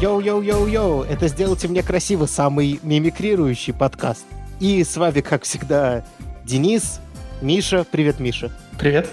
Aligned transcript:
Йоу-йоу-йоу-йоу, 0.00 1.04
это 1.04 1.26
«Сделайте 1.26 1.68
мне 1.68 1.82
красиво» 1.82 2.26
самый 2.26 2.78
мимикрирующий 2.82 3.72
подкаст. 3.72 4.26
И 4.60 4.84
с 4.84 4.94
вами, 4.98 5.22
как 5.22 5.44
всегда, 5.44 6.04
Денис, 6.44 7.00
Миша. 7.40 7.86
Привет, 7.90 8.20
Миша. 8.20 8.50
Привет. 8.78 9.08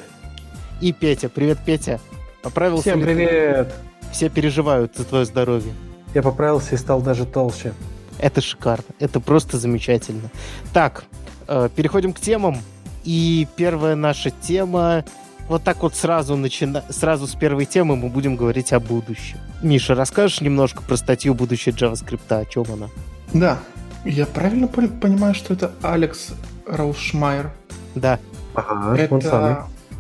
И 0.81 0.91
Петя. 0.91 1.29
Привет, 1.29 1.59
Петя. 1.65 2.01
Поправился 2.41 2.89
Всем 2.89 3.01
привет. 3.01 3.73
Все 4.11 4.29
переживают 4.29 4.97
за 4.97 5.05
твое 5.05 5.23
здоровье. 5.23 5.71
Я 6.13 6.21
поправился 6.21 6.75
и 6.75 6.77
стал 6.77 7.01
даже 7.01 7.25
толще. 7.25 7.73
Это 8.19 8.41
шикарно. 8.41 8.83
Это 8.99 9.21
просто 9.21 9.57
замечательно. 9.57 10.29
Так, 10.73 11.05
э, 11.47 11.69
переходим 11.73 12.11
к 12.11 12.19
темам. 12.19 12.57
И 13.05 13.47
первая 13.55 13.95
наша 13.95 14.31
тема 14.31 15.05
вот 15.47 15.63
так 15.63 15.81
вот 15.83 15.95
сразу, 15.95 16.35
начина... 16.35 16.83
сразу 16.89 17.27
с 17.27 17.35
первой 17.35 17.65
темы 17.65 17.95
мы 17.95 18.09
будем 18.09 18.35
говорить 18.35 18.73
о 18.73 18.79
будущем. 18.79 19.37
Миша, 19.61 19.95
расскажешь 19.95 20.41
немножко 20.41 20.81
про 20.81 20.97
статью 20.97 21.33
«Будущее 21.33 21.73
JavaScript», 21.73 22.29
о 22.29 22.45
чем 22.45 22.65
она? 22.71 22.89
Да. 23.33 23.59
Я 24.05 24.25
правильно 24.25 24.67
понимаю, 24.67 25.33
что 25.33 25.53
это 25.53 25.71
Алекс 25.81 26.31
Раушмайер? 26.67 27.51
Да. 27.95 28.19
Ага, 28.53 28.97
это, 28.97 29.15
он 29.15 29.21
самый. 29.21 29.55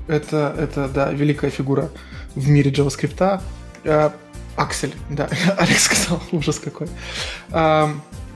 Это, 0.07 0.53
это, 0.57 0.89
да, 0.89 1.11
великая 1.11 1.49
фигура 1.49 1.89
в 2.35 2.49
мире 2.49 2.71
JavaScript. 2.71 3.41
А, 3.85 4.13
Аксель, 4.55 4.93
да, 5.09 5.29
Алекс 5.57 5.83
сказал, 5.83 6.21
ужас 6.31 6.59
какой. 6.59 6.87
А, 7.51 7.89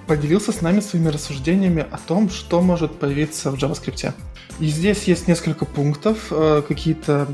поделился 0.07 0.51
с 0.51 0.61
нами 0.61 0.79
своими 0.79 1.09
рассуждениями 1.09 1.85
о 1.91 1.97
том, 1.97 2.29
что 2.29 2.61
может 2.61 2.97
появиться 2.97 3.51
в 3.51 3.55
JavaScript. 3.55 4.13
И 4.59 4.67
здесь 4.67 5.03
есть 5.03 5.27
несколько 5.27 5.65
пунктов, 5.65 6.27
э, 6.31 6.63
какие-то 6.67 7.27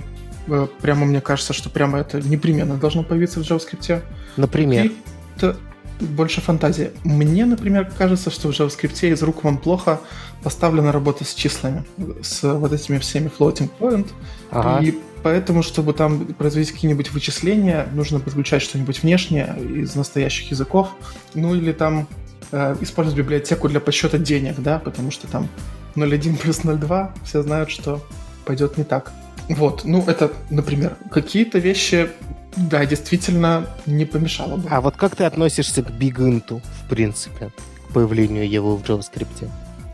э, 0.47 0.67
прямо 0.81 1.05
мне 1.05 1.21
кажется, 1.21 1.53
что 1.53 1.69
прямо 1.69 1.99
это 1.99 2.21
непременно 2.21 2.75
должно 2.75 3.03
появиться 3.03 3.39
в 3.39 3.43
JavaScript. 3.43 4.01
Например? 4.35 4.91
Это 5.37 5.57
больше 5.99 6.41
фантазии. 6.41 6.91
Мне, 7.03 7.45
например, 7.45 7.91
кажется, 7.97 8.29
что 8.29 8.51
в 8.51 8.51
JavaScript 8.51 9.07
из 9.09 9.21
рук 9.23 9.43
вам 9.43 9.57
плохо 9.57 10.01
поставлена 10.43 10.91
работа 10.91 11.23
с 11.23 11.33
числами, 11.33 11.83
с 12.21 12.43
вот 12.43 12.73
этими 12.73 12.97
всеми 12.97 13.31
floating 13.37 13.69
point. 13.79 14.09
Ага. 14.51 14.83
И 14.83 14.97
поэтому, 15.23 15.63
чтобы 15.63 15.93
там 15.93 16.25
производить 16.25 16.71
какие-нибудь 16.71 17.11
вычисления, 17.11 17.87
нужно 17.93 18.19
подключать 18.19 18.61
что-нибудь 18.61 19.01
внешнее 19.01 19.55
из 19.59 19.95
настоящих 19.95 20.51
языков. 20.51 20.89
Ну 21.33 21.55
или 21.55 21.71
там 21.71 22.07
э, 22.51 22.75
использовать 22.81 23.17
библиотеку 23.17 23.69
для 23.69 23.79
подсчета 23.79 24.17
денег, 24.17 24.55
да, 24.59 24.79
потому 24.79 25.11
что 25.11 25.27
там 25.27 25.47
0.1 25.95 26.37
плюс 26.37 26.59
0.2, 26.59 27.11
все 27.23 27.43
знают, 27.43 27.69
что 27.69 28.05
пойдет 28.45 28.77
не 28.77 28.83
так. 28.83 29.11
Вот, 29.49 29.83
ну 29.83 30.03
это, 30.07 30.31
например, 30.49 30.95
какие-то 31.11 31.59
вещи, 31.59 32.09
да, 32.55 32.85
действительно 32.85 33.67
не 33.85 34.05
помешало 34.05 34.57
бы. 34.57 34.69
А 34.69 34.81
вот 34.81 34.95
как 34.95 35.15
ты 35.15 35.25
относишься 35.25 35.83
к 35.83 35.89
BigInt, 35.89 36.61
в 36.61 36.89
принципе, 36.89 37.51
к 37.89 37.93
появлению 37.93 38.49
его 38.49 38.77
в 38.77 38.83
JavaScript? 38.83 39.49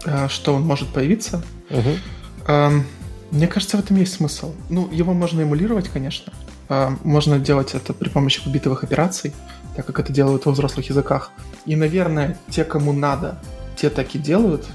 А, 0.06 0.30
что 0.30 0.54
он 0.54 0.64
может 0.64 0.90
появиться? 0.90 1.42
Угу. 1.70 2.84
Мне 3.32 3.48
кажется, 3.48 3.78
в 3.78 3.80
этом 3.80 3.98
есть 3.98 4.14
смысл. 4.14 4.54
Ну, 4.70 4.90
его 4.92 5.14
можно 5.14 5.42
эмулировать, 5.42 5.90
конечно. 5.90 6.34
А, 6.68 6.96
можно 7.04 7.40
делать 7.40 7.74
это 7.74 7.94
при 7.94 8.10
помощи 8.10 8.42
битовых 8.48 8.84
операций, 8.84 9.34
так 9.76 9.86
как 9.86 10.00
это 10.00 10.12
делают 10.12 10.46
во 10.46 10.52
взрослых 10.52 10.90
языках. 10.90 11.32
И, 11.66 11.76
наверное, 11.76 12.38
те, 12.50 12.64
кому 12.64 12.94
надо, 12.94 13.40
те 13.76 13.90
так 13.90 14.16
и 14.16 14.20
делают 14.20 14.66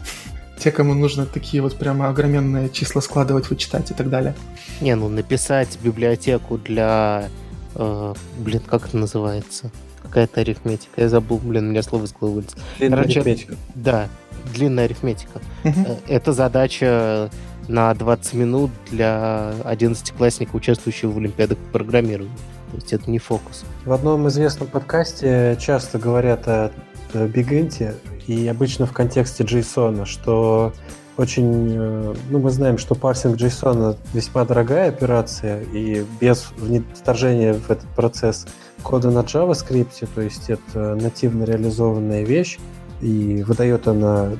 те, 0.64 0.70
кому 0.70 0.94
нужно 0.94 1.26
такие 1.26 1.62
вот 1.62 1.76
прямо 1.76 2.08
огроменные 2.08 2.70
числа 2.70 3.02
складывать, 3.02 3.50
вычитать 3.50 3.90
и 3.90 3.94
так 3.94 4.08
далее. 4.08 4.34
Не, 4.80 4.94
ну 4.94 5.10
написать 5.10 5.78
библиотеку 5.82 6.56
для... 6.56 7.28
Э, 7.74 8.14
блин, 8.38 8.62
как 8.66 8.86
это 8.86 8.96
называется? 8.96 9.70
Какая-то 10.02 10.40
арифметика. 10.40 11.02
Я 11.02 11.10
забыл, 11.10 11.36
блин, 11.36 11.66
у 11.66 11.70
меня 11.72 11.82
слово 11.82 12.04
из 12.04 12.14
головы 12.14 12.36
вылез. 12.36 12.56
Длинная 12.78 12.96
Короче, 12.96 13.20
арифметика. 13.20 13.56
Да, 13.74 14.08
длинная 14.54 14.86
арифметика. 14.86 15.42
Угу. 15.64 16.00
Это 16.08 16.32
задача 16.32 17.30
на 17.68 17.92
20 17.92 18.32
минут 18.32 18.70
для 18.90 19.52
11-классника, 19.64 20.56
участвующего 20.56 21.10
в 21.10 21.18
Олимпиадах 21.18 21.58
по 21.58 21.78
программированию. 21.78 22.38
То 22.70 22.76
есть 22.76 22.92
это 22.94 23.10
не 23.10 23.18
фокус. 23.18 23.66
В 23.84 23.92
одном 23.92 24.28
известном 24.28 24.68
подкасте 24.68 25.58
часто 25.60 25.98
говорят 25.98 26.48
о 26.48 26.72
бигенте, 27.14 27.94
и 28.26 28.46
обычно 28.48 28.86
в 28.86 28.92
контексте 28.92 29.44
JSON, 29.44 30.04
что 30.06 30.72
очень, 31.16 31.76
э, 31.76 32.14
ну, 32.30 32.38
мы 32.38 32.50
знаем, 32.50 32.78
что 32.78 32.94
парсинг 32.94 33.36
JSON 33.36 33.96
весьма 34.12 34.44
дорогая 34.44 34.88
операция, 34.88 35.62
и 35.72 36.04
без 36.20 36.48
вторжения 36.94 37.54
в 37.54 37.70
этот 37.70 37.88
процесс 37.90 38.46
кода 38.82 39.10
на 39.10 39.20
JavaScript, 39.20 40.08
то 40.14 40.20
есть 40.20 40.50
это 40.50 40.94
нативно 40.96 41.44
реализованная 41.44 42.24
вещь, 42.24 42.58
и 43.00 43.44
выдает 43.46 43.86
она 43.86 44.32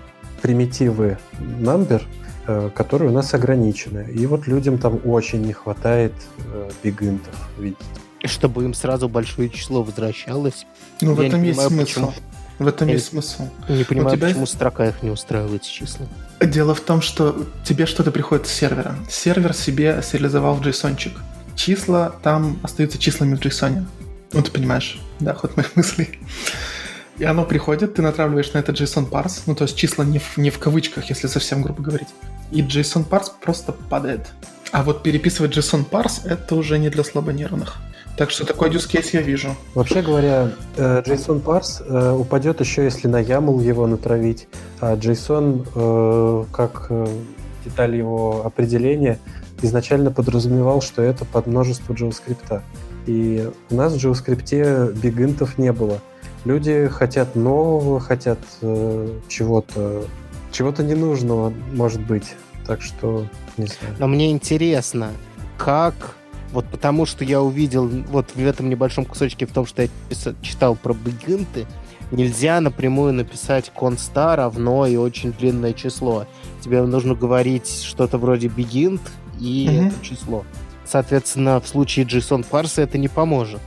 примитивы 0.43 1.19
number, 1.61 2.03
э, 2.47 2.71
которые 2.75 3.11
у 3.11 3.15
нас 3.15 3.33
ограничены. 3.35 4.11
И 4.13 4.27
вот 4.27 4.47
людям 4.47 4.79
там 4.79 5.01
очень 5.05 5.43
не 5.43 5.53
хватает 5.53 6.13
э, 6.53 6.71
бигинтов, 6.83 7.35
видите. 7.59 7.83
Чтобы 8.25 8.65
им 8.65 8.75
сразу 8.75 9.09
большое 9.09 9.49
число 9.49 9.83
возвращалось. 9.83 10.67
Ну, 11.01 11.15
в 11.15 11.21
этом 11.21 11.43
есть 11.43 11.61
смысл. 11.61 12.11
Почему. 12.11 12.13
В 12.59 12.67
этом 12.69 12.89
Я 12.89 12.95
есть 12.95 13.07
смысл. 13.07 13.49
Не 13.69 13.85
понимаю, 13.85 14.17
тебя... 14.17 14.29
почему 14.29 14.47
строка 14.47 14.87
их 14.89 15.03
не 15.03 15.11
устраивает 15.11 15.65
с 15.65 15.69
числом. 15.69 16.09
Дело 16.41 16.75
в 16.75 16.81
том, 16.81 17.01
что 17.03 17.47
тебе 17.65 17.87
что-то 17.87 18.13
приходит 18.13 18.47
с 18.47 18.53
сервера. 18.53 18.95
Сервер 19.11 19.55
себе 19.55 20.01
сериализовал 20.03 20.55
в 20.55 20.63
json 20.63 20.97
-чик. 20.97 21.13
Числа 21.57 22.15
там 22.23 22.59
остаются 22.63 22.99
числами 22.99 23.37
в 23.37 23.41
JSON. 23.41 23.85
Ну, 24.33 24.43
ты 24.43 24.51
понимаешь, 24.51 25.01
да, 25.21 25.35
ход 25.35 25.57
моих 25.57 25.77
мыслей. 25.77 26.19
И 27.19 27.25
оно 27.25 27.45
приходит, 27.45 27.95
ты 27.95 28.03
натравливаешь 28.03 28.53
на 28.53 28.59
это 28.59 28.73
JSON 28.73 29.07
парс, 29.07 29.43
ну, 29.47 29.55
то 29.55 29.65
есть 29.65 29.77
числа 29.77 30.05
не 30.05 30.19
в, 30.19 30.37
не 30.37 30.51
в 30.51 30.59
кавычках, 30.59 31.09
если 31.11 31.29
совсем 31.29 31.63
грубо 31.63 31.81
говорить. 31.81 32.09
И 32.51 32.61
JSON 32.61 33.05
парс 33.05 33.29
просто 33.29 33.73
падает. 33.73 34.33
А 34.73 34.83
вот 34.83 35.05
переписывать 35.05 35.57
JSON 35.57 35.85
парс 35.85 36.23
это 36.25 36.57
уже 36.57 36.79
не 36.79 36.91
для 36.91 37.05
слабонервных. 37.05 37.77
Так 38.17 38.31
что 38.31 38.47
такой 38.47 38.71
use 38.71 38.89
case 38.89 39.11
я 39.13 39.23
вижу. 39.23 39.57
Вообще 39.75 40.01
говоря, 40.01 40.51
э, 40.77 41.03
JSON 41.05 41.43
parse 41.43 41.85
э, 41.85 42.13
упадет 42.13 42.61
еще, 42.61 42.85
если 42.85 43.09
на 43.09 43.21
YAML 43.21 43.61
его 43.63 43.87
натравить, 43.89 44.47
а 44.81 44.95
JSON, 44.95 45.67
э, 45.75 46.45
как 46.53 46.93
деталь 47.65 47.97
его 47.97 48.43
определения, 48.45 49.19
изначально 49.63 50.13
подразумевал, 50.13 50.81
что 50.81 51.03
это 51.03 51.25
под 51.25 51.49
множество 51.49 51.93
JavaScript. 51.93 52.63
И 53.07 53.51
у 53.71 53.75
нас 53.75 53.93
в 53.93 53.97
JavaScript 53.97 54.93
бигинтов 54.93 55.59
не 55.59 55.73
было. 55.73 55.99
Люди 56.45 56.89
хотят 56.89 57.35
нового, 57.35 58.01
хотят 58.01 58.39
чего-то, 59.29 60.05
чего-то 60.53 60.83
ненужного, 60.83 61.53
может 61.73 62.01
быть. 62.01 62.35
Так 62.67 62.83
что, 62.83 63.27
не 63.57 63.67
знаю. 63.67 63.95
Но 63.99 64.07
мне 64.07 64.31
интересно, 64.31 65.11
как 65.57 65.95
вот 66.55 66.67
потому 66.67 67.05
что 67.05 67.25
я 67.25 67.43
увидел 67.43 67.89
вот 68.09 68.31
в 68.35 68.39
этом 68.39 68.71
небольшом 68.71 69.05
кусочке 69.05 69.45
в 69.45 69.53
том, 69.53 69.67
что 69.67 69.83
я 69.83 69.89
писал, 70.09 70.35
читал 70.41 70.77
про 70.77 70.95
бигинты, 70.95 71.67
нельзя 72.13 72.61
напрямую 72.61 73.13
написать 73.13 73.73
consta 73.77 74.37
равно 74.37 74.87
и 74.87 74.97
очень 74.97 75.33
длинное 75.33 75.73
число. 75.73 76.27
Тебе 76.63 76.83
нужно 76.83 77.15
говорить 77.15 77.83
что-то 77.83 78.19
вроде 78.19 78.47
begint 78.47 79.01
и 79.41 79.69
угу. 79.69 79.87
это 79.87 80.05
число. 80.05 80.45
Соответственно, 80.87 81.61
в 81.61 81.67
случае 81.67 82.07
JSON 82.07 82.47
парса 82.49 82.83
это 82.83 82.99
не 82.99 83.09
поможет. 83.09 83.61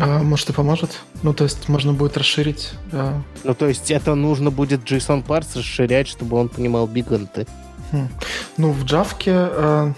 А, 0.00 0.22
может 0.22 0.50
и 0.50 0.52
поможет. 0.52 1.00
Ну, 1.22 1.34
то 1.34 1.44
есть 1.44 1.68
можно 1.68 1.92
будет 1.92 2.16
расширить. 2.16 2.72
А... 2.92 3.20
Ну, 3.44 3.54
то 3.54 3.68
есть 3.68 3.90
это 3.90 4.14
нужно 4.14 4.50
будет 4.50 4.82
JSON 4.90 5.22
парс 5.22 5.54
расширять, 5.54 6.08
чтобы 6.08 6.38
он 6.38 6.48
понимал 6.48 6.86
бигенты. 6.86 7.46
Хм. 7.92 8.08
Ну, 8.56 8.72
в 8.72 8.84
Java 8.84 9.14
э, 9.26 9.92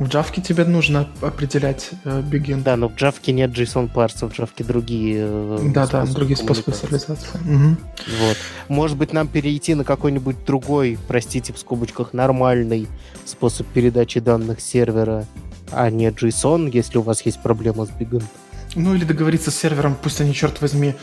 в 0.00 0.04
Java 0.04 0.40
тебе 0.40 0.64
нужно 0.64 1.08
определять 1.20 1.90
э, 2.04 2.22
begin. 2.22 2.62
Да, 2.62 2.76
но 2.76 2.88
в 2.88 2.96
Java 2.96 3.30
нет 3.32 3.50
JSON 3.50 3.92
парсов, 3.92 4.32
в 4.32 4.38
Java 4.38 4.64
другие 4.64 5.26
э, 5.28 5.58
Да, 5.74 5.86
да, 5.86 6.06
другие 6.06 6.38
способы 6.38 6.72
сериализации. 6.74 7.38
Угу. 7.38 7.76
Вот. 8.20 8.36
Может 8.68 8.96
быть, 8.96 9.12
нам 9.12 9.28
перейти 9.28 9.74
на 9.74 9.84
какой-нибудь 9.84 10.44
другой, 10.46 10.98
простите, 11.06 11.52
в 11.52 11.58
скобочках, 11.58 12.14
нормальный 12.14 12.88
способ 13.26 13.66
передачи 13.68 14.20
данных 14.20 14.62
сервера, 14.62 15.26
а 15.70 15.90
не 15.90 16.08
JSON, 16.08 16.70
если 16.72 16.96
у 16.96 17.02
вас 17.02 17.20
есть 17.22 17.42
проблема 17.42 17.84
с 17.84 17.90
begin. 17.90 18.24
Ну 18.76 18.94
или 18.94 19.04
договориться 19.04 19.50
с 19.50 19.56
сервером, 19.56 19.96
пусть 20.00 20.20
они, 20.22 20.32
черт 20.32 20.62
возьми, 20.62 20.94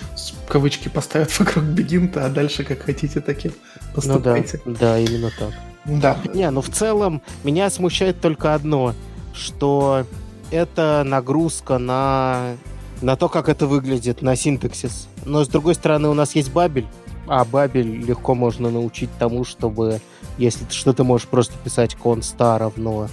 кавычки 0.48 0.88
поставят 0.88 1.38
вокруг 1.40 1.66
бегинта, 1.66 2.26
а 2.26 2.30
дальше 2.30 2.64
как 2.64 2.82
хотите, 2.82 3.22
так 3.22 3.46
и 3.46 3.52
поступайте. 3.94 4.60
Ну 4.66 4.74
да, 4.74 4.80
да, 4.80 5.00
именно 5.00 5.30
так. 5.38 5.54
Да. 5.88 6.18
Не, 6.34 6.50
ну 6.52 6.62
в 6.62 6.70
целом 6.70 7.22
меня 7.44 7.70
смущает 7.70 8.20
только 8.22 8.54
одно, 8.54 8.94
что 9.34 10.06
это 10.52 11.04
нагрузка 11.06 11.78
на, 11.78 12.56
на 13.02 13.16
то, 13.16 13.30
как 13.30 13.50
это 13.50 13.68
выглядит, 13.68 14.22
на 14.22 14.36
синтаксис. 14.36 15.08
Но 15.26 15.44
с 15.44 15.48
другой 15.48 15.76
стороны, 15.76 16.10
у 16.10 16.14
нас 16.14 16.36
есть 16.36 16.52
Бабель, 16.52 16.88
а 17.28 17.44
Бабель 17.46 18.02
легко 18.04 18.36
можно 18.36 18.70
научить 18.70 19.10
тому, 19.20 19.44
чтобы, 19.44 20.00
если 20.38 20.66
ты 20.66 20.74
что 20.74 20.94
ты 20.94 21.04
можешь 21.04 21.28
просто 21.28 21.54
писать 21.64 21.96
consta 22.02 22.58
равно 22.58 23.08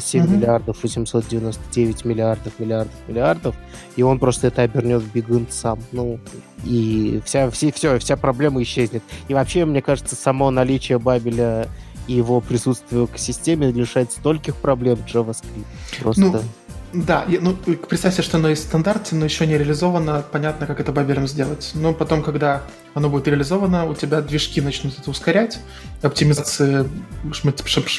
7 0.00 0.24
угу. 0.24 0.32
миллиардов 0.32 0.82
899 0.82 2.04
миллиардов, 2.04 2.52
миллиардов, 2.58 2.94
миллиардов, 3.08 3.54
и 3.96 4.02
он 4.02 4.18
просто 4.18 4.46
это 4.46 4.62
обернет 4.62 5.02
в 5.02 5.12
бигун 5.12 5.46
сам. 5.50 5.80
Ну, 5.92 6.18
и 6.64 7.20
вся, 7.24 7.50
все, 7.50 7.72
все, 7.72 7.98
вся 7.98 8.16
проблема 8.16 8.62
исчезнет. 8.62 9.02
И 9.28 9.34
вообще, 9.34 9.64
мне 9.64 9.82
кажется, 9.82 10.14
само 10.14 10.50
наличие 10.50 10.98
Бабеля 10.98 11.68
и 12.06 12.14
его 12.14 12.40
присутствие 12.40 13.02
в 13.02 13.10
экосистеме 13.10 13.72
решает 13.72 14.12
стольких 14.12 14.56
проблем 14.56 14.98
JavaScript. 15.06 15.64
Просто... 16.00 16.20
Ну, 16.20 16.42
да, 16.92 17.24
ну, 17.40 17.54
представьте, 17.54 18.20
что 18.20 18.36
оно 18.36 18.50
есть 18.50 18.64
в 18.64 18.66
стандарте, 18.66 19.14
но 19.14 19.24
еще 19.24 19.46
не 19.46 19.56
реализовано, 19.56 20.24
понятно, 20.30 20.66
как 20.66 20.78
это 20.78 20.92
бабелем 20.92 21.26
сделать. 21.26 21.70
Но 21.74 21.94
потом, 21.94 22.22
когда 22.22 22.62
оно 22.92 23.08
будет 23.08 23.28
реализовано, 23.28 23.86
у 23.86 23.94
тебя 23.94 24.20
движки 24.20 24.60
начнут 24.60 24.98
это 24.98 25.10
ускорять, 25.10 25.58
оптимизации, 26.02 26.86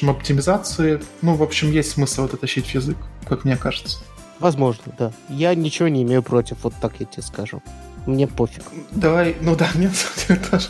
оптимизации. 0.08 1.02
Ну, 1.24 1.34
в 1.34 1.42
общем, 1.42 1.72
есть 1.72 1.92
смысл 1.92 2.24
вот 2.24 2.34
это 2.34 2.42
тащить 2.42 2.68
в 2.68 2.76
язык, 2.76 2.98
как 3.28 3.46
мне 3.46 3.58
кажется. 3.58 4.00
Возможно, 4.40 4.94
да. 4.98 5.12
Я 5.28 5.56
ничего 5.56 5.88
не 5.88 6.04
имею 6.04 6.22
против, 6.22 6.58
вот 6.64 6.74
так 6.80 6.94
я 7.00 7.08
тебе 7.08 7.24
скажу. 7.24 7.64
Мне 8.06 8.28
пофиг. 8.28 8.64
Давай, 8.92 9.36
ну 9.42 9.56
да, 9.56 9.70
мне 9.76 9.90
тоже. 10.52 10.68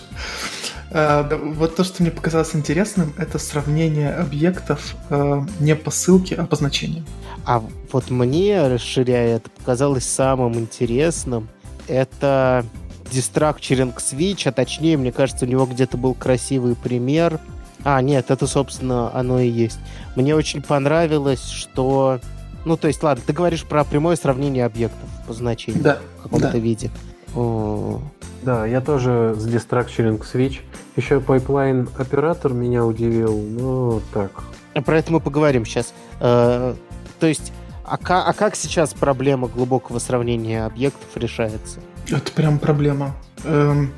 А, 0.94 1.28
вот 1.56 1.76
то, 1.76 1.84
что 1.84 2.04
мне 2.04 2.12
показалось 2.12 2.56
интересным, 2.56 3.14
это 3.18 3.40
сравнение 3.40 4.14
объектов 4.14 4.96
а, 5.10 5.46
не 5.60 5.76
по 5.76 5.90
ссылке, 5.90 6.36
а 6.36 6.46
по 6.46 6.56
значению. 6.56 7.04
А 7.46 7.64
вот 7.92 8.10
мне, 8.10 8.68
расширяя 8.68 9.38
это, 9.38 9.50
показалось 9.50 10.06
самым 10.06 10.54
интересным, 10.56 11.50
это 11.88 12.64
Destructuring 13.12 13.96
Switch, 13.98 14.48
а 14.48 14.52
точнее, 14.52 14.98
мне 14.98 15.12
кажется, 15.12 15.46
у 15.46 15.48
него 15.48 15.66
где-то 15.66 15.98
был 15.98 16.14
красивый 16.14 16.76
пример. 16.76 17.40
А, 17.84 18.02
нет, 18.02 18.32
это, 18.32 18.48
собственно, 18.48 19.14
оно 19.14 19.40
и 19.40 19.50
есть. 19.50 19.80
Мне 20.16 20.36
очень 20.36 20.62
понравилось, 20.62 21.44
что... 21.44 22.20
Ну, 22.66 22.78
то 22.78 22.88
есть, 22.88 23.04
ладно, 23.04 23.22
ты 23.26 23.34
говоришь 23.34 23.66
про 23.66 23.84
прямое 23.84 24.16
сравнение 24.16 24.66
объектов 24.66 25.10
по 25.28 25.34
значению 25.34 25.84
да, 25.84 26.00
в 26.20 26.24
каком-то 26.24 26.52
да. 26.52 26.58
виде. 26.58 26.90
О, 27.36 28.02
да, 28.44 28.66
я 28.66 28.82
тоже 28.82 29.36
с 29.38 29.48
Destructuring 29.48 30.22
Switch. 30.22 30.60
Еще 30.96 31.20
Pipeline 31.20 31.90
оператор 31.98 32.54
меня 32.54 32.86
удивил, 32.86 33.38
но 33.38 34.02
так. 34.14 34.44
Про 34.86 34.98
это 34.98 35.12
мы 35.12 35.20
поговорим 35.20 35.66
сейчас. 35.66 35.94
Э, 36.20 36.76
то 37.20 37.28
есть, 37.28 37.52
а, 37.86 37.98
а 37.98 38.34
как 38.34 38.56
сейчас 38.56 38.94
проблема 38.94 39.48
глубокого 39.48 40.00
сравнения 40.00 40.66
объектов 40.66 41.10
решается? 41.16 41.80
Это 42.10 42.32
прям 42.32 42.60
проблема. 42.60 43.16
Эм, 43.44 43.92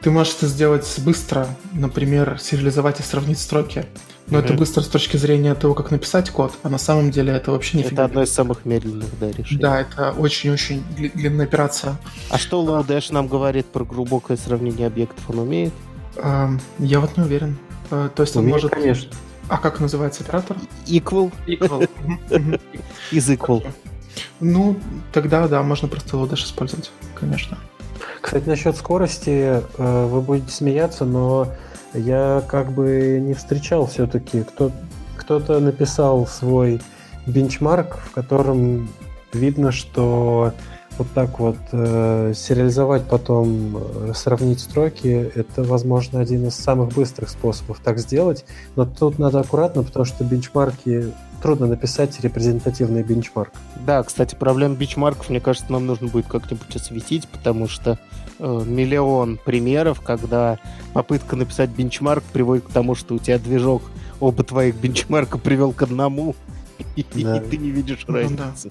ты 0.00 0.10
можешь 0.10 0.34
это 0.36 0.46
сделать 0.46 1.00
быстро, 1.04 1.46
например, 1.72 2.38
сериализовать 2.40 3.00
и 3.00 3.02
сравнить 3.02 3.38
строки. 3.38 3.86
Но 4.28 4.38
mm-hmm. 4.38 4.44
это 4.44 4.54
быстро 4.54 4.82
с 4.82 4.88
точки 4.88 5.16
зрения 5.16 5.54
того, 5.54 5.74
как 5.74 5.90
написать 5.92 6.30
код, 6.30 6.52
а 6.62 6.68
на 6.68 6.78
самом 6.78 7.10
деле 7.12 7.32
это 7.32 7.52
вообще 7.52 7.78
не 7.78 7.84
Это 7.84 8.04
одно 8.04 8.22
из 8.22 8.32
самых 8.32 8.64
медленных, 8.64 9.08
да, 9.20 9.30
решений. 9.30 9.60
Да, 9.60 9.80
это 9.80 10.12
очень-очень 10.12 10.82
длинная 10.96 11.46
операция. 11.46 11.96
А 12.30 12.38
что 12.38 12.64
Lodash 12.64 13.12
нам 13.12 13.28
говорит 13.28 13.66
про 13.66 13.84
глубокое 13.84 14.36
сравнение 14.36 14.88
объектов? 14.88 15.22
Он 15.28 15.40
умеет? 15.40 15.72
Эм, 16.16 16.60
я 16.78 16.98
вот 16.98 17.16
не 17.16 17.22
уверен. 17.22 17.56
Э, 17.90 18.08
то 18.14 18.22
есть 18.22 18.34
умеет, 18.34 18.54
он 18.54 18.60
может... 18.62 18.70
конечно. 18.72 19.10
А 19.48 19.58
как 19.58 19.78
называется 19.78 20.24
оператор? 20.24 20.56
Equal. 20.86 21.32
Equal. 21.46 21.88
Из 23.12 23.30
equal. 23.30 23.64
Ну, 24.40 24.76
тогда, 25.12 25.46
да, 25.46 25.62
можно 25.62 25.86
просто 25.86 26.16
Lodash 26.16 26.44
использовать, 26.44 26.90
конечно. 27.14 27.58
Кстати, 28.20 28.48
насчет 28.48 28.76
скорости, 28.76 29.62
э, 29.78 30.06
вы 30.06 30.20
будете 30.20 30.50
смеяться, 30.50 31.04
но 31.04 31.48
я 31.94 32.42
как 32.48 32.72
бы 32.72 33.20
не 33.20 33.34
встречал 33.34 33.86
все-таки. 33.86 34.42
Кто, 34.42 34.72
кто-то 35.16 35.60
написал 35.60 36.26
свой 36.26 36.80
бенчмарк, 37.26 37.98
в 37.98 38.12
котором 38.12 38.88
видно, 39.32 39.72
что 39.72 40.52
вот 40.98 41.08
так 41.14 41.38
вот 41.38 41.56
э, 41.72 42.32
сериализовать 42.34 43.04
потом, 43.04 43.76
э, 43.76 44.12
сравнить 44.14 44.60
строки, 44.60 45.30
это, 45.34 45.62
возможно, 45.62 46.20
один 46.20 46.46
из 46.46 46.54
самых 46.54 46.94
быстрых 46.94 47.28
способов 47.28 47.80
так 47.84 47.98
сделать. 47.98 48.44
Но 48.76 48.86
тут 48.86 49.18
надо 49.18 49.40
аккуратно, 49.40 49.82
потому 49.82 50.04
что 50.04 50.24
бенчмарки 50.24 51.12
трудно 51.42 51.66
написать 51.66 52.18
репрезентативный 52.20 53.02
бенчмарк. 53.02 53.52
Да, 53.84 54.02
кстати, 54.02 54.34
проблем 54.34 54.74
бенчмарков, 54.74 55.30
мне 55.30 55.40
кажется, 55.40 55.70
нам 55.72 55.86
нужно 55.86 56.08
будет 56.08 56.26
как-нибудь 56.26 56.74
осветить, 56.74 57.28
потому 57.28 57.68
что 57.68 57.98
э, 58.38 58.62
миллион 58.66 59.38
примеров, 59.44 60.00
когда 60.00 60.58
попытка 60.92 61.36
написать 61.36 61.70
бенчмарк 61.70 62.24
приводит 62.24 62.64
к 62.64 62.70
тому, 62.70 62.94
что 62.94 63.14
у 63.14 63.18
тебя 63.18 63.38
движок 63.38 63.82
оба 64.20 64.44
твоих 64.44 64.76
бенчмарка 64.76 65.38
привел 65.38 65.72
к 65.72 65.82
одному, 65.82 66.34
и, 66.96 67.04
да. 67.22 67.36
и 67.36 67.40
ты 67.40 67.56
не 67.56 67.70
видишь 67.70 68.04
разницы. 68.06 68.70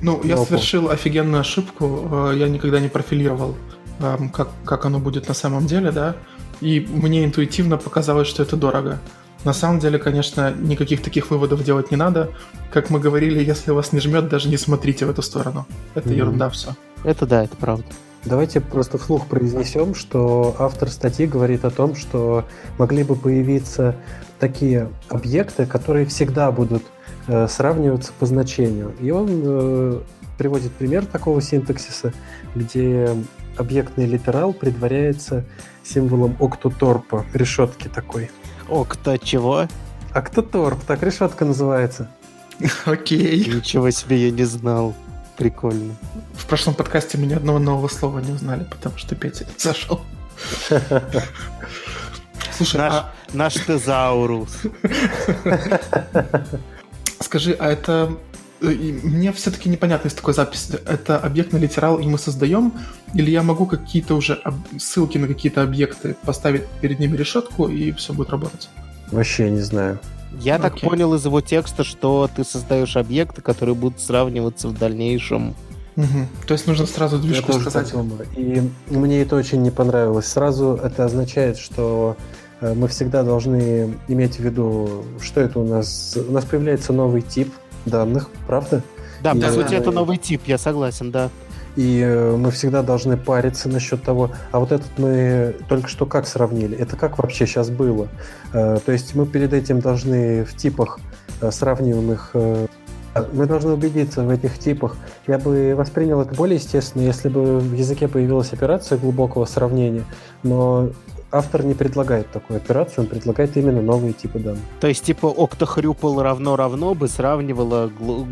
Ну, 0.00 0.18
да. 0.18 0.22
ну 0.22 0.24
я 0.24 0.34
Опа. 0.34 0.46
совершил 0.46 0.90
офигенную 0.90 1.40
ошибку. 1.40 2.08
Э, 2.10 2.34
я 2.36 2.48
никогда 2.48 2.80
не 2.80 2.88
профилировал, 2.88 3.56
эм, 4.00 4.30
как, 4.30 4.50
как 4.64 4.84
оно 4.84 4.98
будет 4.98 5.28
на 5.28 5.34
самом 5.34 5.66
деле, 5.66 5.90
да. 5.90 6.16
И 6.60 6.80
мне 6.80 7.24
интуитивно 7.24 7.76
показалось, 7.76 8.28
что 8.28 8.42
это 8.42 8.56
дорого. 8.56 9.00
На 9.44 9.52
самом 9.52 9.78
деле, 9.78 9.98
конечно, 9.98 10.52
никаких 10.52 11.02
таких 11.02 11.30
выводов 11.30 11.62
делать 11.62 11.90
не 11.90 11.96
надо. 11.96 12.30
Как 12.72 12.90
мы 12.90 12.98
говорили, 12.98 13.44
если 13.44 13.72
вас 13.72 13.92
не 13.92 14.00
жмет, 14.00 14.28
даже 14.28 14.48
не 14.48 14.56
смотрите 14.56 15.04
в 15.04 15.10
эту 15.10 15.22
сторону. 15.22 15.66
Это 15.94 16.08
mm-hmm. 16.08 16.16
ерунда 16.16 16.48
все. 16.50 16.74
Это 17.04 17.26
да, 17.26 17.44
это 17.44 17.56
правда. 17.56 17.84
Давайте 18.24 18.62
просто 18.62 18.96
вслух 18.96 19.26
произнесем, 19.26 19.94
что 19.94 20.56
автор 20.58 20.88
статьи 20.88 21.26
говорит 21.26 21.66
о 21.66 21.70
том, 21.70 21.94
что 21.94 22.46
могли 22.78 23.04
бы 23.04 23.16
появиться 23.16 23.96
такие 24.38 24.88
объекты, 25.10 25.66
которые 25.66 26.06
всегда 26.06 26.50
будут 26.50 26.82
э, 27.26 27.46
сравниваться 27.48 28.12
по 28.18 28.24
значению. 28.24 28.94
И 28.98 29.10
он 29.10 29.28
э, 29.44 30.00
приводит 30.38 30.72
пример 30.72 31.04
такого 31.04 31.42
синтаксиса, 31.42 32.14
где 32.54 33.10
объектный 33.58 34.06
литерал 34.06 34.54
предваряется 34.54 35.44
символом 35.82 36.34
октоторпа, 36.40 37.26
решетки 37.34 37.88
такой. 37.88 38.30
Окта 38.68 39.18
чего? 39.18 39.68
Октоторп, 40.12 40.82
так 40.84 41.02
решетка 41.02 41.44
называется. 41.44 42.08
Окей. 42.84 43.44
Ничего 43.46 43.90
себе, 43.90 44.26
я 44.26 44.30
не 44.30 44.44
знал. 44.44 44.94
Прикольно. 45.36 45.94
В 46.34 46.46
прошлом 46.46 46.74
подкасте 46.74 47.18
мы 47.18 47.26
ни 47.26 47.34
одного 47.34 47.58
нового 47.58 47.88
слова 47.88 48.20
не 48.20 48.32
узнали, 48.32 48.64
потому 48.64 48.96
что 48.96 49.16
Петя 49.16 49.46
зашел. 49.58 50.00
Слушай, 52.56 52.76
наш, 52.76 52.92
а... 52.92 53.12
наш 53.32 53.54
тезаурус. 53.54 54.62
Скажи, 57.20 57.56
а 57.58 57.70
это 57.70 58.16
мне 58.70 59.32
все-таки 59.32 59.68
непонятно 59.68 60.08
из 60.08 60.14
такой 60.14 60.34
записи. 60.34 60.78
Это 60.86 61.18
объектный 61.18 61.60
литерал, 61.60 61.98
и 61.98 62.06
мы 62.06 62.18
создаем, 62.18 62.72
или 63.14 63.30
я 63.30 63.42
могу 63.42 63.66
какие-то 63.66 64.14
уже 64.14 64.40
ссылки 64.78 65.18
на 65.18 65.26
какие-то 65.26 65.62
объекты 65.62 66.16
поставить 66.24 66.66
перед 66.80 66.98
ними 66.98 67.16
решетку, 67.16 67.68
и 67.68 67.92
все 67.92 68.12
будет 68.12 68.30
работать? 68.30 68.68
Вообще 69.10 69.50
не 69.50 69.60
знаю. 69.60 70.00
Я 70.40 70.56
okay. 70.56 70.62
так 70.62 70.80
понял 70.80 71.14
из 71.14 71.24
его 71.24 71.40
текста, 71.40 71.84
что 71.84 72.28
ты 72.34 72.44
создаешь 72.44 72.96
объекты, 72.96 73.40
которые 73.40 73.74
будут 73.74 74.00
сравниваться 74.00 74.68
в 74.68 74.78
дальнейшем. 74.78 75.54
Угу. 75.96 76.46
То 76.46 76.54
есть 76.54 76.66
нужно 76.66 76.86
сразу 76.86 77.18
движку 77.18 77.52
я 77.52 77.60
сказать. 77.60 77.92
И 78.36 78.62
мне 78.90 79.22
это 79.22 79.36
очень 79.36 79.62
не 79.62 79.70
понравилось. 79.70 80.26
Сразу 80.26 80.78
это 80.82 81.04
означает, 81.04 81.56
что 81.56 82.16
э, 82.60 82.74
мы 82.74 82.88
всегда 82.88 83.22
должны 83.22 83.94
иметь 84.08 84.36
в 84.36 84.40
виду, 84.40 85.04
что 85.20 85.40
это 85.40 85.60
у 85.60 85.64
нас. 85.64 86.16
У 86.16 86.32
нас 86.32 86.44
появляется 86.44 86.92
новый 86.92 87.22
тип 87.22 87.52
данных, 87.86 88.28
правда? 88.46 88.82
Да, 89.22 89.32
и, 89.32 89.40
по 89.40 89.48
сути, 89.48 89.74
это 89.74 89.90
новый 89.90 90.18
тип, 90.18 90.42
я 90.46 90.58
согласен, 90.58 91.10
да. 91.10 91.30
И 91.76 92.00
э, 92.00 92.36
мы 92.36 92.50
всегда 92.52 92.82
должны 92.82 93.16
париться 93.16 93.68
насчет 93.68 94.02
того, 94.02 94.30
а 94.52 94.60
вот 94.60 94.70
этот 94.70 94.90
мы 94.96 95.56
только 95.68 95.88
что 95.88 96.06
как 96.06 96.26
сравнили, 96.26 96.76
это 96.76 96.96
как 96.96 97.18
вообще 97.18 97.46
сейчас 97.46 97.70
было. 97.70 98.08
Э, 98.52 98.78
то 98.84 98.92
есть 98.92 99.14
мы 99.14 99.26
перед 99.26 99.52
этим 99.52 99.80
должны 99.80 100.44
в 100.44 100.56
типах 100.56 101.00
э, 101.40 101.50
сравниваемых 101.50 102.32
мы 103.32 103.46
должны 103.46 103.72
убедиться 103.72 104.24
в 104.24 104.30
этих 104.30 104.58
типах. 104.58 104.96
Я 105.28 105.38
бы 105.38 105.74
воспринял 105.76 106.20
это 106.20 106.34
более 106.34 106.56
естественно, 106.56 107.02
если 107.02 107.28
бы 107.28 107.60
в 107.60 107.72
языке 107.72 108.08
появилась 108.08 108.52
операция 108.52 108.98
глубокого 108.98 109.44
сравнения, 109.44 110.04
но 110.42 110.90
автор 111.34 111.64
не 111.64 111.74
предлагает 111.74 112.30
такую 112.30 112.58
операцию, 112.58 113.04
он 113.04 113.06
предлагает 113.10 113.56
именно 113.56 113.82
новые 113.82 114.12
типы 114.12 114.38
данных. 114.38 114.62
То 114.80 114.86
есть, 114.86 115.04
типа, 115.04 115.26
octohrupal 115.26 116.22
равно-равно 116.22 116.94
бы 116.94 117.08
сравнивало 117.08 117.90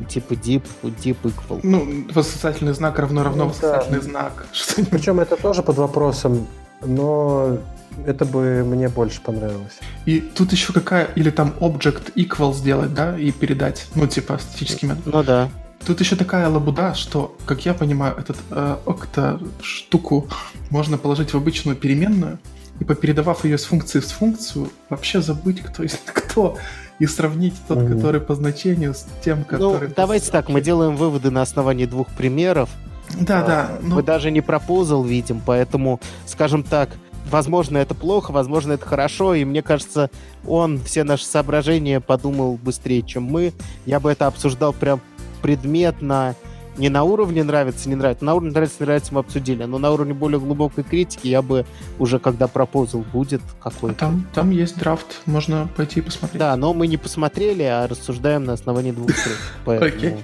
типа 0.08 0.34
deep, 0.34 0.62
deep 0.82 1.16
equal. 1.24 1.60
Ну, 1.62 2.06
восклицательный 2.14 2.74
знак 2.74 2.98
равно-равно, 2.98 3.44
ну, 3.44 3.50
восклицательный 3.50 4.00
да. 4.00 4.04
знак. 4.04 4.46
Причем 4.90 5.20
это 5.20 5.36
тоже 5.36 5.62
под 5.62 5.76
вопросом, 5.76 6.46
но 6.84 7.58
это 8.06 8.24
бы 8.24 8.64
мне 8.64 8.88
больше 8.88 9.20
понравилось. 9.20 9.80
И 10.06 10.20
тут 10.20 10.52
еще 10.52 10.72
какая, 10.72 11.08
или 11.16 11.30
там 11.30 11.54
object 11.60 12.14
equal 12.14 12.54
сделать, 12.54 12.94
да, 12.94 13.18
и 13.18 13.32
передать, 13.32 13.86
ну, 13.94 14.06
типа, 14.06 14.38
статический 14.38 14.88
метод. 14.88 15.06
Ну 15.06 15.22
да. 15.22 15.50
Тут 15.86 16.00
еще 16.00 16.14
такая 16.14 16.48
лабуда, 16.48 16.94
что, 16.94 17.36
как 17.44 17.66
я 17.66 17.74
понимаю, 17.74 18.14
этот 18.16 18.36
э, 18.50 18.76
окта 18.86 19.40
штуку 19.60 20.28
можно 20.70 20.96
положить 20.98 21.32
в 21.32 21.36
обычную 21.36 21.76
переменную, 21.76 22.38
и 22.80 22.84
попередавав 22.84 23.44
ее 23.44 23.58
с 23.58 23.64
функции 23.64 24.00
в 24.00 24.06
функцию, 24.06 24.70
вообще 24.88 25.20
забыть, 25.20 25.60
кто 25.60 25.82
есть 25.82 26.04
кто, 26.06 26.56
и 26.98 27.06
сравнить 27.06 27.54
тот, 27.68 27.78
mm-hmm. 27.78 27.96
который 27.96 28.20
по 28.20 28.34
значению, 28.34 28.94
с 28.94 29.06
тем, 29.24 29.38
ну, 29.40 29.44
который... 29.44 29.88
Ну, 29.88 29.94
давайте 29.96 30.30
так, 30.30 30.48
мы 30.48 30.60
делаем 30.60 30.96
выводы 30.96 31.30
на 31.30 31.42
основании 31.42 31.86
двух 31.86 32.08
примеров. 32.08 32.70
Да, 33.18 33.40
а, 33.40 33.46
да. 33.46 33.70
Но... 33.82 33.96
Мы 33.96 34.02
даже 34.02 34.30
не 34.30 34.40
пропозал 34.40 35.04
видим, 35.04 35.42
поэтому, 35.44 36.00
скажем 36.26 36.62
так, 36.62 36.90
возможно, 37.30 37.78
это 37.78 37.94
плохо, 37.94 38.30
возможно, 38.30 38.72
это 38.72 38.86
хорошо, 38.86 39.34
и 39.34 39.44
мне 39.44 39.62
кажется, 39.62 40.10
он 40.46 40.80
все 40.80 41.04
наши 41.04 41.24
соображения 41.24 42.00
подумал 42.00 42.58
быстрее, 42.62 43.02
чем 43.02 43.24
мы. 43.24 43.52
Я 43.86 44.00
бы 44.00 44.10
это 44.10 44.26
обсуждал 44.26 44.72
прям 44.72 45.00
предметно, 45.40 46.36
не 46.76 46.88
на 46.88 47.04
уровне 47.04 47.44
нравится, 47.44 47.88
не 47.88 47.94
нравится. 47.94 48.24
На 48.24 48.34
уровне 48.34 48.50
нравится, 48.50 48.76
не 48.80 48.86
нравится 48.86 49.14
мы 49.14 49.20
обсудили. 49.20 49.64
Но 49.64 49.78
на 49.78 49.90
уровне 49.90 50.14
более 50.14 50.40
глубокой 50.40 50.84
критики 50.84 51.28
я 51.28 51.42
бы 51.42 51.66
уже, 51.98 52.18
когда 52.18 52.48
пропозал 52.48 53.04
будет 53.12 53.42
какой-то... 53.60 53.98
Там, 53.98 54.26
там 54.34 54.50
есть 54.50 54.78
драфт, 54.78 55.20
можно 55.26 55.68
пойти 55.76 56.00
и 56.00 56.02
посмотреть. 56.02 56.38
Да, 56.38 56.56
но 56.56 56.72
мы 56.72 56.86
не 56.86 56.96
посмотрели, 56.96 57.62
а 57.62 57.86
рассуждаем 57.86 58.44
на 58.44 58.54
основании 58.54 58.92
двух 58.92 59.10
строк. 59.10 59.36
Окей. 59.82 60.16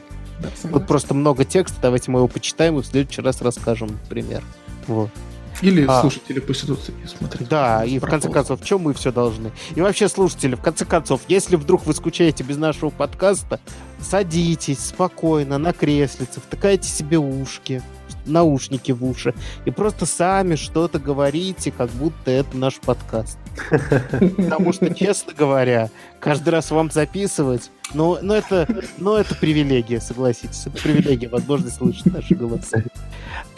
Тут 0.70 0.86
просто 0.86 1.14
много 1.14 1.44
текста, 1.44 1.76
давайте 1.82 2.10
мы 2.10 2.20
его 2.20 2.28
почитаем 2.28 2.78
и 2.78 2.82
в 2.82 2.86
следующий 2.86 3.22
раз 3.22 3.42
расскажем 3.42 3.90
пример. 4.08 4.42
Вот. 4.86 5.10
Или 5.62 5.84
а, 5.88 6.00
слушатели 6.00 6.40
пусть 6.40 6.64
идут 6.64 6.80
и 6.88 7.06
смотрят. 7.06 7.48
Да, 7.48 7.84
и 7.84 7.98
в 7.98 8.06
конце 8.06 8.30
концов, 8.30 8.60
в 8.60 8.64
чем 8.64 8.82
мы 8.82 8.94
все 8.94 9.12
должны? 9.12 9.52
И 9.74 9.80
вообще, 9.80 10.08
слушатели, 10.08 10.54
в 10.54 10.60
конце 10.60 10.84
концов, 10.84 11.20
если 11.28 11.56
вдруг 11.56 11.86
вы 11.86 11.94
скучаете 11.94 12.44
без 12.44 12.56
нашего 12.56 12.90
подкаста, 12.90 13.60
садитесь 14.00 14.80
спокойно 14.80 15.58
на 15.58 15.72
креслице, 15.72 16.40
втыкайте 16.40 16.88
себе 16.88 17.18
ушки, 17.18 17.82
наушники 18.28 18.92
в 18.92 19.04
уши 19.04 19.34
и 19.64 19.70
просто 19.70 20.06
сами 20.06 20.54
что-то 20.54 20.98
говорите, 20.98 21.70
как 21.70 21.90
будто 21.90 22.30
это 22.30 22.56
наш 22.56 22.76
подкаст. 22.76 23.38
Потому 24.36 24.72
что, 24.72 24.94
честно 24.94 25.32
говоря, 25.34 25.90
каждый 26.20 26.50
раз 26.50 26.70
вам 26.70 26.90
записывать, 26.90 27.70
ну, 27.94 28.18
ну, 28.20 28.34
это, 28.34 28.68
ну, 28.98 29.14
это 29.14 29.34
привилегия, 29.34 30.00
согласитесь. 30.00 30.66
Это 30.66 30.80
привилегия, 30.82 31.28
возможность 31.28 31.76
слышать 31.76 32.06
наши 32.06 32.34
голоса. 32.34 32.84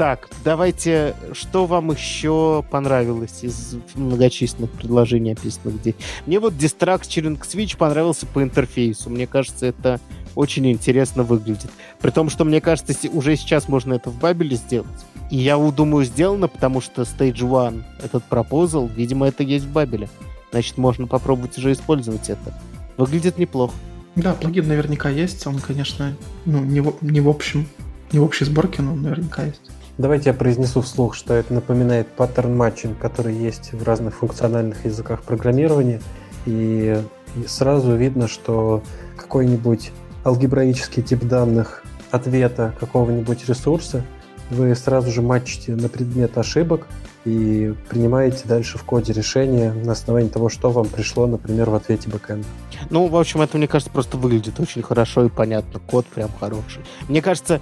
Так, 0.01 0.31
давайте, 0.47 1.15
что 1.35 1.67
вам 1.67 1.91
еще 1.91 2.65
понравилось 2.71 3.41
из 3.45 3.77
многочисленных 3.95 4.71
предложений, 4.71 5.33
описанных 5.33 5.75
здесь? 5.75 5.95
Мне 6.25 6.41
вот 6.41 6.55
Distract 6.55 7.03
Switch 7.03 7.77
понравился 7.77 8.25
по 8.25 8.43
интерфейсу. 8.43 9.11
Мне 9.11 9.27
кажется, 9.27 9.67
это 9.67 10.01
очень 10.35 10.73
интересно 10.73 11.23
выглядит. 11.23 11.71
При 12.01 12.11
том, 12.13 12.31
что, 12.31 12.47
мне 12.47 12.63
кажется, 12.63 12.95
уже 13.13 13.37
сейчас 13.37 13.69
можно 13.69 13.93
это 13.93 14.09
в 14.09 14.19
Бабеле 14.19 14.57
сделать. 14.57 14.89
И 15.31 15.37
я 15.37 15.59
думаю, 15.59 16.07
сделано, 16.07 16.49
потому 16.49 16.81
что 16.81 17.03
Stage 17.03 17.67
1, 17.67 17.85
этот 18.03 18.25
пропозал, 18.25 18.87
видимо, 18.87 19.29
это 19.29 19.43
есть 19.43 19.67
в 19.67 19.71
Бабеле. 19.71 20.09
Значит, 20.51 20.79
можно 20.79 21.09
попробовать 21.09 21.59
уже 21.59 21.73
использовать 21.73 22.31
это. 22.31 22.59
Выглядит 22.97 23.37
неплохо. 23.37 23.75
Да, 24.17 24.33
плагин 24.33 24.67
наверняка 24.67 25.11
есть. 25.11 25.47
Он, 25.47 25.59
конечно, 25.59 26.17
ну, 26.47 26.65
не 26.65 26.81
в, 26.81 26.95
не 27.03 27.21
в 27.21 27.29
общем, 27.29 27.69
не 28.13 28.19
в 28.19 28.23
общей 28.23 28.47
сборке, 28.47 28.81
но 28.81 28.95
наверняка 28.95 29.45
есть. 29.45 29.70
Давайте 30.01 30.31
я 30.31 30.35
произнесу 30.35 30.81
вслух, 30.81 31.15
что 31.15 31.35
это 31.35 31.53
напоминает 31.53 32.09
паттерн 32.09 32.57
матчинг, 32.57 32.99
который 32.99 33.35
есть 33.35 33.75
в 33.75 33.85
разных 33.85 34.15
функциональных 34.15 34.87
языках 34.87 35.23
программирования. 35.23 36.01
И 36.47 37.03
сразу 37.47 37.95
видно, 37.97 38.27
что 38.27 38.83
какой-нибудь 39.19 39.93
алгебраический 40.25 41.03
тип 41.03 41.25
данных 41.25 41.85
ответа 42.11 42.75
какого-нибудь 42.81 43.47
ресурса, 43.47 44.03
вы 44.49 44.75
сразу 44.75 45.11
же 45.11 45.21
матчите 45.21 45.73
на 45.73 45.91
предмет 45.91 46.39
ошибок 46.39 46.87
и 47.27 47.75
принимаете 47.91 48.45
дальше 48.47 48.79
в 48.79 48.85
коде 48.85 49.13
решение 49.13 49.71
на 49.71 49.93
основании 49.93 50.31
того, 50.31 50.49
что 50.49 50.71
вам 50.71 50.87
пришло, 50.87 51.27
например, 51.27 51.69
в 51.69 51.75
ответе 51.75 52.09
бэкэнда. 52.09 52.47
Ну, 52.89 53.07
в 53.07 53.17
общем, 53.17 53.43
это, 53.43 53.59
мне 53.59 53.69
кажется, 53.69 53.93
просто 53.93 54.17
выглядит 54.17 54.59
очень 54.61 54.81
хорошо 54.81 55.27
и 55.27 55.29
понятно. 55.29 55.79
Код 55.79 56.07
прям 56.07 56.31
хороший. 56.41 56.81
Мне 57.07 57.21
кажется, 57.21 57.61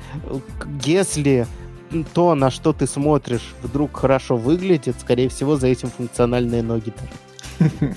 если 0.84 1.48
то, 2.14 2.34
на 2.34 2.50
что 2.50 2.72
ты 2.72 2.86
смотришь, 2.86 3.54
вдруг 3.62 3.96
хорошо 3.96 4.36
выглядит, 4.36 4.96
скорее 5.00 5.28
всего, 5.28 5.56
за 5.56 5.68
этим 5.68 5.90
функциональные 5.90 6.62
ноги. 6.62 6.92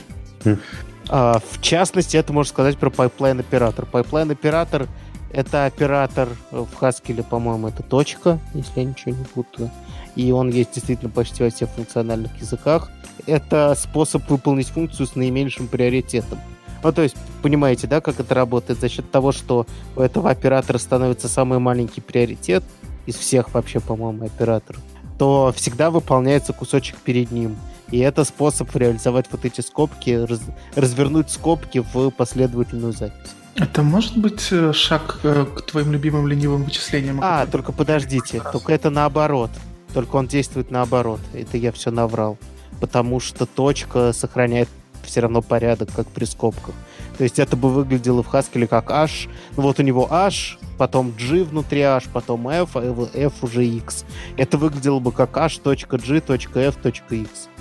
А, 1.13 1.39
в 1.39 1.60
частности, 1.60 2.15
это 2.15 2.31
можно 2.31 2.50
сказать 2.50 2.77
про 2.77 2.89
Pipeline 2.89 3.41
оператор. 3.41 3.86
Pipeline 3.91 4.31
оператор 4.31 4.88
это 5.33 5.65
оператор 5.65 6.29
в 6.51 6.67
Haskell, 6.81 7.24
по-моему, 7.24 7.69
это 7.69 7.83
точка, 7.83 8.39
если 8.53 8.81
я 8.81 8.86
ничего 8.86 9.15
не 9.15 9.24
путаю. 9.24 9.71
И 10.15 10.31
он 10.31 10.50
есть 10.50 10.74
действительно 10.74 11.10
почти 11.10 11.43
во 11.43 11.50
всех 11.50 11.69
функциональных 11.69 12.38
языках. 12.41 12.91
Это 13.27 13.74
способ 13.75 14.29
выполнить 14.29 14.67
функцию 14.67 15.07
с 15.07 15.15
наименьшим 15.15 15.67
приоритетом. 15.67 16.39
Ну, 16.83 16.91
то 16.91 17.01
есть, 17.01 17.15
понимаете, 17.41 17.88
да, 17.88 18.01
как 18.01 18.19
это 18.19 18.33
работает? 18.33 18.79
За 18.79 18.89
счет 18.89 19.10
того, 19.10 19.31
что 19.31 19.65
у 19.95 20.01
этого 20.01 20.29
оператора 20.29 20.77
становится 20.79 21.29
самый 21.29 21.60
маленький 21.60 22.01
приоритет 22.01 22.63
из 23.05 23.15
всех 23.15 23.53
вообще, 23.53 23.79
по-моему, 23.79 24.25
операторов, 24.25 24.81
то 25.17 25.53
всегда 25.55 25.91
выполняется 25.91 26.53
кусочек 26.53 26.98
перед 26.98 27.31
ним. 27.31 27.55
И 27.91 28.00
это 28.00 28.24
способ 28.24 28.74
реализовать 28.75 29.25
вот 29.31 29.46
эти 29.46 29.62
скобки, 29.62 30.12
раз, 30.12 30.41
развернуть 30.75 31.29
скобки 31.29 31.84
в 31.93 32.10
последовательную 32.12 32.93
запись. 32.93 33.31
Это 33.55 33.84
может 33.84 34.17
быть 34.17 34.48
э, 34.51 34.72
шаг 34.72 35.20
э, 35.24 35.46
к 35.46 35.63
твоим 35.63 35.91
любимым 35.91 36.27
ленивым 36.27 36.63
вычислениям? 36.63 37.20
А, 37.22 37.46
только 37.46 37.74
подождите, 37.74 38.41
только 38.51 38.72
это 38.72 38.89
наоборот. 38.89 39.51
Только 39.93 40.15
он 40.15 40.27
действует 40.27 40.72
наоборот. 40.72 41.20
Это 41.34 41.58
я 41.58 41.74
все 41.74 41.91
наврал. 41.91 42.38
Потому 42.79 43.20
что 43.20 43.46
точка 43.46 44.13
сохраняет 44.13 44.70
все 45.03 45.20
равно 45.20 45.41
порядок, 45.41 45.89
как 45.93 46.08
при 46.08 46.25
скобках. 46.25 46.74
То 47.21 47.25
есть 47.25 47.37
это 47.37 47.55
бы 47.55 47.69
выглядело 47.69 48.23
в 48.23 48.33
Haskell 48.33 48.65
как 48.65 48.89
H. 48.89 49.27
Ну 49.55 49.61
вот 49.61 49.77
у 49.77 49.83
него 49.83 50.11
H, 50.11 50.57
потом 50.79 51.11
G 51.11 51.43
внутри 51.43 51.81
H, 51.81 52.05
потом 52.11 52.47
F, 52.47 52.71
а 52.73 53.09
F 53.13 53.43
уже 53.43 53.63
X. 53.63 54.05
Это 54.37 54.57
выглядело 54.57 54.97
бы 54.97 55.11
как 55.11 55.37
H.G.F.X. 55.37 55.79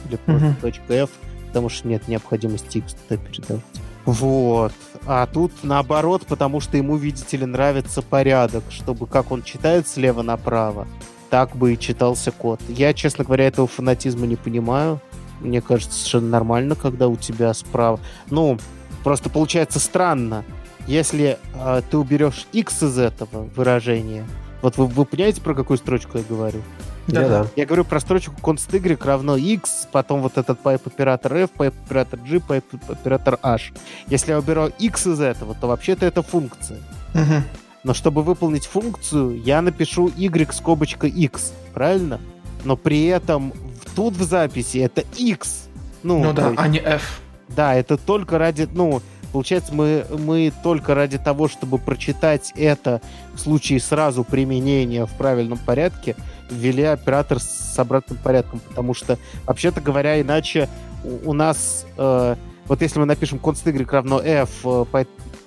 Или 0.08 0.16
просто 0.16 0.56
uh-huh. 0.66 0.82
.F, 0.88 1.10
потому 1.48 1.68
что 1.68 1.88
нет 1.88 2.08
необходимости 2.08 2.78
X 2.78 2.94
туда 3.06 3.20
передавать. 3.22 3.62
Вот. 4.06 4.72
А 5.04 5.26
тут 5.26 5.52
наоборот, 5.62 6.24
потому 6.26 6.60
что 6.60 6.78
ему, 6.78 6.96
видите 6.96 7.36
ли, 7.36 7.44
нравится 7.44 8.00
порядок, 8.00 8.64
чтобы 8.70 9.06
как 9.06 9.30
он 9.30 9.42
читает 9.42 9.86
слева 9.86 10.22
направо, 10.22 10.88
так 11.28 11.54
бы 11.54 11.74
и 11.74 11.78
читался 11.78 12.32
код. 12.32 12.62
Я, 12.66 12.94
честно 12.94 13.24
говоря, 13.24 13.46
этого 13.46 13.66
фанатизма 13.66 14.26
не 14.26 14.36
понимаю. 14.36 15.02
Мне 15.40 15.60
кажется, 15.60 15.98
совершенно 15.98 16.28
нормально, 16.28 16.76
когда 16.76 17.08
у 17.08 17.16
тебя 17.16 17.52
справа... 17.52 18.00
Ну, 18.30 18.58
просто 19.02 19.30
получается 19.30 19.78
странно, 19.78 20.44
если 20.86 21.38
э, 21.54 21.82
ты 21.90 21.98
уберешь 21.98 22.46
x 22.52 22.82
из 22.82 22.98
этого 22.98 23.44
выражения. 23.56 24.26
Вот 24.62 24.76
вы, 24.76 24.86
вы 24.86 25.04
понимаете, 25.04 25.40
про 25.40 25.54
какую 25.54 25.78
строчку 25.78 26.18
я 26.18 26.24
говорю? 26.24 26.60
Да, 27.06 27.28
да. 27.28 27.46
Я 27.56 27.66
говорю 27.66 27.84
про 27.84 28.00
строчку 28.00 28.34
const 28.40 28.72
y 28.72 29.04
равно 29.04 29.36
x, 29.36 29.88
потом 29.90 30.20
вот 30.20 30.38
этот 30.38 30.60
pipe 30.62 30.82
оператор 30.86 31.34
f, 31.34 31.50
pipe 31.56 31.74
оператор 31.86 32.20
g, 32.20 32.36
pipe 32.36 32.80
оператор 32.88 33.38
h. 33.42 33.72
Если 34.08 34.30
я 34.30 34.38
уберу 34.38 34.70
x 34.78 35.06
из 35.06 35.20
этого, 35.20 35.54
то 35.54 35.66
вообще-то 35.66 36.06
это 36.06 36.22
функция. 36.22 36.78
Угу. 37.14 37.42
Но 37.82 37.94
чтобы 37.94 38.22
выполнить 38.22 38.66
функцию, 38.66 39.42
я 39.42 39.62
напишу 39.62 40.10
y 40.16 40.52
скобочка 40.52 41.06
x, 41.06 41.52
правильно? 41.72 42.20
Но 42.64 42.76
при 42.76 43.06
этом 43.06 43.52
тут 43.96 44.14
в 44.14 44.22
записи 44.22 44.78
это 44.78 45.02
x. 45.16 45.68
Ну, 46.02 46.22
ну 46.22 46.32
да, 46.32 46.48
есть, 46.48 46.60
а 46.60 46.68
не 46.68 46.78
f. 46.78 47.20
Да, 47.54 47.74
это 47.74 47.96
только 47.96 48.38
ради, 48.38 48.68
ну, 48.72 49.02
Получается, 49.32 49.72
мы, 49.74 50.04
мы 50.10 50.52
только 50.62 50.94
ради 50.94 51.18
того, 51.18 51.48
чтобы 51.48 51.78
прочитать 51.78 52.52
это 52.56 53.00
в 53.34 53.38
случае 53.38 53.78
сразу 53.80 54.24
применения 54.24 55.06
в 55.06 55.12
правильном 55.12 55.58
порядке, 55.58 56.16
ввели 56.50 56.82
оператор 56.82 57.38
с 57.38 57.78
обратным 57.78 58.18
порядком, 58.18 58.58
потому 58.58 58.92
что, 58.92 59.18
вообще-то 59.46 59.80
говоря, 59.80 60.20
иначе 60.20 60.68
у, 61.04 61.30
у 61.30 61.32
нас, 61.32 61.86
э, 61.96 62.36
вот 62.66 62.82
если 62.82 62.98
мы 62.98 63.06
напишем 63.06 63.38
const 63.38 63.62
y 63.66 63.88
равно 63.88 64.20
f, 64.20 64.50
э, 64.64 64.84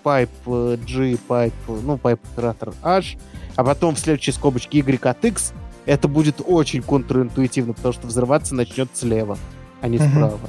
pipe, 0.04 0.30
э, 0.46 0.78
g, 0.88 1.18
pipe, 1.28 1.54
ну, 1.68 1.96
pipe 1.96 2.20
оператор 2.34 2.74
h, 2.82 3.18
а 3.56 3.64
потом 3.66 3.96
в 3.96 4.00
следующей 4.00 4.32
скобочке 4.32 4.78
y 4.80 5.06
от 5.06 5.26
x, 5.26 5.54
это 5.86 6.08
будет 6.08 6.42
очень 6.46 6.82
контринтуитивно, 6.82 7.74
потому 7.74 7.94
что 7.94 8.08
взрываться 8.08 8.56
начнет 8.56 8.88
слева 8.94 9.38
а 9.84 9.90
не 9.90 10.00
справа. 10.00 10.40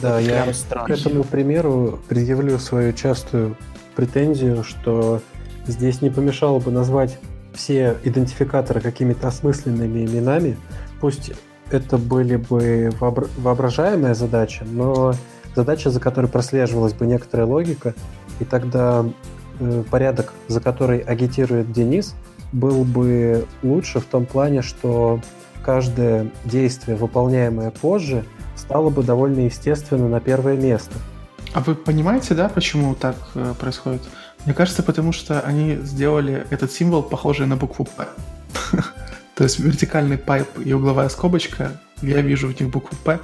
Да, 0.00 0.18
я 0.18 0.46
к 0.86 0.90
этому 0.90 1.24
примеру 1.24 2.00
предъявлю 2.08 2.58
свою 2.58 2.94
частую 2.94 3.54
претензию, 3.94 4.64
что 4.64 5.20
здесь 5.66 6.00
не 6.00 6.08
помешало 6.08 6.58
бы 6.58 6.70
назвать 6.70 7.18
все 7.54 7.98
идентификаторы 8.02 8.80
какими-то 8.80 9.28
осмысленными 9.28 10.06
именами. 10.06 10.56
Пусть 11.00 11.32
это 11.70 11.98
были 11.98 12.36
бы 12.36 12.90
воображаемая 12.98 14.14
задача, 14.14 14.64
но 14.64 15.12
задача, 15.54 15.90
за 15.90 16.00
которой 16.00 16.26
прослеживалась 16.26 16.94
бы 16.94 17.06
некоторая 17.06 17.46
логика, 17.46 17.94
и 18.40 18.44
тогда 18.44 19.04
э, 19.60 19.84
порядок, 19.90 20.32
за 20.48 20.60
который 20.60 21.00
агитирует 21.00 21.72
Денис, 21.72 22.14
был 22.52 22.84
бы 22.84 23.44
лучше 23.62 24.00
в 24.00 24.04
том 24.04 24.24
плане, 24.24 24.62
что 24.62 25.20
каждое 25.62 26.30
действие, 26.44 26.96
выполняемое 26.96 27.70
позже, 27.70 28.24
стало 28.66 28.90
бы 28.90 29.02
довольно 29.02 29.40
естественно 29.40 30.08
на 30.08 30.20
первое 30.20 30.56
место. 30.56 30.94
А 31.54 31.60
вы 31.60 31.74
понимаете, 31.74 32.34
да, 32.34 32.48
почему 32.48 32.94
так 32.94 33.16
э, 33.34 33.54
происходит? 33.58 34.02
Мне 34.44 34.54
кажется, 34.54 34.82
потому 34.82 35.12
что 35.12 35.40
они 35.40 35.76
сделали 35.76 36.46
этот 36.50 36.72
символ 36.72 37.02
похожий 37.02 37.46
на 37.46 37.56
букву 37.56 37.86
П. 37.86 38.06
То 39.36 39.44
есть 39.44 39.58
вертикальный 39.58 40.18
пайп 40.18 40.48
и 40.64 40.72
угловая 40.72 41.08
скобочка, 41.08 41.80
я 42.02 42.20
вижу 42.20 42.48
в 42.48 42.60
них 42.60 42.70
букву 42.70 42.96
П, 43.04 43.20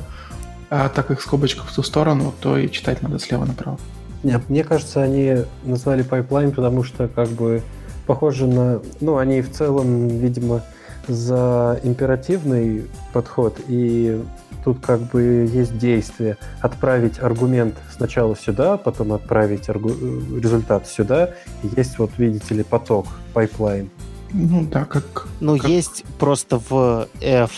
а 0.70 0.88
так 0.88 1.08
как 1.08 1.20
скобочка 1.20 1.64
в 1.64 1.74
ту 1.74 1.82
сторону, 1.82 2.32
то 2.40 2.56
и 2.56 2.70
читать 2.70 3.02
надо 3.02 3.18
слева 3.18 3.44
направо. 3.44 3.78
Нет, 4.22 4.48
мне 4.48 4.62
кажется, 4.62 5.02
они 5.02 5.38
назвали 5.64 6.02
пайплайн, 6.02 6.52
потому 6.52 6.84
что 6.84 7.08
как 7.08 7.28
бы 7.28 7.62
похоже 8.06 8.46
на... 8.46 8.80
Ну, 9.00 9.18
они 9.18 9.42
в 9.42 9.50
целом, 9.50 10.08
видимо, 10.08 10.62
за 11.08 11.80
императивный 11.82 12.86
подход, 13.12 13.60
и 13.66 14.22
тут 14.64 14.84
как 14.84 15.00
бы 15.10 15.48
есть 15.52 15.78
действие. 15.78 16.36
Отправить 16.60 17.18
аргумент 17.20 17.76
сначала 17.94 18.36
сюда, 18.36 18.76
потом 18.76 19.12
отправить 19.12 19.68
аргу... 19.68 19.90
результат 19.90 20.86
сюда. 20.86 21.34
И 21.62 21.70
есть 21.76 21.98
вот, 21.98 22.10
видите 22.18 22.54
ли, 22.54 22.62
поток, 22.62 23.06
пайплайн. 23.32 23.90
Ну 24.32 24.66
да, 24.70 24.84
как... 24.84 25.28
Ну, 25.40 25.58
как... 25.58 25.68
есть 25.68 26.04
просто 26.18 26.58
в 26.58 27.08
F... 27.20 27.52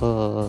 Э, 0.00 0.48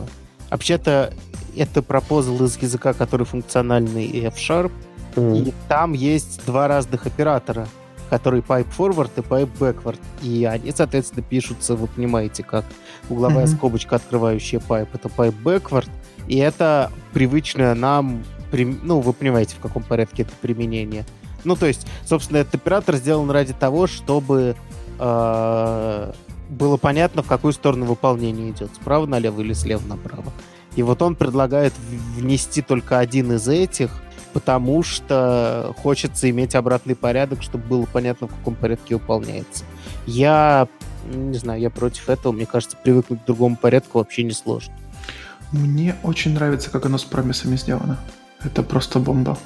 вообще-то 0.50 1.14
это 1.56 1.82
пропозал 1.82 2.44
из 2.44 2.58
языка, 2.58 2.94
который 2.94 3.26
функциональный 3.26 4.08
F-Sharp, 4.28 4.72
mm. 5.16 5.50
и 5.50 5.54
там 5.68 5.94
есть 5.94 6.46
два 6.46 6.68
разных 6.68 7.06
оператора, 7.06 7.68
которые 8.10 8.42
pipe 8.42 8.68
forward 8.78 9.12
и 9.18 9.20
pipe 9.22 9.50
backward, 9.60 10.00
и 10.22 10.46
они, 10.46 10.72
соответственно, 10.72 11.24
пишутся, 11.24 11.76
вы 11.76 11.88
понимаете, 11.88 12.44
как 12.44 12.66
угловая 13.10 13.46
mm-hmm. 13.46 13.56
скобочка, 13.56 13.96
открывающая 13.98 14.60
pipe, 14.60 14.90
это 14.94 15.10
pipe 15.10 15.36
backward, 15.44 15.90
и 16.28 16.38
это 16.38 16.92
привычное 17.14 17.76
нам, 17.76 18.24
ну, 18.52 19.00
вы 19.00 19.14
понимаете, 19.14 19.56
в 19.56 19.60
каком 19.60 19.84
порядке 19.84 20.24
это 20.24 20.32
применение. 20.42 21.06
Ну, 21.44 21.56
то 21.56 21.66
есть, 21.66 21.88
собственно, 22.06 22.38
этот 22.38 22.56
оператор 22.56 22.96
сделан 22.96 23.30
ради 23.32 23.54
того, 23.54 23.88
чтобы 23.88 24.56
э, 25.00 26.14
было 26.50 26.78
понятно, 26.78 27.24
в 27.24 27.28
какую 27.28 27.54
сторону 27.54 27.86
выполнение 27.86 28.52
идет, 28.52 28.72
справа 28.76 29.06
налево 29.06 29.42
или 29.42 29.54
слева 29.54 29.86
направо. 29.88 30.34
И 30.76 30.84
вот 30.84 31.02
он 31.02 31.16
предлагает 31.16 31.74
внести 32.16 32.62
только 32.62 33.00
один 33.00 33.32
из 33.34 33.48
этих, 33.48 33.90
потому 34.38 34.84
что 34.84 35.74
хочется 35.82 36.30
иметь 36.30 36.54
обратный 36.54 36.96
порядок, 36.96 37.42
чтобы 37.42 37.66
было 37.66 37.88
понятно, 37.92 38.28
в 38.28 38.36
каком 38.36 38.54
порядке 38.54 38.94
выполняется. 38.94 39.64
Я 40.06 40.68
не 41.12 41.40
знаю, 41.40 41.60
я 41.60 41.72
против 41.72 42.08
этого. 42.08 42.34
Мне 42.34 42.46
кажется, 42.46 42.78
привыкнуть 42.78 43.24
к 43.24 43.26
другому 43.26 43.56
порядку 43.56 43.98
вообще 43.98 44.22
не 44.22 44.34
сложно. 44.34 44.76
Мне 45.52 45.96
очень 46.04 46.36
нравится, 46.36 46.70
как 46.70 46.86
оно 46.86 47.00
с 47.00 47.04
промисами 47.04 47.56
сделано. 47.56 47.98
Это 48.44 48.62
просто 48.62 49.00
бомба. 49.00 49.40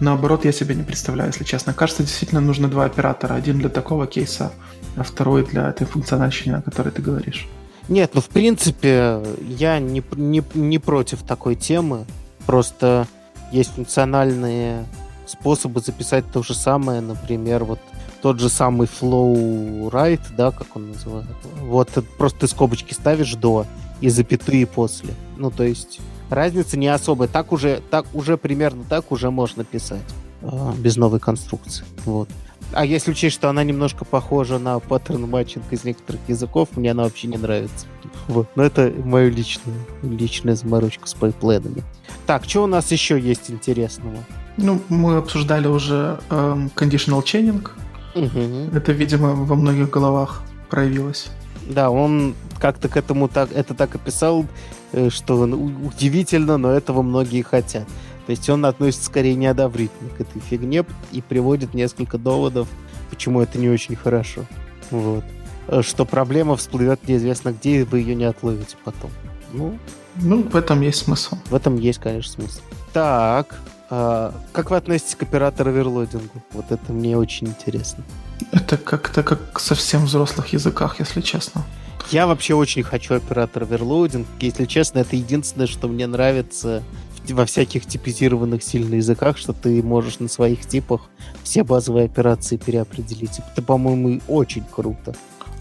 Наоборот, 0.00 0.46
я 0.46 0.52
себе 0.52 0.74
не 0.74 0.82
представляю, 0.82 1.28
если 1.28 1.44
честно. 1.44 1.74
Кажется, 1.74 2.02
действительно 2.02 2.40
нужно 2.40 2.68
два 2.68 2.86
оператора. 2.86 3.34
Один 3.34 3.58
для 3.58 3.68
такого 3.68 4.06
кейса, 4.06 4.50
а 4.96 5.02
второй 5.02 5.44
для 5.44 5.68
этой 5.68 5.86
функциональщины, 5.86 6.54
о 6.56 6.62
которой 6.62 6.88
ты 6.88 7.02
говоришь. 7.02 7.46
Нет, 7.90 8.12
ну 8.14 8.22
в 8.22 8.30
принципе, 8.30 9.20
я 9.42 9.78
не, 9.78 10.02
не, 10.16 10.42
не 10.54 10.78
против 10.78 11.22
такой 11.22 11.54
темы. 11.54 12.06
Просто 12.46 13.06
есть 13.52 13.74
функциональные 13.74 14.86
способы 15.26 15.80
записать 15.80 16.24
то 16.32 16.42
же 16.42 16.54
самое, 16.54 17.00
например, 17.00 17.64
вот 17.64 17.80
тот 18.22 18.40
же 18.40 18.48
самый 18.48 18.88
flow 18.88 19.90
right, 19.90 20.34
да, 20.36 20.50
как 20.50 20.76
он 20.76 20.92
называется. 20.92 21.34
Вот 21.60 21.90
просто 22.18 22.40
ты 22.40 22.48
скобочки 22.48 22.92
ставишь 22.94 23.34
до 23.34 23.66
и 24.00 24.08
запятые 24.08 24.66
после. 24.66 25.14
Ну, 25.36 25.50
то 25.50 25.64
есть 25.64 26.00
разница 26.30 26.76
не 26.76 26.88
особая. 26.88 27.28
Так 27.28 27.52
уже, 27.52 27.82
так 27.90 28.06
уже 28.14 28.36
примерно 28.36 28.84
так 28.88 29.12
уже 29.12 29.30
можно 29.30 29.64
писать 29.64 30.02
а, 30.42 30.74
без 30.78 30.96
новой 30.96 31.20
конструкции. 31.20 31.84
Вот. 32.04 32.28
А 32.72 32.84
если 32.84 33.12
учесть, 33.12 33.36
что 33.36 33.48
она 33.48 33.62
немножко 33.62 34.04
похожа 34.04 34.58
на 34.58 34.78
pattern 34.80 35.28
matching 35.28 35.64
из 35.70 35.84
некоторых 35.84 36.20
языков, 36.28 36.70
мне 36.74 36.90
она 36.90 37.04
вообще 37.04 37.28
не 37.28 37.36
нравится. 37.36 37.86
Вот. 38.28 38.48
Но 38.56 38.64
это 38.64 38.92
мое 39.04 39.28
личное, 39.28 39.76
личная 40.02 40.56
заморочка 40.56 41.06
с 41.06 41.14
пайплейнами. 41.14 41.84
Так, 42.26 42.44
что 42.44 42.64
у 42.64 42.66
нас 42.66 42.90
еще 42.90 43.20
есть 43.20 43.50
интересного? 43.50 44.16
Ну, 44.56 44.80
мы 44.88 45.16
обсуждали 45.16 45.68
уже 45.68 46.18
эм, 46.30 46.70
conditional 46.74 47.22
chaining. 47.22 47.68
Угу. 48.14 48.76
Это, 48.76 48.92
видимо, 48.92 49.34
во 49.34 49.54
многих 49.54 49.90
головах 49.90 50.42
проявилось. 50.68 51.28
Да, 51.68 51.90
он 51.90 52.34
как-то 52.58 52.88
к 52.88 52.96
этому 52.96 53.28
так, 53.28 53.50
это 53.52 53.74
так 53.74 53.94
описал, 53.94 54.46
э, 54.92 55.10
что 55.10 55.36
удивительно, 55.36 56.56
но 56.56 56.72
этого 56.72 57.02
многие 57.02 57.42
хотят. 57.42 57.86
То 58.26 58.30
есть 58.30 58.48
он 58.48 58.64
относится 58.64 59.06
скорее 59.06 59.34
неодобрительно 59.34 60.10
к 60.10 60.20
этой 60.20 60.40
фигне 60.40 60.84
и 61.12 61.20
приводит 61.20 61.74
несколько 61.74 62.18
доводов, 62.18 62.66
почему 63.10 63.40
это 63.40 63.58
не 63.58 63.68
очень 63.68 63.94
хорошо. 63.94 64.46
Вот. 64.90 65.24
Э, 65.68 65.82
что 65.82 66.04
проблема 66.04 66.56
всплывет 66.56 67.06
неизвестно 67.06 67.52
где, 67.52 67.80
и 67.80 67.84
вы 67.84 68.00
ее 68.00 68.14
не 68.14 68.24
отловите 68.24 68.76
потом. 68.84 69.10
Ну, 69.52 69.78
ну, 70.20 70.42
в 70.42 70.56
этом 70.56 70.80
есть 70.80 70.98
смысл. 71.04 71.36
В 71.50 71.54
этом 71.54 71.76
есть, 71.76 71.98
конечно, 71.98 72.32
смысл. 72.32 72.60
Так, 72.92 73.54
а, 73.90 74.34
как 74.52 74.70
вы 74.70 74.76
относитесь 74.76 75.14
к 75.14 75.22
оператору 75.22 75.70
оверлодингу? 75.70 76.42
Вот 76.52 76.70
это 76.70 76.92
мне 76.92 77.16
очень 77.16 77.48
интересно. 77.48 78.04
Это 78.52 78.76
как-то 78.76 79.22
как 79.22 79.60
совсем 79.60 80.04
взрослых 80.04 80.52
языках, 80.52 80.98
если 80.98 81.20
честно. 81.20 81.64
Я 82.10 82.26
вообще 82.26 82.54
очень 82.54 82.82
хочу 82.82 83.14
оператор 83.14 83.64
оверлоадинг. 83.64 84.26
Если 84.40 84.64
честно, 84.64 85.00
это 85.00 85.16
единственное, 85.16 85.66
что 85.66 85.88
мне 85.88 86.06
нравится 86.06 86.82
во 87.28 87.44
всяких 87.44 87.86
типизированных 87.86 88.62
сильных 88.62 88.94
языках, 88.94 89.36
что 89.36 89.52
ты 89.52 89.82
можешь 89.82 90.20
на 90.20 90.28
своих 90.28 90.66
типах 90.66 91.02
все 91.42 91.64
базовые 91.64 92.04
операции 92.04 92.56
переопределить. 92.56 93.40
Это, 93.52 93.62
по-моему, 93.62 94.20
очень 94.28 94.64
круто. 94.64 95.14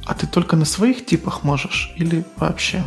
А 0.05 0.13
ты 0.13 0.27
только 0.27 0.55
на 0.55 0.65
своих 0.65 1.05
типах 1.05 1.43
можешь 1.43 1.91
или 1.97 2.23
вообще? 2.37 2.83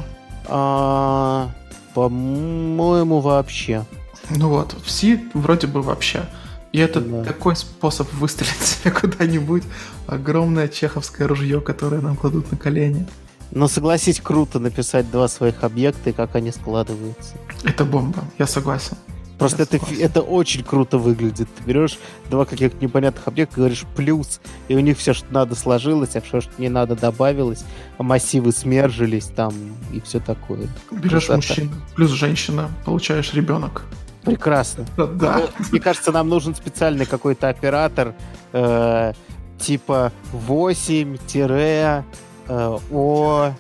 А, 0.48 1.50
по-моему, 1.94 3.20
вообще. 3.20 3.84
Ну 4.30 4.48
вот, 4.48 4.74
в 4.84 4.90
C 4.90 5.20
вроде 5.34 5.66
бы 5.66 5.82
вообще. 5.82 6.24
И 6.72 6.78
это 6.78 7.00
да. 7.00 7.24
такой 7.24 7.56
способ 7.56 8.12
выстрелить 8.14 8.62
себе 8.62 8.90
куда-нибудь. 9.00 9.62
Огромное 10.06 10.68
чеховское 10.68 11.26
ружье, 11.26 11.61
которое 11.61 12.00
нам 12.00 12.16
кладут 12.16 12.50
на 12.50 12.58
колени. 12.58 13.06
Но 13.50 13.66
согласись, 13.66 14.20
круто 14.20 14.58
написать 14.58 15.11
два 15.11 15.26
своих 15.28 15.64
объекта 15.64 16.11
и 16.11 16.12
как 16.12 16.37
они 16.37 16.52
складываются. 16.52 17.34
Это 17.64 17.84
бомба, 17.84 18.24
я 18.38 18.46
согласен. 18.46 18.96
Просто 19.38 19.62
это, 19.62 19.79
это 19.98 20.20
очень 20.20 20.64
круто 20.64 20.98
выглядит. 20.98 21.48
Ты 21.57 21.64
берешь 21.64 21.98
два 22.29 22.44
каких-то 22.44 22.83
непонятных 22.85 23.27
объекта, 23.29 23.57
говоришь 23.57 23.85
плюс, 23.96 24.40
и 24.68 24.74
у 24.74 24.81
них 24.81 24.98
все, 24.98 25.14
что 25.14 25.33
надо, 25.33 25.55
сложилось, 25.55 26.16
а 26.16 26.20
все, 26.20 26.40
что 26.40 26.51
не 26.59 26.68
надо, 26.68 26.96
добавилось, 26.96 27.64
а 27.98 28.03
массивы 28.03 28.53
смержились 28.53 29.27
там 29.27 29.55
и 29.92 30.01
все 30.01 30.20
такое. 30.20 30.68
Берешь 30.90 31.29
мужчину 31.29 31.70
плюс 31.94 32.11
женщина, 32.11 32.70
получаешь 32.85 33.33
ребенок. 33.35 33.83
Прекрасно. 34.22 34.85
Да. 34.96 35.42
Мне 35.70 35.81
кажется, 35.81 36.12
нам 36.12 36.29
нужен 36.29 36.55
специальный 36.55 37.07
какой-то 37.07 37.48
оператор, 37.48 38.14
э, 38.53 39.12
типа 39.59 40.12
8 40.33 41.16
Э, 41.35 42.03
о, 42.48 43.52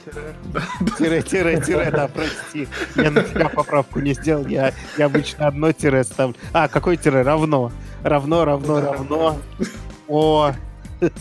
тире, 0.98 1.22
тире, 1.22 1.60
тире, 1.60 1.90
да, 1.90 2.08
прости. 2.08 2.68
Я 2.96 3.10
на 3.10 3.22
тебя 3.22 3.48
поправку 3.48 4.00
не 4.00 4.14
сделал. 4.14 4.46
Я, 4.46 4.72
я 4.96 5.06
обычно 5.06 5.46
одно 5.46 5.72
тире 5.72 6.04
ставлю. 6.04 6.36
А, 6.52 6.68
какой 6.68 6.96
тире? 6.96 7.22
Равно. 7.22 7.70
Равно, 8.02 8.44
равно, 8.44 8.80
равно. 8.80 9.36
О. 10.08 10.52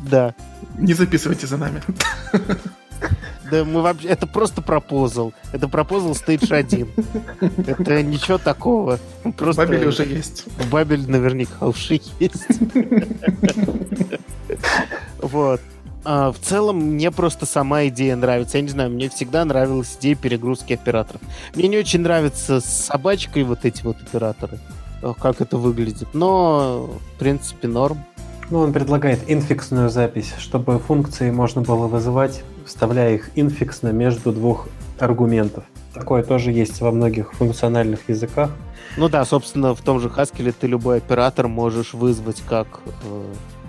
Да. 0.00 0.32
Не 0.78 0.94
записывайте 0.94 1.46
за 1.46 1.56
нами. 1.56 1.82
Да 3.50 3.64
мы 3.64 3.82
вообще... 3.82 4.08
Это 4.08 4.26
просто 4.26 4.62
пропозал. 4.62 5.32
Это 5.52 5.68
пропозал 5.68 6.14
стейдж 6.14 6.52
1. 6.52 6.88
Это 7.66 8.02
ничего 8.02 8.38
такого. 8.38 8.98
Просто... 9.36 9.62
В 9.62 9.68
Бабеле 9.68 9.88
уже 9.88 10.04
есть. 10.04 10.44
В 10.58 10.70
Бабеле 10.70 11.06
наверняка 11.06 11.66
уже 11.66 12.00
есть. 12.18 12.46
Вот. 15.20 15.60
А, 16.04 16.32
в 16.32 16.38
целом, 16.38 16.76
мне 16.78 17.10
просто 17.10 17.44
сама 17.44 17.86
идея 17.88 18.16
нравится. 18.16 18.58
Я 18.58 18.62
не 18.62 18.70
знаю, 18.70 18.90
мне 18.90 19.08
всегда 19.10 19.44
нравилась 19.44 19.96
идея 19.98 20.14
перегрузки 20.14 20.72
операторов. 20.72 21.20
Мне 21.54 21.68
не 21.68 21.76
очень 21.76 22.00
нравится 22.00 22.60
с 22.60 22.64
собачкой 22.64 23.42
вот 23.42 23.64
эти 23.64 23.82
вот 23.82 23.96
операторы, 24.00 24.58
как 25.20 25.40
это 25.40 25.56
выглядит. 25.58 26.08
Но, 26.14 26.98
в 27.14 27.18
принципе, 27.18 27.68
норм. 27.68 28.04
Ну, 28.50 28.60
он 28.60 28.72
предлагает 28.72 29.20
инфиксную 29.30 29.90
запись, 29.90 30.32
чтобы 30.38 30.78
функции 30.78 31.30
можно 31.30 31.60
было 31.60 31.86
вызывать, 31.88 32.42
вставляя 32.68 33.14
их 33.14 33.30
инфиксно 33.34 33.88
между 33.88 34.32
двух 34.32 34.68
аргументов. 34.98 35.64
Такое 35.94 36.22
тоже 36.22 36.52
есть 36.52 36.80
во 36.80 36.92
многих 36.92 37.32
функциональных 37.32 38.08
языках. 38.08 38.50
Ну 38.96 39.08
да, 39.08 39.24
собственно, 39.24 39.74
в 39.74 39.80
том 39.80 40.00
же 40.00 40.08
Haskell 40.08 40.54
ты 40.58 40.66
любой 40.66 40.98
оператор 40.98 41.48
можешь 41.48 41.94
вызвать 41.94 42.42
как 42.48 42.80
э, 43.04 43.24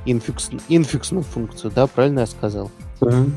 инфикс, 0.05 0.49
инфиксную 0.67 1.23
функцию, 1.23 1.71
да, 1.71 1.87
правильно 1.87 2.21
я 2.21 2.25
сказал? 2.27 2.71
Mm-hmm. 3.01 3.31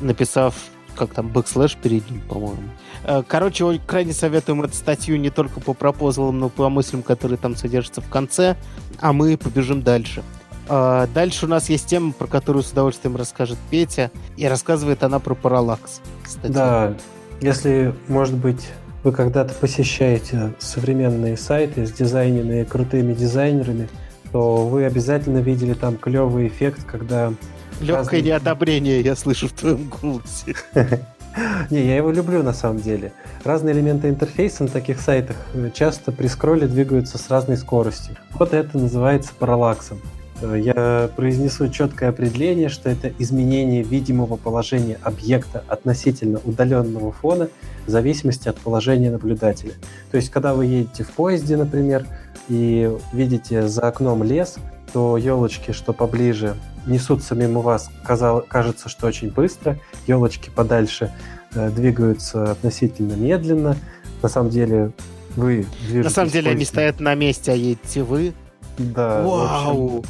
Написав 0.00 0.54
как 0.94 1.14
там, 1.14 1.28
бэкслэш 1.28 1.76
перед 1.76 2.10
ним, 2.10 2.20
по-моему. 2.28 2.62
Э, 3.04 3.22
короче, 3.26 3.80
крайне 3.86 4.12
советуем 4.12 4.62
эту 4.62 4.74
статью 4.74 5.18
не 5.18 5.30
только 5.30 5.60
по 5.60 5.72
пропозалам, 5.72 6.38
но 6.38 6.46
и 6.46 6.50
по 6.50 6.68
мыслям, 6.68 7.02
которые 7.02 7.38
там 7.38 7.56
содержатся 7.56 8.00
в 8.00 8.08
конце, 8.08 8.56
а 9.00 9.12
мы 9.12 9.36
побежим 9.36 9.82
дальше. 9.82 10.22
Э, 10.68 11.06
дальше 11.12 11.46
у 11.46 11.48
нас 11.48 11.68
есть 11.68 11.86
тема, 11.86 12.12
про 12.12 12.26
которую 12.26 12.62
с 12.62 12.70
удовольствием 12.72 13.16
расскажет 13.16 13.58
Петя, 13.70 14.10
и 14.36 14.46
рассказывает 14.46 15.02
она 15.02 15.18
про 15.18 15.34
параллакс. 15.34 16.00
Кстати. 16.22 16.52
Да, 16.52 16.94
если, 17.40 17.94
может 18.08 18.34
быть, 18.34 18.68
вы 19.04 19.12
когда-то 19.12 19.54
посещаете 19.54 20.52
современные 20.58 21.36
сайты 21.36 21.86
с 21.86 21.92
дизайнерами, 21.92 22.64
крутыми 22.64 23.14
дизайнерами, 23.14 23.88
то 24.32 24.66
вы 24.66 24.84
обязательно 24.84 25.38
видели 25.38 25.74
там 25.74 25.96
клевый 25.96 26.48
эффект, 26.48 26.84
когда... 26.84 27.32
Легкое 27.80 27.96
разные... 27.96 28.22
неодобрение 28.22 29.00
я 29.00 29.14
слышу 29.14 29.48
в 29.48 29.52
твоем 29.52 29.88
голосе. 29.88 30.54
Не, 31.70 31.86
я 31.86 31.96
его 31.96 32.10
люблю 32.10 32.42
на 32.42 32.52
самом 32.52 32.80
деле. 32.80 33.12
Разные 33.44 33.74
элементы 33.74 34.08
интерфейса 34.08 34.64
на 34.64 34.68
таких 34.68 35.00
сайтах 35.00 35.36
часто 35.72 36.10
при 36.10 36.26
скролле 36.26 36.66
двигаются 36.66 37.18
с 37.18 37.30
разной 37.30 37.56
скоростью. 37.56 38.16
Вот 38.32 38.52
это 38.52 38.76
называется 38.76 39.32
параллаксом. 39.38 40.00
Я 40.42 41.10
произнесу 41.16 41.68
четкое 41.68 42.10
определение, 42.10 42.68
что 42.68 42.88
это 42.88 43.12
изменение 43.18 43.82
видимого 43.82 44.36
положения 44.36 44.98
объекта 45.02 45.64
относительно 45.68 46.40
удаленного 46.44 47.10
фона 47.10 47.48
в 47.86 47.90
зависимости 47.90 48.48
от 48.48 48.56
положения 48.58 49.10
наблюдателя. 49.10 49.72
То 50.10 50.16
есть, 50.16 50.30
когда 50.30 50.54
вы 50.54 50.66
едете 50.66 51.02
в 51.02 51.10
поезде, 51.10 51.56
например, 51.56 52.06
и 52.48 52.90
видите 53.12 53.66
за 53.66 53.82
окном 53.82 54.22
лес, 54.22 54.56
то 54.92 55.16
елочки, 55.16 55.72
что 55.72 55.92
поближе, 55.92 56.56
несутся 56.86 57.34
мимо 57.34 57.60
вас, 57.60 57.90
казалось, 58.04 58.46
кажется, 58.48 58.88
что 58.88 59.06
очень 59.06 59.30
быстро, 59.30 59.78
елочки 60.06 60.50
подальше 60.54 61.12
э, 61.54 61.70
двигаются 61.70 62.52
относительно 62.52 63.12
медленно. 63.12 63.76
На 64.22 64.28
самом 64.28 64.50
деле 64.50 64.92
вы 65.36 65.66
движетесь... 65.82 66.04
На 66.04 66.10
самом 66.10 66.30
деле 66.30 66.50
они 66.52 66.64
стоят 66.64 67.00
на 67.00 67.14
месте, 67.14 67.52
а 67.52 67.54
едете 67.54 68.02
вы. 68.02 68.32
Да. 68.78 69.22
Вау! 69.22 70.04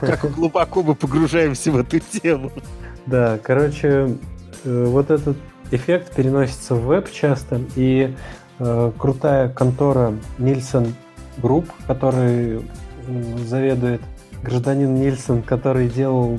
Как 0.00 0.30
глубоко 0.32 0.82
мы 0.82 0.94
погружаемся 0.94 1.70
в 1.70 1.78
эту 1.78 1.98
тему. 2.00 2.50
Да, 3.06 3.38
короче, 3.42 4.16
э, 4.64 4.84
вот 4.86 5.10
этот 5.10 5.36
эффект 5.70 6.14
переносится 6.14 6.74
в 6.74 6.86
веб 6.86 7.10
часто, 7.10 7.60
и 7.76 8.14
э, 8.58 8.92
крутая 8.98 9.48
контора 9.48 10.14
Nielsen 10.38 10.94
Group, 11.38 11.68
который 11.86 12.62
заведует 13.46 14.02
гражданин 14.42 14.94
Нильсон, 14.94 15.42
который 15.42 15.88
делал 15.88 16.38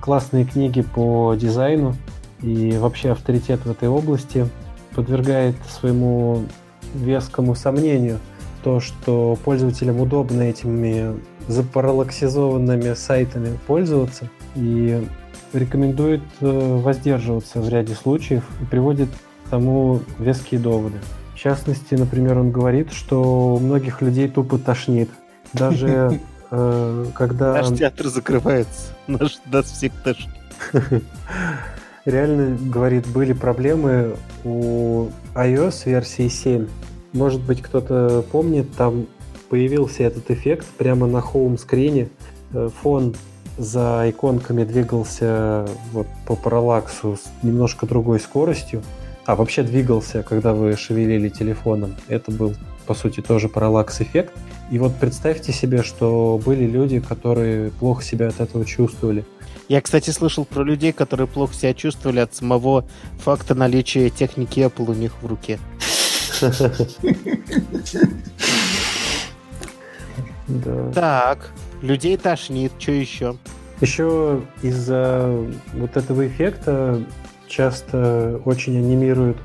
классные 0.00 0.44
книги 0.44 0.82
по 0.82 1.34
дизайну 1.34 1.94
и 2.42 2.76
вообще 2.78 3.12
авторитет 3.12 3.64
в 3.64 3.70
этой 3.70 3.88
области, 3.88 4.48
подвергает 4.94 5.56
своему 5.68 6.44
вескому 6.94 7.54
сомнению 7.54 8.18
то, 8.62 8.80
что 8.80 9.38
пользователям 9.44 10.00
удобно 10.00 10.42
этими 10.42 11.14
запараллаксизованными 11.48 12.94
сайтами 12.94 13.58
пользоваться 13.66 14.28
и 14.54 15.06
рекомендует 15.52 16.22
э, 16.40 16.76
воздерживаться 16.82 17.60
в 17.60 17.68
ряде 17.68 17.94
случаев 17.94 18.44
и 18.60 18.64
приводит 18.64 19.08
к 19.46 19.50
тому 19.50 20.00
веские 20.18 20.60
доводы. 20.60 20.98
В 21.34 21.38
частности, 21.38 21.94
например, 21.94 22.38
он 22.38 22.50
говорит, 22.50 22.92
что 22.92 23.54
у 23.54 23.58
многих 23.58 24.02
людей 24.02 24.28
тупо 24.28 24.58
тошнит. 24.58 25.10
Даже 25.52 26.20
э, 26.50 27.06
когда... 27.14 27.54
Наш 27.54 27.78
театр 27.78 28.08
закрывается, 28.08 28.94
наш, 29.06 29.38
нас 29.46 29.66
всех 29.66 29.92
тошнит. 30.02 30.34
Реально, 32.04 32.58
говорит, 32.58 33.06
были 33.06 33.32
проблемы 33.32 34.16
у 34.44 35.08
iOS 35.34 35.88
версии 35.88 36.28
7. 36.28 36.66
Может 37.14 37.40
быть, 37.40 37.62
кто-то 37.62 38.24
помнит, 38.30 38.74
там 38.76 39.06
появился 39.54 40.02
этот 40.02 40.32
эффект 40.32 40.66
прямо 40.78 41.06
на 41.06 41.20
хоум-скрине. 41.20 42.08
Э, 42.52 42.68
фон 42.82 43.14
за 43.56 44.04
иконками 44.08 44.64
двигался 44.64 45.64
вот 45.92 46.08
по 46.26 46.34
параллаксу 46.34 47.16
с 47.16 47.44
немножко 47.44 47.86
другой 47.86 48.18
скоростью. 48.18 48.82
А 49.26 49.36
вообще 49.36 49.62
двигался, 49.62 50.24
когда 50.24 50.54
вы 50.54 50.76
шевелили 50.76 51.28
телефоном. 51.28 51.94
Это 52.08 52.32
был, 52.32 52.56
по 52.84 52.94
сути, 52.94 53.20
тоже 53.20 53.48
параллакс-эффект. 53.48 54.32
И 54.72 54.80
вот 54.80 54.96
представьте 54.96 55.52
себе, 55.52 55.84
что 55.84 56.40
были 56.44 56.64
люди, 56.64 56.98
которые 56.98 57.70
плохо 57.70 58.02
себя 58.02 58.26
от 58.26 58.40
этого 58.40 58.64
чувствовали. 58.64 59.24
Я, 59.68 59.80
кстати, 59.80 60.10
слышал 60.10 60.44
про 60.44 60.64
людей, 60.64 60.90
которые 60.90 61.28
плохо 61.28 61.54
себя 61.54 61.74
чувствовали 61.74 62.18
от 62.18 62.34
самого 62.34 62.84
факта 63.18 63.54
наличия 63.54 64.10
техники 64.10 64.58
Apple 64.58 64.90
у 64.90 64.94
них 64.94 65.12
в 65.22 65.26
руке. 65.26 65.60
Так, 70.94 71.50
людей 71.82 72.16
тошнит, 72.16 72.72
что 72.78 72.92
еще? 72.92 73.36
Еще 73.80 74.42
из-за 74.62 75.36
вот 75.74 75.96
этого 75.96 76.26
эффекта 76.26 77.02
часто 77.48 78.40
очень 78.44 78.76
анимируют 78.78 79.36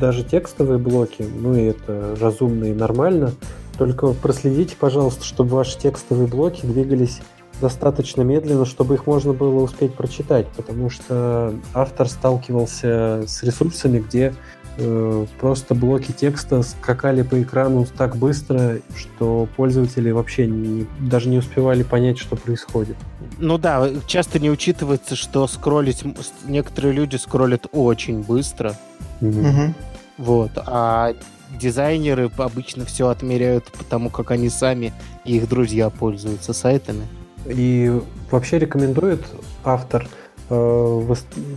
даже 0.00 0.24
текстовые 0.24 0.78
блоки, 0.78 1.22
ну 1.22 1.54
и 1.54 1.64
это 1.64 2.16
разумно 2.20 2.64
и 2.64 2.72
нормально. 2.72 3.32
Только 3.78 4.12
проследите, 4.12 4.76
пожалуйста, 4.78 5.24
чтобы 5.24 5.56
ваши 5.56 5.78
текстовые 5.78 6.26
блоки 6.26 6.66
двигались 6.66 7.20
достаточно 7.60 8.22
медленно, 8.22 8.64
чтобы 8.64 8.94
их 8.94 9.06
можно 9.06 9.32
было 9.32 9.62
успеть 9.62 9.94
прочитать, 9.94 10.46
потому 10.56 10.90
что 10.90 11.54
автор 11.74 12.08
сталкивался 12.08 13.24
с 13.26 13.42
ресурсами, 13.42 14.00
где 14.00 14.34
э, 14.78 15.26
просто 15.40 15.74
блоки 15.74 16.12
текста 16.12 16.62
скакали 16.62 17.22
по 17.22 17.40
экрану 17.42 17.86
так 17.96 18.16
быстро, 18.16 18.78
что 18.96 19.48
пользователи 19.56 20.10
вообще 20.10 20.46
не, 20.46 20.86
даже 21.00 21.28
не 21.28 21.38
успевали 21.38 21.82
понять, 21.82 22.18
что 22.18 22.36
происходит. 22.36 22.96
Ну 23.38 23.58
да, 23.58 23.88
часто 24.06 24.38
не 24.38 24.50
учитывается, 24.50 25.16
что 25.16 25.46
скроллить 25.46 26.04
некоторые 26.46 26.92
люди 26.92 27.16
скроллят 27.16 27.66
очень 27.72 28.22
быстро. 28.22 28.74
Mm-hmm. 29.20 29.74
Вот, 30.18 30.52
а 30.56 31.14
дизайнеры 31.58 32.30
обычно 32.36 32.84
все 32.84 33.08
отмеряют 33.08 33.70
потому, 33.72 34.10
как 34.10 34.30
они 34.30 34.48
сами 34.48 34.92
и 35.24 35.36
их 35.36 35.48
друзья 35.48 35.90
пользуются 35.90 36.52
сайтами. 36.52 37.06
И 37.46 38.00
вообще 38.30 38.58
рекомендует 38.58 39.24
автор 39.64 40.06
э, 40.06 40.19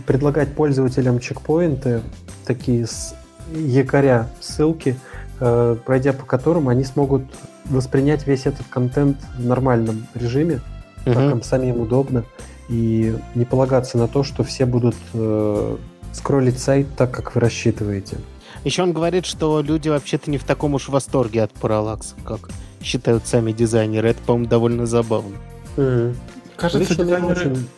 предлагать 0.06 0.54
пользователям 0.54 1.18
чекпоинты, 1.18 2.00
такие 2.46 2.86
с 2.86 3.14
якоря, 3.52 4.28
ссылки, 4.40 4.96
э, 5.40 5.76
пройдя 5.84 6.12
по 6.12 6.24
которым 6.24 6.68
они 6.68 6.84
смогут 6.84 7.24
воспринять 7.64 8.26
весь 8.26 8.46
этот 8.46 8.66
контент 8.68 9.18
в 9.36 9.44
нормальном 9.44 10.06
режиме, 10.14 10.60
угу. 11.04 11.14
как 11.14 11.32
им 11.32 11.42
самим 11.42 11.80
удобно, 11.80 12.24
и 12.68 13.16
не 13.34 13.44
полагаться 13.44 13.98
на 13.98 14.08
то, 14.08 14.22
что 14.22 14.44
все 14.44 14.64
будут 14.64 14.96
э, 15.12 15.76
скроллить 16.12 16.58
сайт 16.58 16.86
так, 16.96 17.10
как 17.10 17.34
вы 17.34 17.40
рассчитываете. 17.40 18.18
Еще 18.62 18.82
он 18.82 18.92
говорит, 18.92 19.26
что 19.26 19.60
люди 19.60 19.88
вообще-то 19.88 20.30
не 20.30 20.38
в 20.38 20.44
таком 20.44 20.74
уж 20.74 20.88
восторге 20.88 21.42
от 21.42 21.52
параллакса, 21.52 22.14
как 22.24 22.48
считают 22.82 23.26
сами 23.26 23.52
дизайнеры. 23.52 24.10
Это, 24.10 24.20
по-моему, 24.22 24.48
довольно 24.48 24.86
забавно. 24.86 25.36
Mm. 25.76 26.14
Кажется, 26.56 26.78
Лично 26.78 27.04
дизайнеры... 27.04 27.32
Очень... 27.32 27.68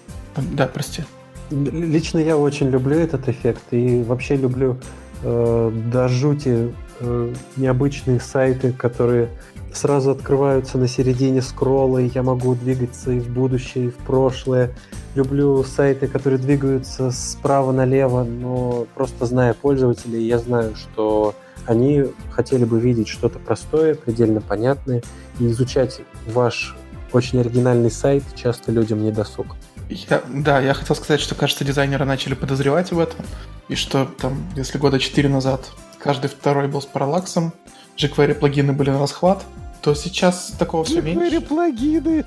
Да, 0.53 0.67
прости. 0.67 1.03
Лично 1.51 2.19
я 2.19 2.37
очень 2.37 2.69
люблю 2.71 2.97
этот 2.97 3.29
эффект 3.29 3.63
и 3.71 4.03
вообще 4.03 4.37
люблю 4.37 4.79
э, 5.23 5.73
до 5.93 6.09
жути 6.09 6.73
э, 7.01 7.35
необычные 7.57 8.21
сайты, 8.21 8.73
которые 8.73 9.29
сразу 9.73 10.11
открываются 10.11 10.79
на 10.79 10.89
середине 10.89 11.43
скролла, 11.43 11.99
и 11.99 12.11
я 12.13 12.23
могу 12.23 12.55
двигаться 12.55 13.13
и 13.13 13.21
в 13.21 13.29
будущее, 13.29 13.87
и 13.87 13.91
в 13.91 13.97
прошлое. 13.97 14.71
Люблю 15.15 15.63
сайты, 15.63 16.09
которые 16.09 16.39
двигаются 16.39 17.11
справа 17.11 17.73
налево, 17.73 18.25
но 18.25 18.87
просто 18.95 19.27
зная 19.27 19.55
пользователей, 19.55 20.27
я 20.27 20.39
знаю, 20.39 20.75
что 20.75 21.35
они 21.67 22.05
хотели 22.31 22.65
бы 22.65 22.81
видеть 22.81 23.09
что-то 23.09 23.39
простое, 23.39 23.95
предельно 23.95 24.41
понятное, 24.41 25.03
и 25.39 25.47
изучать 25.49 26.01
ваш 26.27 26.77
очень 27.13 27.41
оригинальный 27.41 27.91
сайт 27.91 28.25
часто 28.35 28.73
людям 28.73 29.03
не 29.03 29.13
досуг. 29.13 29.47
Я, 29.89 30.23
да, 30.29 30.61
я 30.61 30.75
хотел 30.75 30.97
сказать, 30.97 31.21
что, 31.21 31.35
кажется, 31.35 31.65
дизайнеры 31.65 32.05
начали 32.05 32.35
подозревать 32.35 32.91
в 32.91 32.99
этом, 32.99 33.25
и 33.69 33.77
что 33.77 34.05
там, 34.05 34.45
если 34.57 34.79
года 34.79 34.99
4 34.99 35.29
назад 35.29 35.71
каждый 35.99 36.29
второй 36.29 36.69
был 36.69 36.83
с 36.83 36.87
параллаксом, 36.87 37.53
jQuery 37.97 38.35
плагины 38.35 38.73
были 38.73 38.91
на 38.91 38.99
расхват, 38.99 39.45
то 39.83 39.95
сейчас 39.95 40.53
такого 40.59 40.85
все 40.85 41.01
меньше. 41.01 41.41
плагины! 41.41 42.25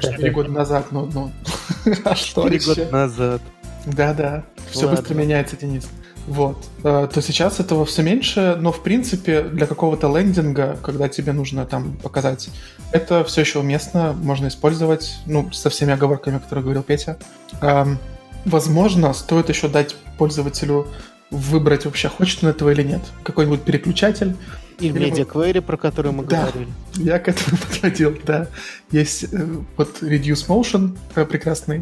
Четыре 0.00 0.30
года 0.32 0.50
назад, 0.50 0.90
ну, 0.90 1.06
ну. 1.06 1.30
А 2.04 2.16
что 2.16 2.48
Четыре 2.50 2.64
года 2.64 2.90
назад. 2.90 3.42
Да-да. 3.86 4.44
Все 4.70 4.88
быстро 4.88 5.14
меняется, 5.14 5.56
Денис. 5.56 5.88
Вот. 6.26 6.56
Э, 6.82 7.08
то 7.12 7.22
сейчас 7.22 7.60
этого 7.60 7.84
все 7.84 8.02
меньше, 8.02 8.56
но 8.60 8.72
в 8.72 8.82
принципе 8.82 9.42
для 9.42 9.66
какого-то 9.66 10.14
лендинга, 10.16 10.76
когда 10.82 11.08
тебе 11.08 11.32
нужно 11.32 11.66
там 11.66 11.96
показать, 12.02 12.48
это 12.92 13.22
все 13.24 13.42
еще 13.42 13.60
уместно, 13.60 14.12
можно 14.12 14.48
использовать, 14.48 15.16
ну, 15.26 15.52
со 15.52 15.70
всеми 15.70 15.92
оговорками, 15.92 16.38
которые 16.38 16.64
говорил 16.64 16.82
Петя. 16.82 17.16
Возможно, 18.44 19.12
стоит 19.12 19.48
еще 19.48 19.68
дать 19.68 19.96
пользователю 20.18 20.86
выбрать 21.30 21.84
вообще, 21.84 22.08
хочет 22.08 22.44
он 22.44 22.50
этого 22.50 22.70
или 22.70 22.82
нет. 22.82 23.00
Какой-нибудь 23.24 23.62
переключатель. 23.62 24.36
И 24.78 24.90
в 24.90 24.96
MediaQuery, 24.96 25.62
про 25.62 25.76
который 25.76 26.12
мы 26.12 26.24
да, 26.24 26.42
говорили. 26.42 26.68
я 26.96 27.18
к 27.18 27.28
этому 27.28 27.56
подходил, 27.68 28.16
да. 28.24 28.48
Есть 28.90 29.24
э, 29.32 29.46
вот 29.76 30.02
Reduce 30.02 30.46
Motion, 30.48 30.96
э, 31.14 31.24
прекрасный 31.24 31.78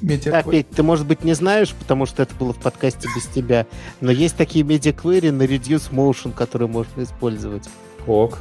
MediaQuery. 0.00 0.30
Да, 0.30 0.42
Петь, 0.42 0.70
ты, 0.70 0.82
может 0.82 1.06
быть, 1.06 1.24
не 1.24 1.34
знаешь, 1.34 1.74
потому 1.74 2.06
что 2.06 2.22
это 2.22 2.34
было 2.34 2.54
в 2.54 2.58
подкасте 2.58 3.08
без 3.14 3.26
тебя, 3.26 3.66
но 4.00 4.10
есть 4.10 4.36
такие 4.36 4.64
MediaQuery 4.64 5.30
на 5.30 5.42
Reduce 5.42 5.90
Motion, 5.90 6.32
которые 6.32 6.68
можно 6.68 7.02
использовать. 7.02 7.68
Ок. 8.06 8.38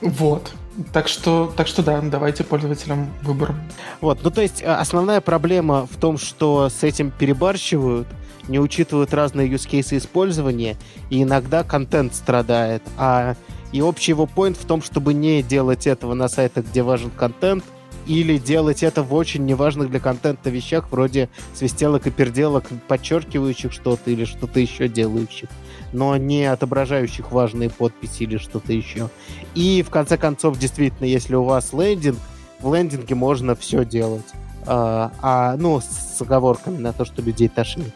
Вот. 0.00 0.52
Так 0.92 1.08
что, 1.08 1.52
так 1.56 1.68
что 1.68 1.82
да, 1.82 2.00
давайте 2.02 2.44
пользователям 2.44 3.10
выбор. 3.22 3.54
Вот, 4.00 4.18
ну 4.22 4.30
то 4.30 4.42
есть 4.42 4.60
э, 4.60 4.66
основная 4.66 5.20
проблема 5.20 5.86
в 5.86 5.96
том, 5.98 6.18
что 6.18 6.68
с 6.68 6.82
этим 6.82 7.10
перебарщивают, 7.10 8.06
не 8.48 8.58
учитывают 8.58 9.12
разные 9.14 9.48
use 9.48 9.68
cases 9.68 9.98
использования, 9.98 10.76
и 11.10 11.22
иногда 11.22 11.64
контент 11.64 12.14
страдает. 12.14 12.82
А 12.96 13.36
и 13.72 13.80
общий 13.80 14.12
его 14.12 14.28
point 14.32 14.56
в 14.60 14.64
том, 14.64 14.82
чтобы 14.82 15.14
не 15.14 15.42
делать 15.42 15.86
этого 15.86 16.14
на 16.14 16.28
сайтах, 16.28 16.66
где 16.66 16.82
важен 16.82 17.10
контент, 17.10 17.64
или 18.06 18.38
делать 18.38 18.82
это 18.82 19.02
в 19.02 19.12
очень 19.14 19.44
неважных 19.44 19.90
для 19.90 20.00
контента 20.00 20.48
вещах, 20.48 20.90
вроде 20.90 21.28
свистелок 21.54 22.06
и 22.06 22.10
перделок, 22.10 22.64
подчеркивающих 22.86 23.72
что-то 23.72 24.10
или 24.10 24.24
что-то 24.24 24.60
еще 24.60 24.88
делающих, 24.88 25.48
но 25.92 26.16
не 26.16 26.44
отображающих 26.44 27.32
важные 27.32 27.68
подписи 27.68 28.22
или 28.22 28.38
что-то 28.38 28.72
еще. 28.72 29.10
И 29.54 29.82
в 29.82 29.90
конце 29.90 30.16
концов, 30.16 30.58
действительно, 30.58 31.06
если 31.06 31.34
у 31.34 31.42
вас 31.42 31.72
лендинг, 31.72 32.18
в 32.60 32.74
лендинге 32.74 33.14
можно 33.14 33.56
все 33.56 33.84
делать. 33.84 34.26
А, 34.66 35.12
а, 35.20 35.56
ну, 35.56 35.80
с 35.80 36.20
оговорками 36.20 36.78
на 36.78 36.92
то, 36.92 37.04
что 37.04 37.22
людей 37.22 37.48
тошнит. 37.48 37.92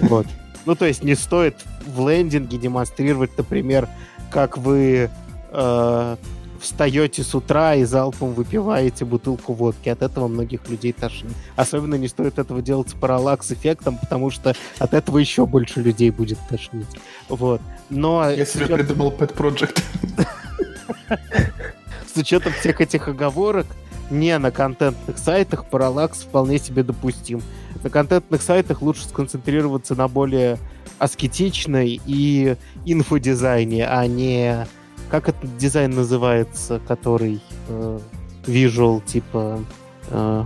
Вот. 0.00 0.26
Ну, 0.66 0.74
то 0.74 0.86
есть 0.86 1.02
не 1.02 1.14
стоит 1.14 1.56
в 1.86 2.08
лендинге 2.08 2.56
демонстрировать, 2.56 3.36
например, 3.36 3.88
как 4.30 4.56
вы 4.56 5.10
э, 5.52 6.16
встаете 6.64 7.22
с 7.22 7.34
утра 7.34 7.74
и 7.74 7.84
залпом 7.84 8.32
выпиваете 8.32 9.04
бутылку 9.04 9.52
водки. 9.52 9.88
От 9.88 10.02
этого 10.02 10.28
многих 10.28 10.68
людей 10.68 10.92
тошнит. 10.92 11.32
Особенно 11.56 11.94
не 11.96 12.08
стоит 12.08 12.38
этого 12.38 12.62
делать 12.62 12.88
с 12.88 12.94
параллакс-эффектом, 12.94 13.98
потому 13.98 14.30
что 14.30 14.54
от 14.78 14.94
этого 14.94 15.18
еще 15.18 15.46
больше 15.46 15.80
людей 15.80 16.10
будет 16.10 16.38
тошнить. 16.48 16.88
Вот. 17.28 17.60
Но... 17.90 18.28
Я 18.30 18.44
себе 18.46 18.64
учетом... 18.64 18.78
придумал 18.78 19.12
Pet 19.12 19.34
Project. 19.34 19.82
С 22.14 22.16
учетом 22.16 22.52
всех 22.52 22.80
этих 22.80 23.08
оговорок, 23.08 23.66
не 24.10 24.36
на 24.38 24.50
контентных 24.50 25.18
сайтах 25.18 25.66
параллакс 25.66 26.22
вполне 26.22 26.58
себе 26.58 26.82
допустим 26.82 27.42
на 27.84 27.90
контентных 27.90 28.42
сайтах 28.42 28.82
лучше 28.82 29.04
сконцентрироваться 29.04 29.94
на 29.94 30.08
более 30.08 30.58
аскетичной 30.98 32.00
и 32.04 32.56
инфодизайне, 32.84 33.86
а 33.86 34.06
не... 34.06 34.66
Как 35.10 35.28
этот 35.28 35.56
дизайн 35.58 35.90
называется, 35.90 36.80
который 36.88 37.40
э, 37.68 37.98
visual, 38.46 39.04
типа... 39.04 39.62
Э, 40.08 40.44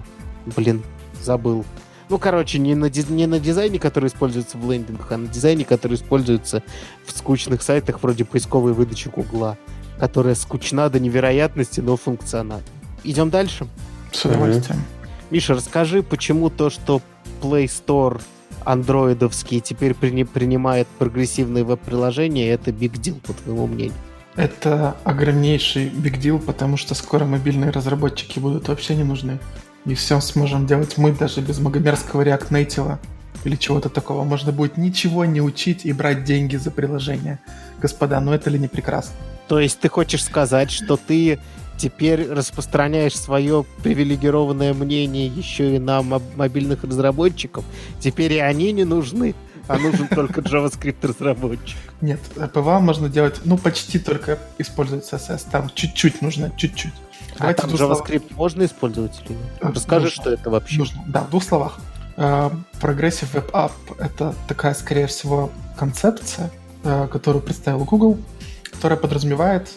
блин, 0.57 0.83
забыл. 1.23 1.65
Ну, 2.09 2.19
короче, 2.19 2.59
не 2.59 2.75
на, 2.75 2.91
не 2.91 3.27
на 3.27 3.39
дизайне, 3.39 3.79
который 3.79 4.09
используется 4.09 4.59
в 4.59 4.71
лендингах, 4.71 5.13
а 5.13 5.17
на 5.17 5.29
дизайне, 5.29 5.65
который 5.65 5.95
используется 5.95 6.65
в 7.07 7.17
скучных 7.17 7.63
сайтах 7.63 8.03
вроде 8.03 8.25
поисковой 8.25 8.73
выдачи 8.73 9.09
Гугла, 9.09 9.57
которая 9.99 10.35
скучна 10.35 10.89
до 10.89 10.99
невероятности, 10.99 11.81
но 11.81 11.97
функциональна. 11.97 12.65
Идем 13.05 13.31
дальше? 13.31 13.67
С 14.13 14.25
удовольствием. 14.25 14.83
Миша, 15.31 15.55
расскажи, 15.55 16.03
почему 16.03 16.51
то, 16.51 16.71
что 16.71 17.03
Play 17.43 17.65
Store 17.65 18.21
андроидовский 18.65 19.61
теперь 19.61 19.95
при, 19.95 20.25
принимает 20.25 20.87
прогрессивные 20.99 21.65
веб-приложения, 21.65 22.51
это 22.51 22.71
big 22.71 22.93
deal, 22.93 23.21
по 23.21 23.33
твоему 23.33 23.67
мнению? 23.67 23.95
Это 24.37 24.97
огромнейший 25.05 25.89
big 25.89 26.21
deal, 26.21 26.39
потому 26.39 26.77
что 26.77 26.95
скоро 26.95 27.25
мобильные 27.25 27.71
разработчики 27.71 28.39
будут 28.39 28.69
вообще 28.69 28.95
не 28.95 29.05
нужны. 29.05 29.39
И 29.85 29.95
все 29.95 30.21
сможем 30.21 30.67
делать 30.67 30.99
мы 30.99 31.13
даже 31.13 31.41
без 31.41 31.59
магомерского 31.59 32.23
React 32.23 32.51
Native 32.51 32.99
или 33.45 33.57
чего-то 33.57 33.89
такого. 33.89 34.25
Можно 34.25 34.53
будет 34.53 34.77
ничего 34.77 35.25
не 35.25 35.41
учить 35.41 35.85
и 35.85 35.93
брать 35.93 36.25
деньги 36.25 36.57
за 36.57 36.71
приложение. 36.71 37.39
Господа, 37.81 38.21
ну 38.21 38.33
это 38.33 38.51
ли 38.51 38.59
не 38.59 38.69
прекрасно? 38.69 39.15
То 39.49 39.61
есть 39.61 39.81
ты 39.81 39.89
хочешь 39.89 40.25
сказать, 40.25 40.71
что 40.71 40.97
ты 40.97 41.39
теперь 41.79 42.29
распространяешь 42.31 43.17
свое 43.17 43.65
привилегированное 43.83 44.75
мнение 44.75 45.27
еще 45.27 45.77
и 45.77 45.79
на 45.79 46.03
мобильных 46.03 46.85
разработчиков. 46.85 47.65
Теперь 48.01 48.35
и 48.35 48.39
они 48.39 48.73
не 48.73 48.85
нужны, 48.85 49.35
а 49.69 49.79
нужен 49.79 50.09
только 50.15 50.41
JavaScript 50.41 51.07
разработчик. 51.07 51.79
Нет, 52.01 52.21
PWA 52.53 52.81
можно 52.81 53.09
делать, 53.09 53.41
ну, 53.45 53.57
почти 53.57 53.99
только 53.99 54.39
использовать 54.59 55.11
CSS. 55.11 55.47
Там 55.51 55.71
чуть-чуть 55.75 56.21
нужно, 56.21 56.53
чуть-чуть. 56.57 56.95
А 57.39 57.55
там 57.55 57.71
JavaScript 57.71 58.29
слов... 58.29 58.37
можно 58.37 58.65
использовать 58.65 59.21
или 59.25 59.37
нет? 59.37 59.53
Э, 59.61 59.69
Расскажи, 59.73 60.07
нужно. 60.07 60.23
что 60.23 60.31
это 60.33 60.51
вообще. 60.51 60.79
Нужно. 60.79 61.05
Да, 61.07 61.23
в 61.23 61.31
двух 61.31 61.45
словах. 61.45 61.79
Э, 62.17 62.51
Progressive 62.81 63.33
Web 63.33 63.53
App— 63.53 63.73
это 63.99 64.35
такая, 64.49 64.75
скорее 64.75 65.07
всего, 65.07 65.51
концепция, 65.77 66.51
э, 66.83 67.07
которую 67.07 67.43
представил 67.43 67.85
Google, 67.85 68.19
которая 68.73 68.99
подразумевает 68.99 69.71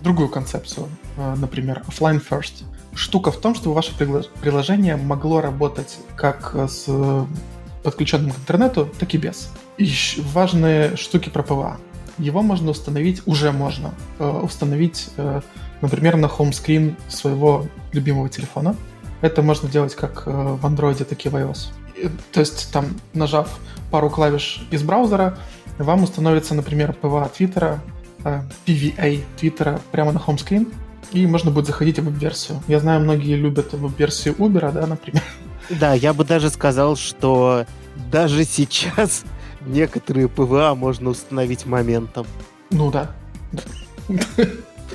другую 0.00 0.28
концепцию, 0.28 0.88
например, 1.16 1.82
offline 1.88 2.22
first. 2.22 2.64
Штука 2.94 3.32
в 3.32 3.36
том, 3.38 3.54
чтобы 3.54 3.74
ваше 3.74 3.92
приложение 3.96 4.96
могло 4.96 5.40
работать 5.40 5.98
как 6.16 6.54
с 6.68 6.88
подключенным 7.84 8.32
к 8.32 8.38
интернету, 8.38 8.88
так 8.98 9.14
и 9.14 9.18
без. 9.18 9.50
И 9.78 9.92
важные 10.32 10.96
штуки 10.96 11.28
про 11.28 11.42
PWA. 11.42 11.76
Его 12.18 12.42
можно 12.42 12.70
установить, 12.70 13.22
уже 13.26 13.52
можно 13.52 13.92
э, 14.18 14.28
установить, 14.28 15.10
э, 15.16 15.40
например, 15.80 16.16
на 16.16 16.28
хоумскрин 16.28 16.96
своего 17.08 17.66
любимого 17.92 18.28
телефона. 18.28 18.74
Это 19.20 19.42
можно 19.42 19.68
делать 19.68 19.94
как 19.94 20.26
в 20.26 20.64
Android, 20.64 21.04
так 21.04 21.24
и 21.24 21.28
в 21.28 21.34
iOS. 21.34 21.68
То 22.32 22.40
есть 22.40 22.72
там, 22.72 22.86
нажав 23.12 23.58
пару 23.90 24.10
клавиш 24.10 24.66
из 24.70 24.82
браузера, 24.82 25.38
вам 25.78 26.04
установится, 26.04 26.54
например, 26.54 26.96
PWA 27.02 27.30
Твиттера 27.34 27.82
PVA 28.66 29.22
Твиттера 29.36 29.80
прямо 29.92 30.12
на 30.12 30.18
хоумскрин, 30.18 30.72
и 31.14 31.26
можно 31.26 31.50
будет 31.50 31.66
заходить 31.66 31.98
в 31.98 32.04
веб-версию. 32.04 32.60
Я 32.66 32.80
знаю, 32.80 33.00
многие 33.00 33.36
любят 33.36 33.72
веб-версию 33.72 34.34
Uber, 34.34 34.72
да, 34.72 34.86
например. 34.86 35.22
Да, 35.70 35.94
я 35.94 36.12
бы 36.12 36.24
даже 36.24 36.50
сказал, 36.50 36.96
что 36.96 37.64
даже 38.12 38.44
сейчас 38.44 39.24
некоторые 39.64 40.28
PWA 40.28 40.74
можно 40.74 41.10
установить 41.10 41.64
моментом. 41.64 42.26
Ну 42.70 42.90
да. 42.90 43.10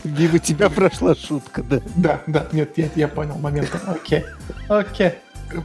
Мимо 0.03 0.39
тебя 0.39 0.69
прошла 0.69 1.15
шутка, 1.15 1.63
да? 1.63 1.81
Да, 1.95 2.21
да, 2.27 2.47
нет, 2.51 2.77
я, 2.77 2.89
я 2.95 3.07
понял 3.07 3.37
моментом. 3.37 3.79
Окей, 3.87 4.25
окей. 4.67 5.13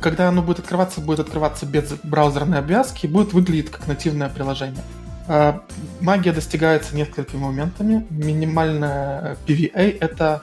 Когда 0.01 0.29
оно 0.29 0.41
будет 0.41 0.61
открываться, 0.61 1.01
будет 1.03 1.21
открываться 1.21 1.67
без 1.67 1.93
браузерной 2.03 2.61
обвязки, 2.61 3.07
будет 3.07 3.35
выглядеть 3.35 3.71
как 3.71 3.87
нативное 3.87 4.31
приложение. 4.31 4.83
А, 5.27 5.63
магия 6.01 6.33
достигается 6.33 6.95
несколькими 6.97 7.41
моментами. 7.41 8.07
Минимальная 8.11 9.37
PWA— 9.47 9.99
это 10.01 10.43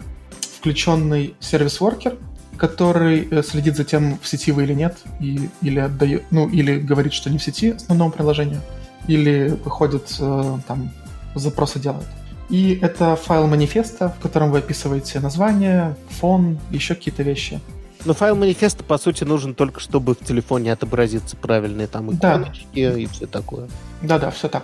включенный 0.58 1.36
service 1.39 1.79
worker, 1.79 2.17
который 2.58 3.28
э, 3.30 3.44
следит 3.44 3.76
за 3.76 3.84
тем, 3.84 4.20
в 4.22 4.28
сети 4.28 4.52
вы 4.52 4.63
или 4.63 4.74
нет, 4.74 4.98
и, 5.20 5.50
или 5.62 5.80
отдает, 5.80 6.24
ну, 6.32 6.48
или 6.48 6.80
говорит, 6.80 7.13
что 7.13 7.30
не 7.30 7.38
в 7.38 7.44
сети 7.44 7.72
основному 7.72 8.12
приложению, 8.12 8.62
или 9.08 9.58
выходит 9.63 10.15
э, 10.20 10.58
там 10.67 10.91
запросы 11.36 11.80
делает. 11.80 12.08
И 12.50 12.78
это 12.82 13.15
файл 13.15 13.48
манифеста, 13.48 14.10
в 14.10 14.22
котором 14.22 14.52
вы 14.52 14.60
описываете 14.60 15.20
название, 15.20 15.96
фон, 16.10 16.60
еще 16.70 16.96
какие-то 16.96 17.24
вещи. 17.24 17.60
Но 18.05 18.13
файл 18.13 18.35
манифеста, 18.35 18.83
по 18.83 18.97
сути, 18.97 19.23
нужен 19.23 19.53
только, 19.53 19.79
чтобы 19.79 20.15
в 20.15 20.19
телефоне 20.19 20.73
отобразиться 20.73 21.35
правильные 21.35 21.87
там 21.87 22.15
иконочки 22.15 22.89
да. 22.89 22.97
и 22.97 23.05
все 23.05 23.27
такое. 23.27 23.69
Да-да, 24.01 24.31
все 24.31 24.47
так. 24.47 24.63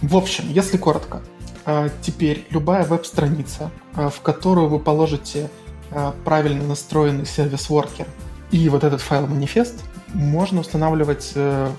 В 0.00 0.16
общем, 0.16 0.44
если 0.50 0.76
коротко, 0.76 1.22
а, 1.64 1.88
теперь 2.00 2.46
любая 2.50 2.84
веб-страница, 2.84 3.70
а, 3.94 4.08
в 4.08 4.20
которую 4.20 4.68
вы 4.68 4.78
положите 4.78 5.50
а, 5.90 6.14
правильно 6.24 6.64
настроенный 6.64 7.26
сервис-воркер 7.26 8.06
и 8.50 8.68
вот 8.68 8.84
этот 8.84 9.00
файл 9.00 9.26
манифест, 9.26 9.84
можно 10.14 10.60
устанавливать 10.60 11.32
э, 11.34 11.70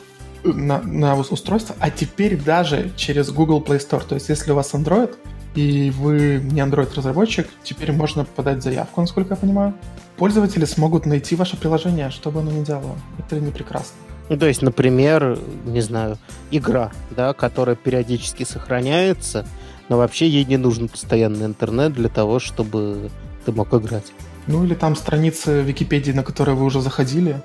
на, 0.43 0.82
на 0.82 1.15
устройство, 1.15 1.75
а 1.79 1.91
теперь 1.91 2.36
даже 2.36 2.91
через 2.95 3.32
Google 3.32 3.62
Play 3.62 3.77
Store. 3.77 4.03
То 4.03 4.15
есть, 4.15 4.27
если 4.29 4.51
у 4.51 4.56
вас 4.56 4.73
Android, 4.73 5.15
и 5.56 5.92
вы 5.92 6.42
не 6.52 6.62
Android-разработчик, 6.62 7.48
теперь 7.63 7.92
можно 7.92 8.26
подать 8.26 8.63
заявку, 8.63 9.02
насколько 9.02 9.34
я 9.34 9.36
понимаю. 9.36 9.74
Пользователи 10.18 10.66
смогут 10.66 11.06
найти 11.06 11.36
ваше 11.36 11.58
приложение, 11.58 12.10
что 12.10 12.32
бы 12.32 12.39
оно 12.39 12.52
ни 12.52 12.63
делало. 12.63 12.98
Это 13.20 13.39
не 13.39 13.52
прекрасно. 13.52 13.96
Ну, 14.30 14.38
то 14.38 14.48
есть, 14.48 14.62
например, 14.62 15.38
не 15.66 15.82
знаю, 15.82 16.18
игра, 16.50 16.92
да, 17.12 17.34
которая 17.34 17.76
периодически 17.76 18.44
сохраняется, 18.44 19.46
но 19.89 19.98
вообще 19.98 20.28
ей 20.28 20.46
не 20.46 20.58
нужен 20.58 20.88
постоянный 20.88 21.46
интернет 21.46 21.94
для 21.94 22.10
того, 22.10 22.39
чтобы 22.39 23.10
ты 23.46 23.52
мог 23.52 23.74
играть. 23.74 24.13
Ну, 24.48 24.63
или 24.63 24.76
там 24.76 24.96
страницы 24.96 25.62
Википедии, 25.62 26.12
на 26.12 26.24
которые 26.24 26.56
вы 26.56 26.66
уже 26.66 26.82
заходили, 26.82 27.42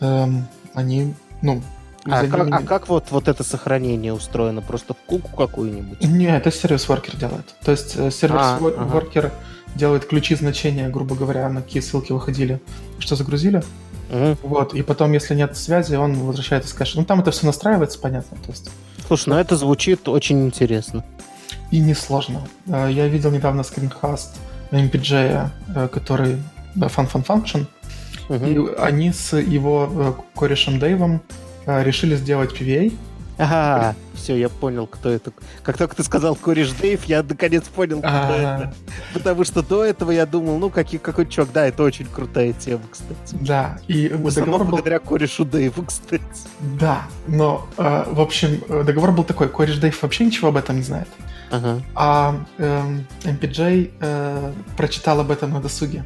эм, 0.00 0.46
они, 0.74 1.14
ну, 1.42 1.62
А, 2.12 2.26
как, 2.26 2.46
ними... 2.46 2.56
а 2.56 2.62
как 2.62 2.88
вот, 2.88 3.06
вот 3.10 3.28
это 3.28 3.44
сохранение 3.44 4.12
устроено? 4.12 4.62
Просто 4.62 4.94
в 4.94 4.98
куку 4.98 5.34
какую-нибудь? 5.36 6.02
Не, 6.02 6.36
это 6.36 6.50
сервис-воркер 6.50 7.16
делает. 7.16 7.54
То 7.64 7.70
есть 7.72 7.94
э, 7.96 8.10
сервис-воркер 8.10 9.26
ага. 9.26 9.34
делает 9.74 10.06
ключи 10.06 10.34
значения, 10.34 10.88
грубо 10.88 11.14
говоря, 11.14 11.48
на 11.48 11.62
какие 11.62 11.82
ссылки 11.82 12.12
выходили, 12.12 12.60
что 12.98 13.16
загрузили. 13.16 13.62
Угу. 14.10 14.38
Вот, 14.42 14.74
и 14.74 14.82
потом, 14.82 15.12
если 15.12 15.34
нет 15.34 15.56
связи, 15.56 15.94
он 15.94 16.14
возвращает 16.14 16.64
из 16.64 16.72
кэша. 16.72 16.98
Ну, 16.98 17.04
там 17.04 17.20
это 17.20 17.30
все 17.30 17.46
настраивается, 17.46 17.98
понятно. 17.98 18.36
То 18.38 18.50
есть... 18.50 18.70
Слушай, 19.06 19.30
ну 19.30 19.36
это 19.36 19.56
звучит 19.56 20.08
очень 20.08 20.44
интересно. 20.44 21.04
И 21.70 21.80
несложно. 21.80 22.46
Э, 22.66 22.88
я 22.90 23.08
видел 23.08 23.30
недавно 23.30 23.62
скринкаст 23.62 24.36
MPJ, 24.70 25.50
э, 25.74 25.88
который 25.88 26.38
Fun 26.76 27.10
Fun 27.10 27.24
Function, 27.26 27.66
угу. 28.28 28.44
и 28.44 28.74
они 28.78 29.12
с 29.12 29.36
его 29.36 30.24
корешем 30.34 30.78
Дэйвом 30.78 31.22
решили 31.68 32.16
сделать 32.16 32.52
PVA, 32.52 32.92
Ага, 33.38 33.94
все, 34.14 34.36
я 34.36 34.48
понял, 34.48 34.88
кто 34.88 35.08
это. 35.08 35.32
Как 35.62 35.78
только 35.78 35.94
ты 35.94 36.02
сказал 36.02 36.34
кореш 36.34 36.72
Дэйв, 36.72 37.04
я 37.04 37.22
наконец 37.22 37.64
понял, 37.68 38.00
кто 38.00 38.10
это. 38.10 38.74
Потому 39.14 39.44
что 39.44 39.62
до 39.62 39.84
этого 39.84 40.10
я 40.10 40.26
думал, 40.26 40.58
ну, 40.58 40.70
какой, 40.70 40.98
какой 40.98 41.26
чувак, 41.26 41.52
да, 41.52 41.66
это 41.66 41.84
очень 41.84 42.06
крутая 42.06 42.52
тема, 42.52 42.82
кстати. 42.90 43.36
Да, 43.40 43.78
и 43.86 44.08
договор 44.08 44.64
был... 44.64 44.70
благодаря 44.70 44.98
корешу 44.98 45.44
Дэйву, 45.44 45.84
кстати. 45.84 46.24
Да, 46.80 47.02
но, 47.28 47.68
э, 47.78 48.04
в 48.10 48.20
общем, 48.20 48.60
договор 48.84 49.12
был 49.12 49.22
такой, 49.22 49.48
кореш 49.48 49.76
Дэйв 49.76 50.02
вообще 50.02 50.24
ничего 50.24 50.48
об 50.48 50.56
этом 50.56 50.76
не 50.76 50.82
знает. 50.82 51.08
Ага. 51.52 51.80
А 51.94 52.40
э, 52.58 52.82
MPJ 53.22 53.92
э, 54.00 54.52
прочитал 54.76 55.20
об 55.20 55.30
этом 55.30 55.52
на 55.52 55.60
досуге. 55.60 56.04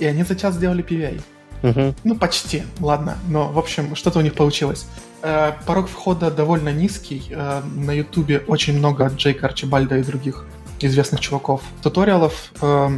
И 0.00 0.06
они 0.06 0.24
за 0.24 0.34
час 0.34 0.56
сделали 0.56 0.84
PVA. 0.84 1.22
Угу. 1.64 1.94
Ну, 2.04 2.16
почти, 2.16 2.62
ладно. 2.80 3.16
Но, 3.26 3.48
в 3.48 3.58
общем, 3.58 3.96
что-то 3.96 4.18
у 4.18 4.22
них 4.22 4.34
получилось. 4.34 4.86
Э, 5.22 5.52
порог 5.64 5.88
входа 5.88 6.30
довольно 6.30 6.68
низкий. 6.68 7.24
Э, 7.30 7.62
на 7.74 7.92
Ютубе 7.92 8.44
очень 8.46 8.76
много 8.76 9.06
Джейка 9.08 9.46
Арчибальда 9.46 9.96
и 9.96 10.02
других 10.02 10.44
известных 10.80 11.20
чуваков. 11.20 11.62
Туториалов 11.82 12.52
э, 12.60 12.90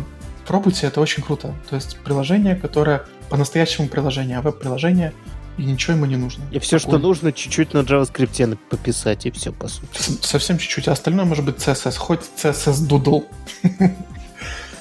пробуйте, 0.48 0.88
это 0.88 1.00
очень 1.00 1.22
круто. 1.22 1.54
То 1.70 1.76
есть 1.76 1.96
приложение, 1.98 2.56
которое 2.56 3.04
по-настоящему 3.30 3.86
приложение, 3.86 4.38
а 4.38 4.42
веб-приложение, 4.42 5.12
и 5.58 5.62
ничего 5.62 5.94
ему 5.94 6.06
не 6.06 6.16
нужно. 6.16 6.42
И 6.50 6.58
все, 6.58 6.80
что 6.80 6.98
нужно, 6.98 7.32
чуть-чуть 7.32 7.72
на 7.72 7.78
JavaScript 7.78 8.58
пописать, 8.68 9.26
и 9.26 9.30
все, 9.30 9.52
по 9.52 9.68
сути. 9.68 9.86
Совсем 10.22 10.58
чуть-чуть, 10.58 10.88
а 10.88 10.92
остальное 10.92 11.24
может 11.24 11.44
быть 11.44 11.56
CSS, 11.56 11.96
хоть 11.96 12.20
CSS 12.36 12.88
Doodle. 12.88 13.24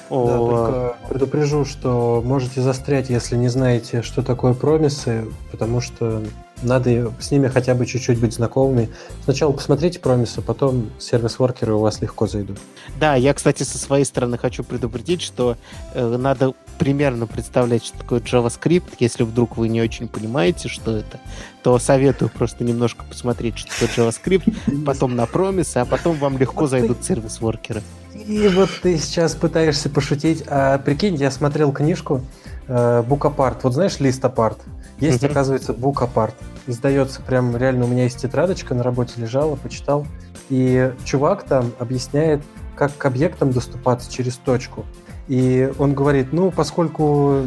О, 0.08 0.26
да, 0.26 0.36
только 0.36 0.96
предупрежу, 1.08 1.64
что 1.64 2.22
можете 2.24 2.60
застрять, 2.60 3.10
если 3.10 3.36
не 3.36 3.48
знаете, 3.48 4.02
что 4.02 4.22
такое 4.22 4.54
промисы, 4.54 5.24
потому 5.50 5.80
что 5.80 6.22
надо 6.62 7.12
с 7.20 7.30
ними 7.30 7.48
хотя 7.48 7.74
бы 7.74 7.86
чуть-чуть 7.86 8.18
быть 8.18 8.34
знакомыми. 8.34 8.88
Сначала 9.24 9.52
посмотрите 9.52 9.98
промисы, 9.98 10.40
потом 10.40 10.90
сервис-воркеры 10.98 11.74
у 11.74 11.80
вас 11.80 12.00
легко 12.00 12.26
зайдут. 12.26 12.58
Да, 12.98 13.14
я, 13.14 13.34
кстати, 13.34 13.62
со 13.62 13.78
своей 13.78 14.04
стороны 14.04 14.38
хочу 14.38 14.64
предупредить, 14.64 15.20
что 15.20 15.56
э, 15.92 16.16
надо 16.16 16.54
примерно 16.78 17.26
представлять, 17.26 17.84
что 17.84 17.98
такое 17.98 18.20
JavaScript. 18.20 18.94
Если 18.98 19.22
вдруг 19.24 19.56
вы 19.56 19.68
не 19.68 19.82
очень 19.82 20.08
понимаете, 20.08 20.68
что 20.68 20.96
это, 20.96 21.20
то 21.62 21.78
советую 21.78 22.30
просто 22.30 22.64
немножко 22.64 23.04
посмотреть, 23.04 23.58
что 23.58 23.86
такое 23.86 24.06
JavaScript, 24.06 24.84
потом 24.86 25.14
на 25.14 25.26
промисы, 25.26 25.78
а 25.78 25.84
потом 25.84 26.16
вам 26.16 26.38
легко 26.38 26.66
зайдут 26.66 27.04
сервис-воркеры. 27.04 27.82
И 28.26 28.48
вот 28.48 28.70
ты 28.82 28.98
сейчас 28.98 29.34
пытаешься 29.34 29.88
пошутить. 29.88 30.42
А 30.48 30.78
прикинь, 30.78 31.14
я 31.14 31.30
смотрел 31.30 31.72
книжку 31.72 32.22
э, 32.66 33.04
Book 33.06 33.20
Apart. 33.20 33.58
Вот 33.62 33.74
знаешь, 33.74 34.00
лист 34.00 34.24
Apart? 34.24 34.58
Есть, 34.98 35.22
mm-hmm. 35.22 35.30
оказывается, 35.30 35.72
Apart. 35.72 36.34
Издается 36.66 37.22
прям 37.22 37.56
реально, 37.56 37.84
у 37.84 37.88
меня 37.88 38.04
есть 38.04 38.18
тетрадочка, 38.18 38.74
на 38.74 38.82
работе 38.82 39.12
лежала, 39.20 39.54
почитал. 39.54 40.06
И 40.48 40.92
чувак 41.04 41.44
там 41.44 41.72
объясняет, 41.78 42.42
как 42.74 42.96
к 42.96 43.04
объектам 43.06 43.52
доступаться 43.52 44.10
через 44.12 44.36
точку. 44.36 44.84
И 45.28 45.70
он 45.78 45.94
говорит, 45.94 46.32
ну, 46.32 46.50
поскольку 46.50 47.42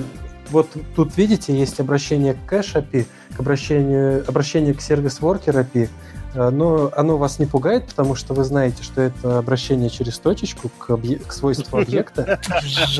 вот 0.49 0.69
тут, 0.95 1.17
видите, 1.17 1.57
есть 1.57 1.79
обращение 1.81 2.33
к 2.33 2.45
кэш 2.45 2.75
API, 2.75 3.05
к 3.35 3.39
обращению, 3.39 4.23
обращение 4.27 4.73
к 4.73 4.81
сервис-воркер 4.81 5.57
API, 5.57 5.89
Э, 5.89 6.18
но 6.33 6.91
оно 6.95 7.17
вас 7.17 7.39
не 7.39 7.45
пугает, 7.45 7.85
потому 7.85 8.15
что 8.15 8.33
вы 8.33 8.43
знаете, 8.43 8.83
что 8.83 9.01
это 9.01 9.39
обращение 9.39 9.89
через 9.89 10.19
точечку 10.19 10.69
к, 10.69 10.91
объ... 10.91 11.15
к 11.25 11.31
свойству 11.31 11.79
объекта. 11.79 12.39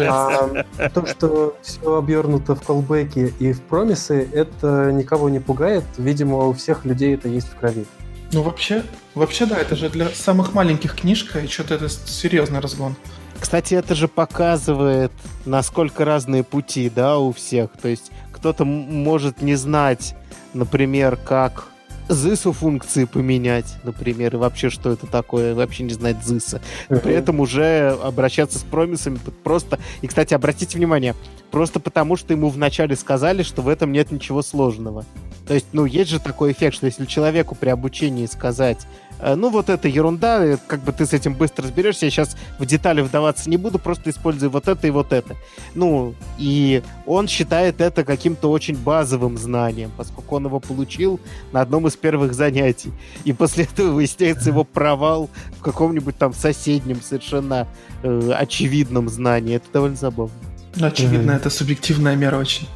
А 0.02 0.90
то, 0.90 1.06
что 1.06 1.58
все 1.62 1.98
обернуто 1.98 2.56
в 2.56 2.62
колбеки 2.62 3.34
и 3.40 3.54
в 3.54 3.62
промисы, 3.62 4.28
это 4.34 4.92
никого 4.92 5.30
не 5.30 5.40
пугает. 5.40 5.84
Видимо, 5.98 6.48
у 6.48 6.54
всех 6.54 6.86
людей 6.86 7.16
это 7.16 7.28
есть 7.28 7.48
в 7.48 7.56
крови. 7.56 7.86
Ну, 8.32 8.44
вообще, 8.44 8.84
вообще, 9.16 9.46
да, 9.46 9.58
это 9.58 9.76
же 9.76 9.90
для 9.90 10.10
самых 10.10 10.54
маленьких 10.54 10.96
книжка, 10.96 11.40
и 11.40 11.48
что-то 11.48 11.76
это 11.76 11.90
серьезный 11.90 12.60
разгон. 12.60 12.96
Кстати, 13.40 13.74
это 13.74 13.96
же 13.96 14.08
показывает, 14.08 15.12
насколько 15.46 16.06
разные 16.06 16.44
пути, 16.44 16.90
да, 16.90 17.18
у 17.18 17.32
всех. 17.32 17.72
То 17.82 17.88
есть 17.88 18.12
кто-то 18.32 18.66
может 18.66 19.42
не 19.42 19.56
знать, 19.56 20.16
например, 20.54 21.16
как 21.16 21.66
ZIS 22.10 22.52
функции 22.54 23.06
поменять, 23.06 23.78
например, 23.84 24.36
и 24.36 24.38
вообще, 24.38 24.70
что 24.70 24.92
это 24.92 25.08
такое, 25.08 25.54
вообще 25.54 25.84
не 25.84 25.94
знать 25.94 26.18
ZIS. 26.18 26.60
Uh-huh. 26.90 27.00
При 27.00 27.14
этом 27.14 27.40
уже 27.40 27.98
обращаться 28.04 28.60
с 28.60 28.64
промисами 28.64 29.20
просто... 29.44 29.80
И, 30.02 30.08
кстати, 30.08 30.34
обратите 30.34 30.78
внимание, 30.78 31.16
просто 31.52 31.80
потому, 31.80 32.16
что 32.16 32.34
ему 32.34 32.50
вначале 32.50 32.96
сказали, 32.96 33.44
что 33.44 33.62
в 33.62 33.70
этом 33.70 33.92
нет 33.92 34.12
ничего 34.12 34.42
сложного. 34.42 35.06
То 35.50 35.56
есть, 35.56 35.68
ну, 35.74 35.84
есть 35.86 36.10
же 36.10 36.20
такой 36.20 36.54
эффект, 36.54 36.76
что 36.76 36.86
если 36.86 37.06
человеку 37.06 37.56
при 37.56 37.70
обучении 37.70 38.26
сказать, 38.28 38.88
Э, 39.20 39.36
ну, 39.36 39.50
вот 39.50 39.70
это 39.70 39.88
ерунда, 39.88 40.44
э, 40.46 40.58
как 40.68 40.82
бы 40.82 40.92
ты 40.92 41.06
с 41.06 41.14
этим 41.14 41.34
быстро 41.34 41.66
разберешься. 41.66 42.06
Я 42.06 42.12
сейчас 42.12 42.38
в 42.58 42.66
детали 42.66 43.02
вдаваться 43.02 43.50
не 43.50 43.58
буду, 43.58 43.78
просто 43.80 44.10
использую 44.10 44.50
вот 44.50 44.68
это 44.68 44.88
и 44.88 44.92
вот 44.92 45.12
это. 45.12 45.36
Ну, 45.76 46.16
и 46.38 46.82
он 47.06 47.28
считает 47.28 47.82
это 47.82 48.04
каким-то 48.04 48.50
очень 48.50 48.78
базовым 48.78 49.38
знанием, 49.38 49.92
поскольку 49.98 50.36
он 50.36 50.46
его 50.46 50.60
получил 50.60 51.20
на 51.52 51.62
одном 51.62 51.88
из 51.88 51.96
первых 51.96 52.34
занятий. 52.34 52.92
И 53.26 53.34
после 53.34 53.66
этого 53.66 53.92
выясняется 53.92 54.50
его 54.50 54.64
провал 54.64 55.30
в 55.58 55.62
каком-нибудь 55.62 56.18
там 56.18 56.34
соседнем 56.34 57.02
совершенно 57.02 57.68
э, 58.04 58.32
очевидном 58.32 59.10
знании. 59.10 59.56
Это 59.56 59.66
довольно 59.74 59.98
забавно. 59.98 60.49
Ну, 60.76 60.88
очевидно, 60.88 61.32
mm-hmm. 61.32 61.36
это 61.36 61.50
субъективная 61.50 62.16
мера 62.16 62.38
очень. 62.38 62.68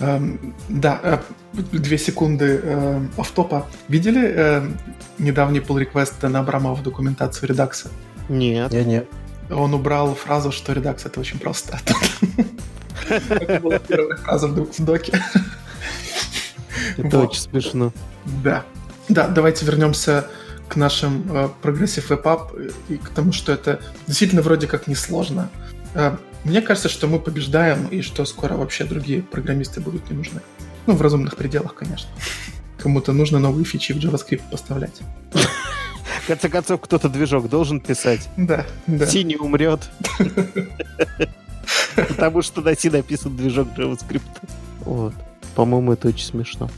Эм, 0.00 0.54
да, 0.68 1.00
э, 1.02 1.18
две 1.72 1.98
секунды 1.98 2.60
э, 2.62 3.00
офтопа. 3.16 3.66
Видели 3.88 4.32
э, 4.34 4.68
недавний 5.18 5.60
pull 5.60 5.78
request 5.78 6.14
Дэна 6.20 6.40
Абрамова 6.40 6.74
в 6.74 6.82
документацию 6.82 7.48
Redux'а? 7.48 7.90
Нет. 8.28 8.72
Я 8.72 8.84
нет. 8.84 9.08
Он 9.50 9.74
убрал 9.74 10.14
фразу, 10.14 10.52
что 10.52 10.72
Redux 10.72 11.06
это 11.06 11.20
очень 11.20 11.38
просто. 11.38 11.78
Это 13.08 13.60
была 13.60 13.78
первая 13.78 14.16
фраза 14.18 14.48
в 14.48 14.84
доке. 14.84 15.22
Это 16.98 17.20
очень 17.20 17.40
смешно. 17.40 17.92
Да. 18.42 18.64
Да, 19.08 19.28
давайте 19.28 19.64
вернемся 19.64 20.26
к 20.68 20.76
нашим 20.76 21.50
progressive 21.62 22.10
web 22.10 22.28
и 22.90 22.96
к 22.98 23.08
тому, 23.08 23.32
что 23.32 23.52
это 23.52 23.80
действительно 24.06 24.42
вроде 24.42 24.66
как 24.66 24.86
несложно. 24.86 25.48
Мне 26.44 26.62
кажется, 26.62 26.88
что 26.88 27.06
мы 27.06 27.18
побеждаем 27.18 27.86
и 27.88 28.00
что 28.00 28.24
скоро 28.24 28.54
вообще 28.54 28.84
другие 28.84 29.22
программисты 29.22 29.80
будут 29.80 30.10
не 30.10 30.16
нужны. 30.16 30.40
Ну, 30.86 30.94
в 30.94 31.02
разумных 31.02 31.36
пределах, 31.36 31.74
конечно. 31.74 32.08
Кому-то 32.78 33.12
нужно 33.12 33.38
новые 33.38 33.64
фичи 33.64 33.92
в 33.92 33.96
JavaScript 33.96 34.42
поставлять. 34.50 35.00
В 35.32 36.26
конце 36.26 36.48
концов, 36.48 36.80
кто-то 36.80 37.08
движок 37.08 37.48
должен 37.48 37.80
писать. 37.80 38.28
Да, 38.36 38.64
да. 38.86 39.06
Синий 39.06 39.36
умрет. 39.36 39.90
Потому 41.96 42.42
что 42.42 42.60
на 42.60 42.74
C 42.74 42.90
написан 42.90 43.36
движок 43.36 43.68
JavaScript. 43.76 44.22
Вот. 44.80 45.14
По-моему, 45.54 45.92
это 45.92 46.08
очень 46.08 46.26
смешно. 46.26 46.70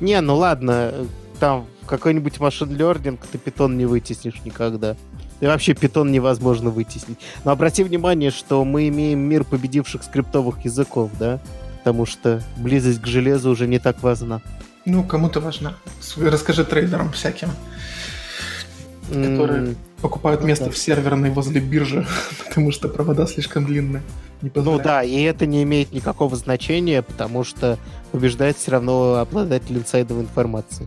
Не, 0.00 0.20
ну 0.20 0.36
ладно, 0.36 1.06
там 1.38 1.66
какой-нибудь 1.86 2.40
машин 2.40 2.70
learning 2.70 3.18
ты 3.30 3.38
питон 3.38 3.76
не 3.76 3.86
вытеснишь 3.86 4.42
никогда. 4.44 4.96
И 5.40 5.46
вообще 5.46 5.74
питон 5.74 6.12
невозможно 6.12 6.70
вытеснить. 6.70 7.18
Но 7.44 7.50
обрати 7.50 7.84
внимание, 7.84 8.30
что 8.30 8.64
мы 8.64 8.88
имеем 8.88 9.20
мир 9.20 9.44
победивших 9.44 10.02
скриптовых 10.02 10.64
языков, 10.64 11.10
да? 11.18 11.40
Потому 11.78 12.06
что 12.06 12.42
близость 12.56 13.02
к 13.02 13.06
железу 13.06 13.50
уже 13.50 13.66
не 13.66 13.78
так 13.78 14.02
важна. 14.02 14.40
Ну, 14.84 15.02
кому-то 15.02 15.40
важна. 15.40 15.74
Расскажи 16.16 16.64
трейдерам 16.64 17.10
всяким, 17.12 17.50
которые 19.08 19.62
mm. 19.62 19.76
покупают 20.00 20.42
место 20.42 20.70
в 20.70 20.78
серверной 20.78 21.30
возле 21.30 21.60
биржи, 21.60 22.06
потому 22.46 22.70
что 22.70 22.88
провода 22.88 23.26
слишком 23.26 23.64
длинные. 23.64 24.02
ну 24.42 24.78
да, 24.78 25.02
и 25.02 25.22
это 25.22 25.46
не 25.46 25.62
имеет 25.62 25.92
никакого 25.92 26.36
значения, 26.36 27.02
потому 27.02 27.44
что 27.44 27.78
побеждает 28.12 28.56
все 28.56 28.72
равно 28.72 29.16
обладатель 29.16 29.76
инсайдовой 29.76 30.22
информации. 30.22 30.86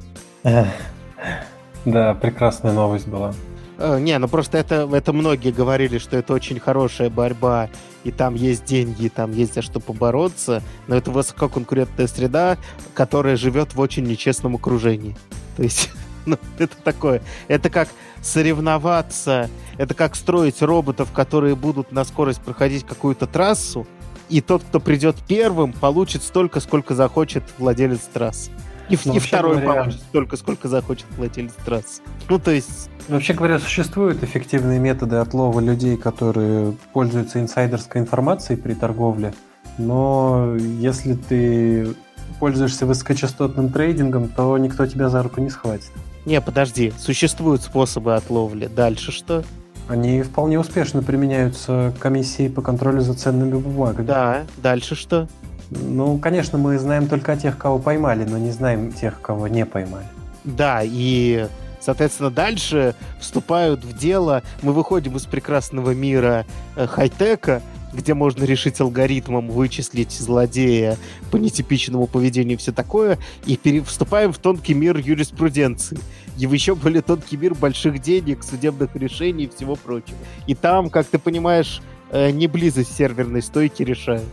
Да, 1.86 2.16
прекрасная 2.16 2.74
новость 2.74 3.08
была. 3.08 3.34
Э, 3.78 3.99
не, 3.99 4.17
ну 4.17 4.28
просто 4.28 4.57
это, 4.57 4.89
это 4.91 5.13
многие 5.13 5.51
говорили, 5.51 5.97
что 5.97 6.17
это 6.17 6.34
очень 6.34 6.59
хорошая 6.59 7.09
борьба, 7.09 7.69
и 8.03 8.11
там 8.11 8.36
есть 8.36 8.65
деньги, 8.65 9.05
и 9.05 9.09
там 9.09 9.32
есть 9.32 9.53
за 9.53 9.61
что 9.61 9.80
побороться, 9.80 10.63
но 10.88 10.95
это 10.95 11.11
высококонкурентная 11.11 12.07
среда, 12.07 12.57
которая 12.93 13.36
живет 13.36 13.75
в 13.75 13.80
очень 13.80 14.03
нечестном 14.03 14.55
окружении. 14.55 15.15
То 15.55 15.63
есть, 15.63 15.89
ну, 16.25 16.38
это 16.57 16.75
такое. 16.84 17.21
Это 17.47 17.69
как 17.69 17.89
соревноваться, 18.21 19.49
это 19.78 19.93
как 19.93 20.15
строить 20.15 20.61
роботов, 20.61 21.09
которые 21.13 21.55
будут 21.55 21.91
на 21.91 22.03
скорость 22.03 22.41
проходить 22.41 22.86
какую-то 22.86 23.28
трассу, 23.28 23.86
и 24.30 24.41
тот, 24.41 24.63
кто 24.63 24.80
придет 24.80 25.15
первым, 25.28 25.71
получит 25.71 26.23
столько, 26.23 26.59
сколько 26.59 26.95
захочет 26.95 27.43
владелец 27.57 28.01
трассы. 28.11 28.51
И, 28.90 28.98
ну, 29.06 29.16
и 29.16 29.20
второй 29.20 29.60
говоря... 29.60 29.82
получит 29.82 30.02
столько, 30.02 30.38
сколько 30.38 30.68
захочет 30.68 31.06
владелец 31.18 31.52
трассы. 31.66 32.02
Ну, 32.30 32.40
то 32.40 32.52
есть... 32.52 32.90
Вообще 33.08 33.34
говоря, 33.34 33.60
существуют 33.60 34.24
эффективные 34.24 34.80
методы 34.80 35.18
отлова 35.18 35.60
людей, 35.60 35.98
которые 35.98 36.74
пользуются 36.94 37.40
инсайдерской 37.40 38.02
информацией 38.02 38.60
при 38.60 38.74
торговле, 38.74 39.34
но 39.78 40.56
если 40.58 41.14
ты 41.14 41.96
пользуешься 42.40 42.86
высокочастотным 42.86 43.72
трейдингом, 43.72 44.28
то 44.30 44.58
никто 44.58 44.86
тебя 44.86 45.10
за 45.10 45.24
руку 45.24 45.42
не 45.42 45.50
схватит. 45.50 45.92
Не, 46.26 46.42
подожди, 46.42 46.94
существуют 46.98 47.62
способы 47.62 48.16
отловли. 48.16 48.68
Дальше 48.68 49.12
что? 49.12 49.44
Они 49.88 50.22
вполне 50.22 50.60
успешно 50.60 51.02
применяются 51.02 51.94
комиссией 52.00 52.50
по 52.50 52.62
контролю 52.62 53.00
за 53.00 53.14
ценными 53.14 53.58
бумагами. 53.58 54.06
Да, 54.06 54.44
дальше 54.58 54.96
что? 54.96 55.28
Ну, 55.70 56.18
конечно, 56.18 56.57
мы 56.57 56.78
знаем 56.80 57.07
только 57.07 57.36
тех, 57.36 57.57
кого 57.57 57.80
поймали, 57.80 58.24
но 58.24 58.38
не 58.38 58.51
знаем 58.51 58.91
тех, 58.91 59.22
кого 59.22 59.47
не 59.47 59.65
поймали. 59.65 60.05
Да, 60.43 60.82
и, 60.84 61.47
соответственно, 61.82 62.32
дальше 62.32 62.95
вступают 63.20 63.84
в 63.84 63.97
дело, 63.97 64.43
мы 64.61 64.72
выходим 64.72 65.18
из 65.18 65.26
прекрасного 65.26 65.91
мира 65.91 66.45
э, 66.76 66.88
хай-тека, 66.88 67.61
где 67.93 68.13
можно 68.13 68.43
решить 68.43 68.80
алгоритмом 68.80 69.49
вычислить 69.49 70.11
злодея 70.11 70.97
по 71.32 71.38
нетипичному 71.38 72.07
поведению 72.07 72.53
и 72.53 72.57
все 72.57 72.72
такое, 72.72 73.18
и 73.45 73.57
вступаем 73.82 74.32
в 74.32 74.38
тонкий 74.38 74.74
мир 74.74 74.97
юриспруденции. 74.97 75.99
И 76.38 76.45
еще 76.45 76.76
более 76.76 77.01
тонкий 77.01 77.38
мир 77.38 77.55
больших 77.55 77.99
денег, 77.99 78.43
судебных 78.43 78.95
решений 78.95 79.45
и 79.45 79.49
всего 79.49 79.76
прочего. 79.76 80.18
И 80.45 80.55
там, 80.55 80.89
как 80.89 81.07
ты 81.07 81.18
понимаешь, 81.18 81.82
э, 82.11 82.32
не 82.32 82.47
близость 82.47 82.95
серверной 82.95 83.41
стойки 83.41 83.84
решает. 83.84 84.26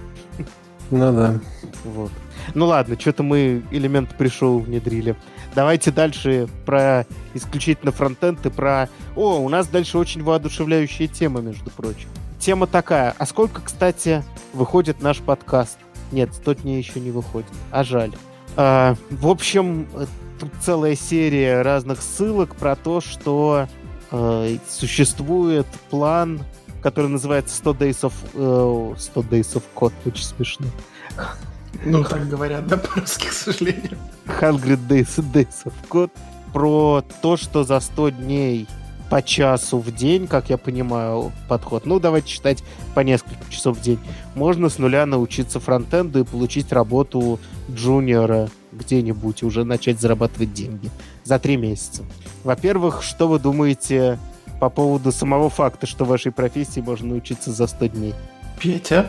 Ну 0.99 1.13
да. 1.13 1.41
Вот. 1.85 2.11
Ну 2.55 2.67
ладно, 2.67 2.99
что-то 2.99 3.23
мы 3.23 3.63
элемент 3.71 4.17
пришел 4.17 4.59
внедрили. 4.59 5.17
Давайте 5.55 5.91
дальше 5.91 6.49
про 6.67 7.07
исключительно 7.35 7.93
фронтенд 7.93 8.45
и 8.47 8.51
про... 8.51 8.89
О, 9.17 9.41
у 9.41 9.49
нас 9.49 9.67
дальше 9.69 9.99
очень 9.99 10.23
воодушевляющая 10.23 11.07
тема, 11.07 11.41
между 11.41 11.71
прочим 11.71 12.09
тема 12.45 12.67
такая. 12.67 13.15
А 13.17 13.25
сколько, 13.25 13.63
кстати, 13.63 14.23
выходит 14.53 15.01
наш 15.01 15.21
подкаст? 15.21 15.79
Нет, 16.13 16.35
100 16.35 16.53
дней 16.55 16.79
еще 16.79 17.01
не 17.01 17.11
выходит. 17.11 17.49
А 17.71 17.85
жаль. 17.85 18.13
А, 18.57 18.97
в 19.11 19.29
общем, 19.29 19.89
тут 20.39 20.51
целая 20.61 20.95
серия 20.95 21.63
разных 21.63 22.03
ссылок 22.03 22.55
про 22.55 22.77
то, 22.77 23.01
что 23.01 23.67
э, 24.11 24.59
существует 24.69 25.67
план, 25.89 26.43
который 26.85 27.07
называется 27.07 27.57
100 27.57 27.71
Days 27.73 28.01
of... 28.03 28.13
Э, 28.35 28.95
100 28.97 29.21
Days 29.23 29.55
of 29.55 29.63
Code. 29.75 29.95
Очень 30.05 30.25
смешно. 30.25 30.67
Ну, 31.85 32.05
так 32.05 32.29
говорят, 32.29 32.67
да, 32.67 32.77
по-русски, 32.77 33.27
к 33.29 33.33
сожалению. 33.33 33.97
100 34.37 34.47
Days, 34.49 35.33
days 35.33 35.65
of 35.65 35.73
Code. 35.89 36.11
Про 36.53 37.03
то, 37.23 37.39
что 37.39 37.65
за 37.65 37.81
100 37.81 38.11
дней 38.11 38.69
по 39.09 39.23
часу 39.23 39.79
в 39.79 39.93
день, 39.93 40.27
как 40.27 40.51
я 40.51 40.59
понимаю, 40.59 41.33
подход. 41.49 41.87
Ну, 41.87 41.99
давайте 42.01 42.29
считать 42.29 42.63
по 42.95 43.01
несколько 43.01 43.51
часов 43.51 43.79
в 43.79 43.81
день. 43.81 43.99
Можно 44.35 44.69
с 44.69 44.79
нуля 44.79 45.07
научиться 45.07 45.61
фронтенду 45.61 46.21
и 46.21 46.25
получить 46.25 46.71
работу 46.71 47.41
джуниора 47.71 48.51
где-нибудь, 48.73 49.43
уже 49.43 49.65
начать 49.65 50.01
зарабатывать 50.01 50.53
деньги 50.53 50.91
за 51.25 51.39
три 51.39 51.57
месяца. 51.57 52.03
Во-первых, 52.45 53.03
что 53.03 53.27
вы 53.27 53.39
думаете 53.39 54.19
по 54.61 54.71
поводу 54.71 55.13
самого 55.13 55.51
факта, 55.51 55.87
что 55.87 56.05
в 56.05 56.09
вашей 56.09 56.33
профессии 56.33 56.81
можно 56.81 57.09
научиться 57.09 57.53
за 57.53 57.67
100 57.67 57.87
дней? 57.89 58.15
Петя? 58.61 59.07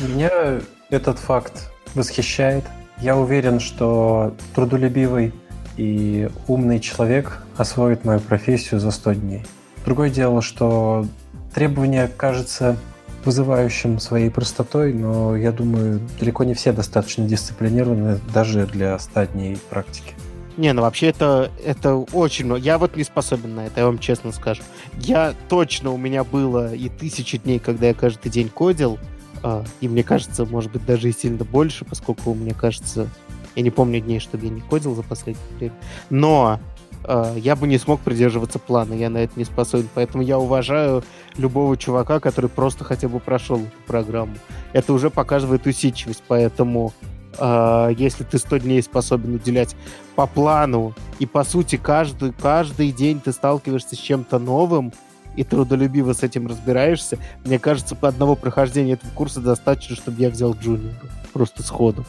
Меня 0.00 0.60
этот 0.90 1.18
факт 1.18 1.70
восхищает. 1.94 2.64
Я 3.00 3.16
уверен, 3.16 3.60
что 3.60 4.34
трудолюбивый 4.54 5.32
и 5.76 6.28
умный 6.46 6.80
человек 6.80 7.42
освоит 7.56 8.04
мою 8.04 8.20
профессию 8.20 8.80
за 8.80 8.90
100 8.90 9.14
дней. 9.14 9.42
Другое 9.84 10.10
дело, 10.10 10.42
что 10.42 11.06
требование 11.54 12.08
кажется 12.08 12.76
вызывающим 13.24 13.98
своей 14.00 14.30
простотой, 14.30 14.92
но 14.92 15.36
я 15.36 15.50
думаю, 15.50 16.00
далеко 16.20 16.44
не 16.44 16.54
все 16.54 16.72
достаточно 16.72 17.26
дисциплинированы 17.26 18.18
даже 18.32 18.66
для 18.66 18.98
100 18.98 19.24
дней 19.26 19.58
практики. 19.70 20.14
Не, 20.56 20.72
ну 20.72 20.82
вообще 20.82 21.08
это, 21.08 21.50
это 21.64 21.96
очень 21.96 22.44
много. 22.44 22.60
Я 22.60 22.78
вот 22.78 22.96
не 22.96 23.04
способен 23.04 23.56
на 23.56 23.66
это, 23.66 23.80
я 23.80 23.86
вам 23.86 23.98
честно 23.98 24.30
скажу. 24.32 24.62
Я 24.98 25.34
точно, 25.48 25.90
у 25.90 25.96
меня 25.96 26.22
было 26.22 26.74
и 26.74 26.88
тысячи 26.88 27.38
дней, 27.38 27.58
когда 27.58 27.88
я 27.88 27.94
каждый 27.94 28.30
день 28.30 28.48
кодил, 28.48 28.98
а, 29.42 29.64
и 29.80 29.88
мне 29.88 30.04
кажется, 30.04 30.46
может 30.46 30.72
быть, 30.72 30.86
даже 30.86 31.08
и 31.08 31.12
сильно 31.12 31.44
больше, 31.44 31.84
поскольку, 31.84 32.34
мне 32.34 32.54
кажется, 32.54 33.08
я 33.56 33.62
не 33.62 33.70
помню 33.70 34.00
дней, 34.00 34.20
чтобы 34.20 34.44
я 34.46 34.50
не 34.50 34.60
кодил 34.60 34.94
за 34.94 35.02
последнее 35.02 35.44
время. 35.58 35.74
Но 36.08 36.60
э, 37.04 37.34
я 37.36 37.56
бы 37.56 37.66
не 37.66 37.78
смог 37.78 38.00
придерживаться 38.00 38.58
плана, 38.58 38.94
я 38.94 39.10
на 39.10 39.18
это 39.18 39.32
не 39.36 39.44
способен. 39.44 39.88
Поэтому 39.94 40.22
я 40.22 40.38
уважаю 40.38 41.04
любого 41.36 41.76
чувака, 41.76 42.20
который 42.20 42.48
просто 42.48 42.84
хотя 42.84 43.08
бы 43.08 43.20
прошел 43.20 43.58
эту 43.58 43.70
программу. 43.86 44.34
Это 44.72 44.92
уже 44.92 45.10
показывает 45.10 45.66
усидчивость, 45.66 46.22
поэтому 46.26 46.92
э, 47.38 47.94
если 47.96 48.24
ты 48.24 48.38
100 48.38 48.58
дней 48.58 48.82
способен 48.82 49.34
уделять 49.34 49.76
по 50.14 50.26
плану, 50.26 50.94
и 51.18 51.26
по 51.26 51.44
сути 51.44 51.76
каждый, 51.76 52.32
каждый 52.32 52.92
день 52.92 53.20
ты 53.20 53.32
сталкиваешься 53.32 53.96
с 53.96 53.98
чем-то 53.98 54.38
новым, 54.38 54.92
и 55.36 55.42
трудолюбиво 55.42 56.12
с 56.12 56.22
этим 56.22 56.46
разбираешься, 56.46 57.18
мне 57.44 57.58
кажется, 57.58 57.96
по 57.96 58.06
одного 58.06 58.36
прохождения 58.36 58.92
этого 58.92 59.10
курса 59.10 59.40
достаточно, 59.40 59.96
чтобы 59.96 60.22
я 60.22 60.30
взял 60.30 60.54
джуниора. 60.54 60.94
Просто 61.32 61.64
сходу 61.64 62.04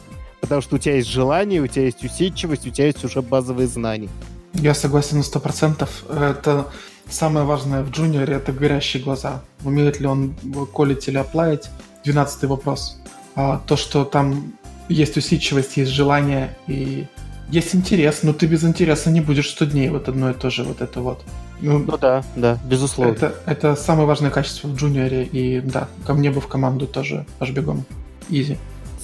потому 0.46 0.62
что 0.62 0.76
у 0.76 0.78
тебя 0.78 0.94
есть 0.94 1.08
желание, 1.08 1.60
у 1.60 1.66
тебя 1.66 1.86
есть 1.86 2.04
усидчивость, 2.04 2.66
у 2.68 2.70
тебя 2.70 2.86
есть 2.86 3.04
уже 3.04 3.20
базовые 3.20 3.66
знания. 3.66 4.08
Я 4.54 4.74
согласен 4.74 5.18
на 5.18 5.24
сто 5.24 5.40
процентов. 5.40 6.04
Это 6.08 6.68
самое 7.08 7.44
важное 7.44 7.82
в 7.82 7.90
джуниоре— 7.90 8.34
это 8.36 8.52
горящие 8.52 9.02
глаза. 9.02 9.42
Умеет 9.64 9.98
ли 9.98 10.06
он 10.06 10.36
колить 10.72 11.08
или 11.08 11.18
оплавить? 11.18 11.68
Двенадцатый 12.04 12.48
вопрос. 12.48 12.96
А 13.34 13.60
то, 13.66 13.76
что 13.76 14.04
там 14.04 14.52
есть 14.88 15.16
усидчивость, 15.16 15.76
есть 15.76 15.90
желание 15.90 16.56
и 16.66 17.06
есть 17.50 17.74
интерес, 17.74 18.22
но 18.22 18.32
ты 18.32 18.46
без 18.46 18.64
интереса 18.64 19.10
не 19.10 19.20
будешь 19.20 19.50
100 19.50 19.64
дней, 19.66 19.88
вот 19.88 20.08
одно 20.08 20.30
и 20.30 20.34
то 20.34 20.50
же, 20.50 20.64
вот 20.64 20.80
это 20.80 21.00
вот. 21.00 21.22
Ну, 21.60 21.78
ну 21.78 21.96
да, 21.96 22.24
да, 22.34 22.58
безусловно. 22.64 23.12
Это, 23.12 23.34
это 23.46 23.76
самое 23.76 24.06
важное 24.06 24.30
качество 24.30 24.68
в 24.68 24.76
джуниоре, 24.76 25.24
и 25.24 25.60
да, 25.60 25.88
ко 26.04 26.14
мне 26.14 26.30
бы 26.30 26.40
в 26.40 26.48
команду 26.48 26.86
тоже 26.86 27.24
аж 27.40 27.50
бегом. 27.50 27.84
Изи 28.28 28.56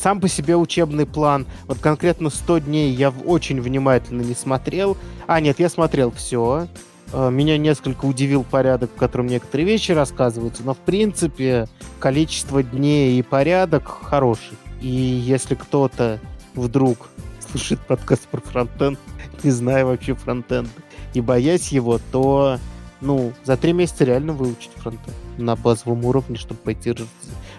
сам 0.03 0.21
по 0.21 0.27
себе 0.27 0.57
учебный 0.57 1.07
план, 1.07 1.47
вот 1.69 1.79
конкретно 1.79 2.29
100 2.29 2.59
дней 2.59 2.93
я 2.93 3.11
очень 3.11 3.61
внимательно 3.61 4.23
не 4.23 4.35
смотрел. 4.35 4.97
А, 5.29 5.41
нет, 5.41 5.61
я 5.61 5.69
смотрел 5.69 6.11
все. 6.11 6.67
Э, 7.13 7.31
меня 7.31 7.57
несколько 7.57 8.07
удивил 8.07 8.43
порядок, 8.43 8.91
в 8.95 8.99
котором 8.99 9.29
некоторые 9.29 9.67
вещи 9.67 9.93
рассказываются, 9.93 10.63
но 10.65 10.75
в 10.75 10.79
принципе 10.79 11.69
количество 12.01 12.63
дней 12.65 13.19
и 13.19 13.23
порядок 13.23 13.87
хороший. 14.03 14.59
И 14.83 14.89
если 14.89 15.55
кто-то 15.55 16.19
вдруг 16.55 17.09
слушает 17.51 17.81
подкаст 17.87 18.27
про 18.27 18.41
фронтенд, 18.41 18.99
не 19.45 19.53
зная 19.53 19.85
вообще 19.85 20.15
фронтенд, 20.15 20.69
и 21.15 21.21
боясь 21.21 21.69
его, 21.69 22.01
то 22.11 22.59
ну, 23.01 23.33
за 23.45 23.57
три 23.57 23.73
месяца 23.73 24.05
реально 24.05 24.33
выучить 24.33 24.73
фронтенд 24.77 25.17
на 25.39 25.55
базовом 25.55 26.05
уровне, 26.05 26.37
чтобы 26.37 26.61
пойти, 26.61 26.95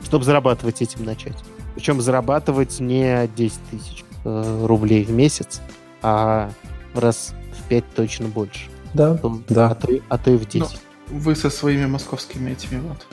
чтобы 0.03 0.25
зарабатывать 0.25 0.81
этим 0.81 1.05
начать. 1.05 1.37
Причем 1.75 2.01
зарабатывать 2.01 2.79
не 2.81 3.29
10 3.35 3.59
тысяч 3.71 4.03
э, 4.25 4.65
рублей 4.65 5.05
в 5.05 5.11
месяц, 5.11 5.61
а 6.01 6.51
раз 6.93 7.33
в 7.57 7.67
5 7.69 7.83
точно 7.95 8.27
больше. 8.27 8.69
Да, 8.93 9.17
то, 9.17 9.41
да. 9.47 9.69
А 9.69 9.75
то, 9.75 9.87
а 10.09 10.17
то 10.17 10.31
и 10.31 10.37
в 10.37 10.47
10. 10.47 10.79
Ну, 11.09 11.17
вы 11.19 11.35
со 11.35 11.49
своими 11.49 11.85
московскими 11.85 12.51
этими 12.51 12.81
вот. 12.81 13.07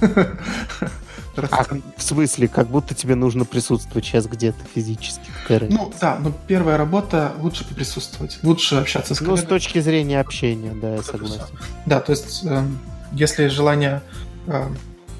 А 1.38 1.64
в 1.96 2.02
смысле, 2.02 2.48
как 2.48 2.68
будто 2.68 2.94
тебе 2.94 3.14
нужно 3.14 3.44
присутствовать 3.44 4.04
сейчас 4.04 4.26
где-то 4.26 4.58
физически? 4.74 5.30
Ну 5.48 5.92
да, 6.00 6.18
но 6.20 6.32
первая 6.46 6.76
работа 6.76 7.32
лучше 7.40 7.64
присутствовать, 7.64 8.38
лучше 8.42 8.76
общаться 8.76 9.14
с 9.14 9.18
коллегами. 9.18 9.40
Ну, 9.40 9.46
с 9.46 9.48
точки 9.48 9.80
зрения 9.80 10.20
общения, 10.20 10.72
да, 10.74 10.96
я 10.96 11.02
согласен. 11.02 11.42
Да, 11.84 12.00
то 12.00 12.12
есть, 12.12 12.42
э, 12.44 12.64
если 13.12 13.48
желание 13.48 14.02
э, 14.46 14.68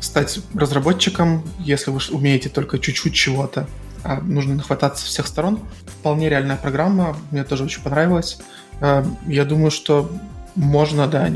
стать 0.01 0.41
разработчиком, 0.55 1.45
если 1.59 1.91
вы 1.91 2.01
умеете 2.11 2.49
только 2.49 2.79
чуть-чуть 2.79 3.15
чего-то, 3.15 3.67
а 4.07 4.21
нужно 4.21 4.55
нахвататься 4.55 5.05
со 5.05 5.11
всех 5.11 5.27
сторон. 5.27 5.61
Вполне 5.99 6.29
реальная 6.29 6.57
программа, 6.57 7.17
мне 7.31 7.43
тоже 7.43 7.65
очень 7.65 7.83
понравилась. 7.83 8.39
А, 8.81 9.05
я 9.27 9.45
думаю, 9.45 9.71
что 9.71 10.11
можно, 10.55 11.09
да, 11.09 11.31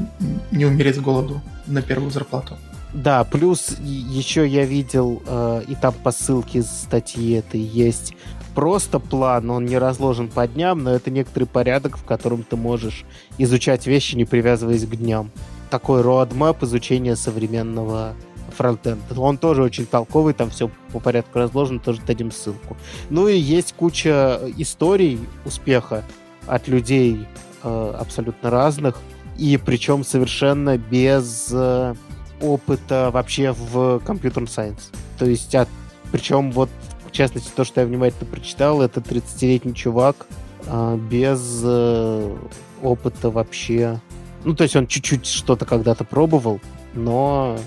не 0.51 0.64
умереть 0.64 0.97
с 0.97 1.01
голоду 1.01 1.43
на 1.66 1.83
первую 1.83 2.11
зарплату. 2.11 2.59
Да, 2.93 3.24
плюс 3.24 3.76
еще 3.78 4.47
я 4.47 4.64
видел, 4.64 5.22
э, 5.24 5.62
и 5.68 5.74
там 5.76 5.95
по 5.95 6.11
ссылке 6.11 6.62
статьи 6.62 7.32
этой 7.32 7.61
есть 7.61 8.14
просто 8.55 8.99
план, 8.99 9.49
он 9.51 9.64
не 9.64 9.78
разложен 9.78 10.28
по 10.28 10.47
дням, 10.47 10.82
но 10.82 10.91
это 10.91 11.11
некоторый 11.11 11.45
порядок, 11.45 11.97
в 11.97 12.05
котором 12.05 12.43
ты 12.43 12.57
можешь 12.57 13.05
изучать 13.38 13.86
вещи, 13.86 14.16
не 14.16 14.24
привязываясь 14.24 14.86
к 14.86 14.97
дням. 14.97 15.30
Такой 15.70 16.03
roadmap 16.03 16.64
изучения 16.64 17.14
современного 17.14 18.14
фронтенда. 18.57 19.18
Он 19.20 19.38
тоже 19.38 19.62
очень 19.62 19.86
толковый, 19.86 20.34
там 20.34 20.51
все 20.51 20.70
по 20.93 20.99
порядку 20.99 21.38
разложено, 21.38 21.78
тоже 21.78 22.01
дадим 22.07 22.32
ссылку. 22.32 22.76
Ну 23.09 23.28
и 23.28 23.38
есть 23.38 23.72
куча 23.74 24.41
историй 24.57 25.20
успеха 25.45 26.05
от 26.47 26.66
людей 26.66 27.26
э, 27.62 27.95
абсолютно 27.99 28.51
разных, 28.51 28.99
и 29.38 29.57
причем 29.57 30.05
совершенно 30.05 30.76
без 30.76 31.49
э, 31.53 31.95
опыта 32.41 33.11
вообще 33.12 33.53
в 33.53 34.01
компьютер 34.01 34.49
сайенс. 34.49 34.91
То 35.18 35.26
есть, 35.26 35.55
от, 35.55 35.68
причем 36.11 36.51
вот 36.53 36.70
в 37.11 37.12
частности, 37.12 37.51
то, 37.55 37.64
что 37.64 37.80
я 37.80 37.86
внимательно 37.88 38.30
прочитал, 38.30 38.80
это 38.82 39.01
30-летний 39.01 39.74
чувак 39.74 40.26
э, 40.66 40.97
без 41.11 41.61
э, 41.64 42.36
опыта 42.82 43.30
вообще. 43.30 44.01
Ну, 44.45 44.55
то 44.55 44.62
есть 44.62 44.76
он 44.76 44.86
чуть-чуть 44.86 45.26
что-то 45.26 45.66
когда-то 45.66 46.05
пробовал, 46.05 46.61
но, 46.95 47.59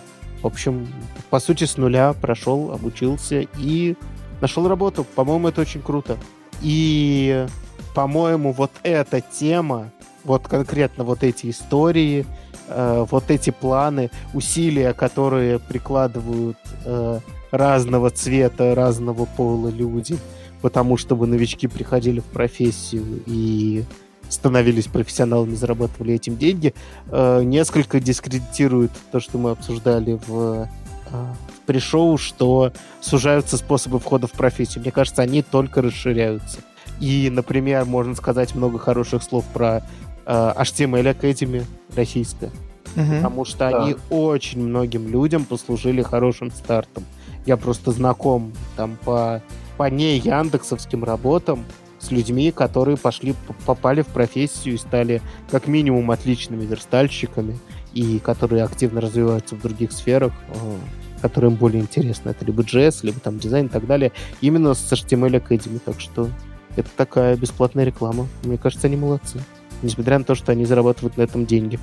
в 0.42 0.48
общем, 0.48 0.88
по 1.30 1.40
сути, 1.40 1.66
с 1.66 1.76
нуля 1.76 2.14
прошел, 2.14 2.72
обучился 2.72 3.46
и 3.58 3.96
нашел 4.40 4.68
работу. 4.68 5.04
По-моему, 5.04 5.50
это 5.50 5.60
очень 5.60 5.82
круто. 5.82 6.18
И, 6.62 7.46
по-моему, 7.94 8.54
вот 8.54 8.72
эта 8.84 9.20
тема, 9.20 9.92
вот 10.24 10.48
конкретно 10.48 11.04
вот 11.04 11.24
эти 11.24 11.50
истории, 11.50 12.26
э, 12.68 13.06
вот 13.10 13.32
эти 13.32 13.50
планы, 13.50 14.12
усилия, 14.34 14.94
которые 14.94 15.60
прикладывают 15.60 16.58
э, 16.86 17.20
разного 17.52 18.10
цвета, 18.10 18.76
разного 18.76 19.26
пола 19.26 19.70
люди, 19.70 20.18
потому 20.62 20.98
чтобы 20.98 21.28
новички 21.28 21.68
приходили 21.68 22.20
в 22.20 22.26
профессию 22.26 23.22
и 23.26 23.84
становились 24.30 24.88
профессионалами, 24.88 25.56
зарабатывали 25.56 26.14
этим 26.16 26.38
деньги, 26.38 26.74
э, 27.10 27.44
несколько 27.44 28.00
дискредитирует 28.00 28.92
то, 29.12 29.20
что 29.20 29.38
мы 29.38 29.52
обсуждали 29.52 30.20
в, 30.28 30.68
э, 31.12 31.34
в 31.56 31.60
пришоу, 31.66 32.18
что 32.18 32.74
сужаются 33.02 33.58
способы 33.58 34.00
входа 34.00 34.28
в 34.28 34.32
профессию. 34.32 34.82
Мне 34.82 34.92
кажется, 34.92 35.22
они 35.22 35.42
только 35.44 35.82
расширяются. 35.82 36.60
И, 37.00 37.30
например, 37.32 37.86
можно 37.86 38.16
сказать 38.16 38.56
много 38.56 38.80
хороших 38.80 39.24
слов 39.24 39.46
про 39.54 39.84
HTML 40.26 41.20
Academy 41.20 41.66
российская, 41.96 42.52
угу. 42.96 43.06
потому 43.16 43.46
что 43.46 43.70
да. 43.70 43.84
они 43.84 43.96
очень 44.10 44.62
многим 44.62 45.08
людям 45.10 45.46
послужили 45.46 46.02
хорошим 46.02 46.52
стартом. 46.52 47.04
Я 47.46 47.58
просто 47.58 47.92
знаком 47.92 48.54
там 48.78 48.98
по, 49.04 49.42
по 49.78 49.90
не 49.90 50.18
яндексовским 50.18 51.04
работам 51.04 51.66
с 52.00 52.12
людьми, 52.12 52.52
которые 52.52 52.98
пошли, 52.98 53.36
попали 53.66 54.02
в 54.02 54.08
профессию 54.08 54.76
и 54.76 54.78
стали 54.78 55.22
как 55.50 55.68
минимум 55.68 56.12
отличными 56.12 56.66
верстальщиками, 56.66 57.58
и 57.94 58.20
которые 58.20 58.64
активно 58.64 59.02
развиваются 59.02 59.56
в 59.56 59.62
других 59.62 59.92
сферах, 59.92 60.34
э, 60.50 60.78
которые 61.22 61.52
им 61.52 61.58
более 61.58 61.82
интересны. 61.82 62.30
Это 62.30 62.44
либо 62.46 62.64
JS, 62.64 63.00
либо 63.04 63.20
там 63.20 63.40
дизайн 63.40 63.68
и 63.68 63.70
так 63.70 63.86
далее. 63.86 64.12
Именно 64.42 64.74
с 64.74 64.92
HTML 64.92 65.42
Academy. 65.42 65.80
Так 65.84 66.00
что 66.00 66.30
это 66.76 66.90
такая 66.98 67.38
бесплатная 67.38 67.86
реклама. 67.86 68.28
Мне 68.44 68.58
кажется, 68.58 68.88
они 68.88 68.98
молодцы. 68.98 69.40
Несмотря 69.84 70.18
на 70.18 70.26
то, 70.26 70.36
что 70.36 70.52
они 70.52 70.66
зарабатывают 70.66 71.18
на 71.18 71.22
этом 71.22 71.46
деньги. 71.46 71.80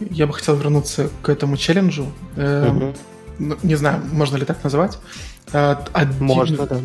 Я 0.00 0.26
бы 0.26 0.32
хотел 0.32 0.54
вернуться 0.56 1.10
к 1.22 1.28
этому 1.28 1.56
челленджу. 1.56 2.06
Угу. 2.36 2.94
Не 3.62 3.74
знаю, 3.74 4.02
можно 4.12 4.36
ли 4.36 4.44
так 4.44 4.62
называть. 4.62 4.98
Э, 5.52 5.76
один, 5.92 6.24
можно, 6.24 6.66
да. 6.66 6.80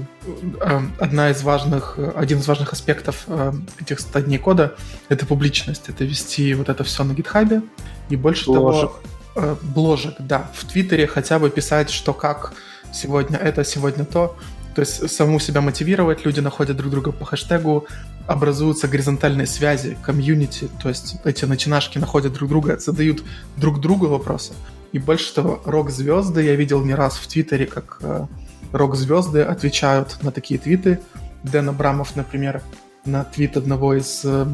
Э, 0.61 0.81
одна 0.99 1.31
из 1.31 1.41
важных, 1.43 1.97
один 2.15 2.39
из 2.39 2.47
важных 2.47 2.73
аспектов 2.73 3.25
э, 3.27 3.53
этих 3.79 3.99
100 3.99 4.21
дней 4.21 4.37
кода— 4.37 4.75
это 5.09 5.25
публичность. 5.25 5.89
Это 5.89 6.05
вести 6.05 6.53
вот 6.53 6.69
это 6.69 6.83
все 6.83 7.03
на 7.03 7.13
гитхабе. 7.13 7.61
И 8.09 8.15
больше 8.15 8.45
бложек. 8.45 8.91
того... 9.33 9.57
Бложек, 9.61 10.15
да. 10.19 10.49
В 10.53 10.65
Твиттере 10.65 11.07
хотя 11.07 11.39
бы 11.39 11.49
писать, 11.49 11.89
что 11.89 12.13
как 12.13 12.53
сегодня 12.93 13.37
это, 13.37 13.63
сегодня 13.63 14.05
то. 14.05 14.37
То 14.75 14.81
есть 14.81 15.09
саму 15.11 15.39
себя 15.39 15.61
мотивировать, 15.61 16.25
люди 16.25 16.39
находят 16.39 16.77
друг 16.77 16.91
друга 16.91 17.11
по 17.11 17.25
хэштегу, 17.25 17.85
образуются 18.27 18.87
горизонтальные 18.87 19.47
связи, 19.47 19.97
комьюнити, 20.01 20.69
то 20.81 20.89
есть 20.89 21.17
эти 21.23 21.45
начинашки 21.45 21.97
находят 21.97 22.33
друг 22.33 22.49
друга, 22.49 22.77
задают 22.79 23.23
друг 23.57 23.81
другу 23.81 24.07
вопросы. 24.07 24.53
И 24.91 24.99
больше 24.99 25.33
того, 25.33 25.61
рок-звезды 25.65 26.43
я 26.43 26.55
видел 26.55 26.83
не 26.83 26.93
раз 26.93 27.15
в 27.15 27.27
Твиттере, 27.27 27.65
как 27.65 27.97
э, 28.01 28.25
рок-звезды 28.71 29.41
отвечают 29.41 30.21
на 30.21 30.31
такие 30.31 30.59
твиты. 30.59 30.99
Дэн 31.43 31.69
Абрамов, 31.69 32.15
например, 32.15 32.61
на 33.03 33.23
твит 33.23 33.57
одного 33.57 33.95
из 33.95 34.21
э, 34.23 34.45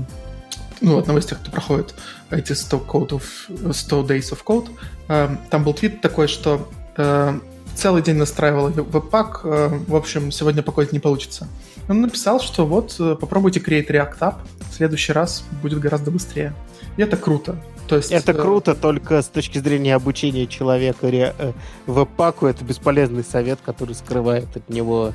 ну, 0.81 0.97
одного 0.97 1.19
из 1.19 1.25
тех, 1.25 1.39
кто 1.39 1.51
проходит 1.51 1.93
эти 2.29 2.53
100, 2.53 2.77
code 2.77 3.09
of, 3.09 3.73
100 3.73 4.01
Days 4.03 4.31
of 4.31 4.43
Code, 4.45 4.69
э, 5.07 5.35
там 5.49 5.63
был 5.63 5.73
твит 5.73 6.01
такой, 6.01 6.27
что 6.27 6.69
э, 6.97 7.39
целый 7.75 8.01
день 8.01 8.15
настраивал 8.15 8.69
веб-пак, 8.69 9.41
э, 9.43 9.79
в 9.87 9.95
общем, 9.95 10.31
сегодня 10.31 10.61
покодить 10.61 10.93
не 10.93 10.99
получится. 10.99 11.47
Он 11.89 12.01
написал, 12.01 12.39
что 12.39 12.67
вот, 12.67 12.95
э, 12.99 13.15
попробуйте 13.19 13.59
Create 13.59 13.87
React 13.87 14.19
App, 14.19 14.35
в 14.69 14.73
следующий 14.75 15.11
раз 15.11 15.43
будет 15.63 15.79
гораздо 15.79 16.11
быстрее. 16.11 16.53
И 16.97 17.01
это 17.01 17.17
круто. 17.17 17.59
То 17.87 17.95
есть, 17.95 18.11
это 18.11 18.31
э... 18.31 18.35
круто, 18.35 18.75
только 18.75 19.23
с 19.23 19.27
точки 19.27 19.57
зрения 19.57 19.95
обучения 19.95 20.45
человека 20.45 21.09
ре... 21.09 21.33
Э, 21.39 21.53
веб-паку 21.87 22.45
это 22.45 22.63
бесполезный 22.63 23.23
совет, 23.23 23.59
который 23.65 23.95
скрывает 23.95 24.55
от 24.55 24.69
него... 24.69 25.13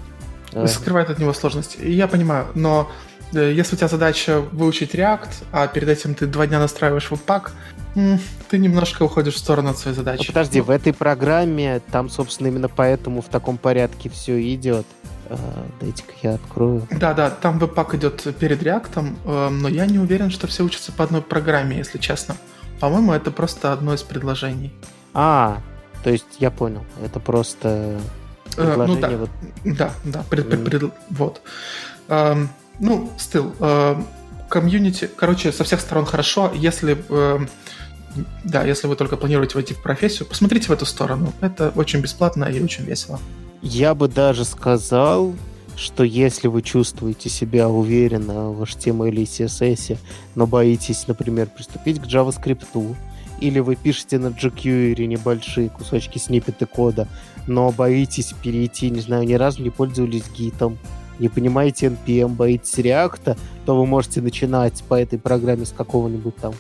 Скрывает 0.67 1.11
от 1.11 1.21
него 1.21 1.33
сложности. 1.33 1.79
И 1.79 1.93
я 1.93 2.07
понимаю, 2.07 2.47
но 2.55 2.91
если 3.33 3.75
у 3.75 3.79
тебя 3.79 3.89
задача 3.89 4.41
выучить 4.53 4.95
React, 4.95 5.31
а 5.53 5.67
перед 5.67 5.89
этим 5.89 6.15
ты 6.15 6.27
два 6.27 6.47
дня 6.47 6.59
настраиваешь 6.59 7.11
веб-пак, 7.11 7.53
ты 8.49 8.59
немножко 8.59 9.05
уходишь 9.05 9.35
в 9.35 9.39
сторону 9.39 9.71
от 9.71 9.79
своей 9.79 9.97
задачи. 9.97 10.21
Ну, 10.21 10.27
подожди, 10.27 10.61
в 10.61 10.71
этой 10.71 10.93
программе 10.93 11.81
там, 11.91 12.09
собственно, 12.09 12.49
именно 12.49 12.69
поэтому 12.69 13.23
в 13.23 13.29
таком 13.29 13.59
порядке 13.59 14.11
все 14.11 14.41
идет. 14.55 14.87
Uh, 15.27 15.39
дайте-ка 15.81 16.13
я 16.23 16.35
открою. 16.35 16.87
Да-да, 16.91 17.31
там 17.31 17.59
веб-пак 17.59 17.95
идет 17.95 18.23
перед 18.39 18.63
реактом, 18.63 19.17
э, 19.25 19.49
но 19.49 19.69
я 19.69 19.87
не 19.87 19.99
уверен, 19.99 20.31
что 20.31 20.47
все 20.47 20.63
учатся 20.65 20.93
по 20.93 21.03
одной 21.03 21.23
программе, 21.23 21.79
если 21.79 21.97
честно. 21.97 22.37
По-моему, 22.79 23.15
это 23.15 23.31
просто 23.31 23.73
одно 23.73 23.95
из 23.95 24.03
предложений. 24.03 24.75
А, 25.15 25.63
то 26.03 26.11
есть 26.11 26.27
я 26.41 26.51
понял. 26.51 26.85
Это 27.03 27.21
просто 27.21 27.99
предложение. 28.55 28.99
Э, 28.99 29.01
ну, 29.01 29.01
да, 29.01 29.17
вот... 29.17 29.31
да, 29.65 29.91
да, 30.05 30.25
пред, 30.29 30.51
пред, 30.51 30.65
пред, 30.65 30.93
вот. 31.09 31.41
Эм, 32.09 32.51
ну, 32.79 33.11
стил. 33.17 33.55
Э, 33.61 33.97
комьюнити, 34.49 35.11
короче, 35.17 35.53
со 35.53 35.65
всех 35.65 35.81
сторон 35.81 36.05
хорошо. 36.05 36.53
Если, 36.55 37.03
э, 37.09 37.39
да, 38.45 38.65
если 38.65 38.87
вы 38.87 38.97
только 38.97 39.17
планируете 39.17 39.55
войти 39.55 39.75
в 39.75 39.83
профессию, 39.83 40.27
посмотрите 40.29 40.69
в 40.69 40.71
эту 40.71 40.87
сторону. 40.87 41.33
Это 41.41 41.73
очень 41.75 42.01
бесплатно 42.01 42.45
и 42.45 42.63
очень 42.63 42.85
весело. 42.85 43.19
Я 43.63 43.95
бы 43.95 44.09
даже 44.09 44.45
сказал, 44.45 45.35
что 45.77 46.05
если 46.05 46.49
вы 46.49 46.63
чувствуете 46.63 47.29
себя 47.29 47.69
уверенно 47.69 48.51
в 48.51 48.63
HTML 48.63 49.15
и 49.15 49.25
CSS, 49.25 49.99
но 50.35 50.47
боитесь, 50.47 51.07
например, 51.09 51.49
приступить 51.49 52.01
к 52.01 52.07
JavaScript, 52.07 52.97
или 53.41 53.59
вы 53.59 53.77
пишете 53.77 54.19
на 54.19 54.29
jQuery 54.29 55.07
небольшие 55.07 55.69
кусочки 55.69 56.19
сниппеты 56.19 56.67
кода, 56.67 57.09
но 57.47 57.71
боитесь 57.73 58.33
перейти, 58.43 58.91
не 58.91 59.01
знаю, 59.01 59.25
ни 59.27 59.35
разу 59.35 59.63
не 59.63 59.71
пользовались 59.71 60.25
гитом, 60.37 60.79
не 61.19 61.29
понимаете 61.29 61.87
NPM, 61.87 62.29
боитесь 62.29 62.79
React, 62.79 63.37
то 63.67 63.77
вы 63.77 63.87
можете 63.87 64.21
начинать 64.21 64.83
по 64.85 64.95
этой 64.95 65.19
программе 65.19 65.65
с 65.65 65.73
какого-нибудь 65.73 66.37
там 66.37 66.55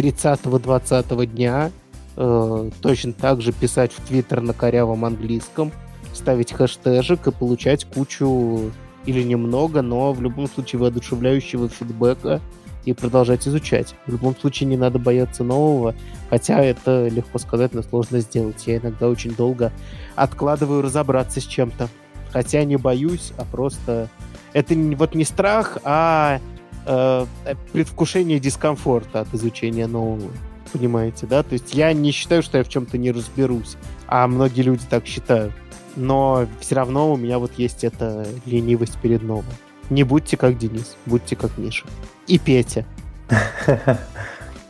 30-20 0.00 1.26
дня, 1.26 1.70
э, 2.16 2.70
точно 2.80 3.12
так 3.12 3.42
же 3.42 3.52
писать 3.52 3.92
в 3.92 4.06
Твиттер 4.06 4.40
на 4.40 4.54
корявом 4.54 5.04
английском, 5.04 5.72
ставить 6.14 6.52
хэштежик 6.52 7.26
и 7.26 7.32
получать 7.32 7.84
кучу 7.84 8.72
или 9.06 9.22
немного, 9.22 9.82
но 9.82 10.12
в 10.12 10.22
любом 10.22 10.46
случае 10.48 10.80
воодушевляющего 10.80 11.68
фидбэка 11.68 12.40
и 12.84 12.94
продолжать 12.94 13.46
изучать. 13.46 13.94
В 14.06 14.12
любом 14.12 14.34
случае 14.36 14.68
не 14.68 14.76
надо 14.76 14.98
бояться 14.98 15.44
нового, 15.44 15.94
хотя 16.30 16.62
это 16.62 17.08
легко 17.08 17.38
сказать, 17.38 17.74
но 17.74 17.82
сложно 17.82 18.20
сделать. 18.20 18.66
Я 18.66 18.78
иногда 18.78 19.08
очень 19.08 19.34
долго 19.34 19.70
откладываю 20.16 20.82
разобраться 20.82 21.40
с 21.40 21.44
чем-то. 21.44 21.88
Хотя 22.32 22.64
не 22.64 22.76
боюсь, 22.76 23.32
а 23.36 23.44
просто... 23.44 24.08
Это 24.52 24.74
вот 24.74 25.14
не 25.14 25.24
страх, 25.24 25.78
а 25.84 26.40
э, 26.86 27.26
предвкушение 27.72 28.38
дискомфорта 28.38 29.20
от 29.20 29.34
изучения 29.34 29.86
нового. 29.86 30.30
Понимаете, 30.72 31.26
да? 31.26 31.42
То 31.42 31.54
есть 31.54 31.74
я 31.74 31.92
не 31.92 32.12
считаю, 32.12 32.42
что 32.42 32.58
я 32.58 32.64
в 32.64 32.68
чем-то 32.68 32.96
не 32.96 33.10
разберусь, 33.10 33.76
а 34.06 34.26
многие 34.28 34.62
люди 34.62 34.84
так 34.88 35.06
считают 35.06 35.52
но 35.96 36.46
все 36.60 36.74
равно 36.74 37.12
у 37.12 37.16
меня 37.16 37.38
вот 37.38 37.52
есть 37.56 37.84
эта 37.84 38.26
ленивость 38.46 38.98
перед 38.98 39.22
новым. 39.22 39.44
Не 39.88 40.04
будьте 40.04 40.36
как 40.36 40.56
Денис, 40.58 40.96
будьте 41.06 41.36
как 41.36 41.56
Миша. 41.58 41.86
И 42.26 42.38
Петя. 42.38 42.84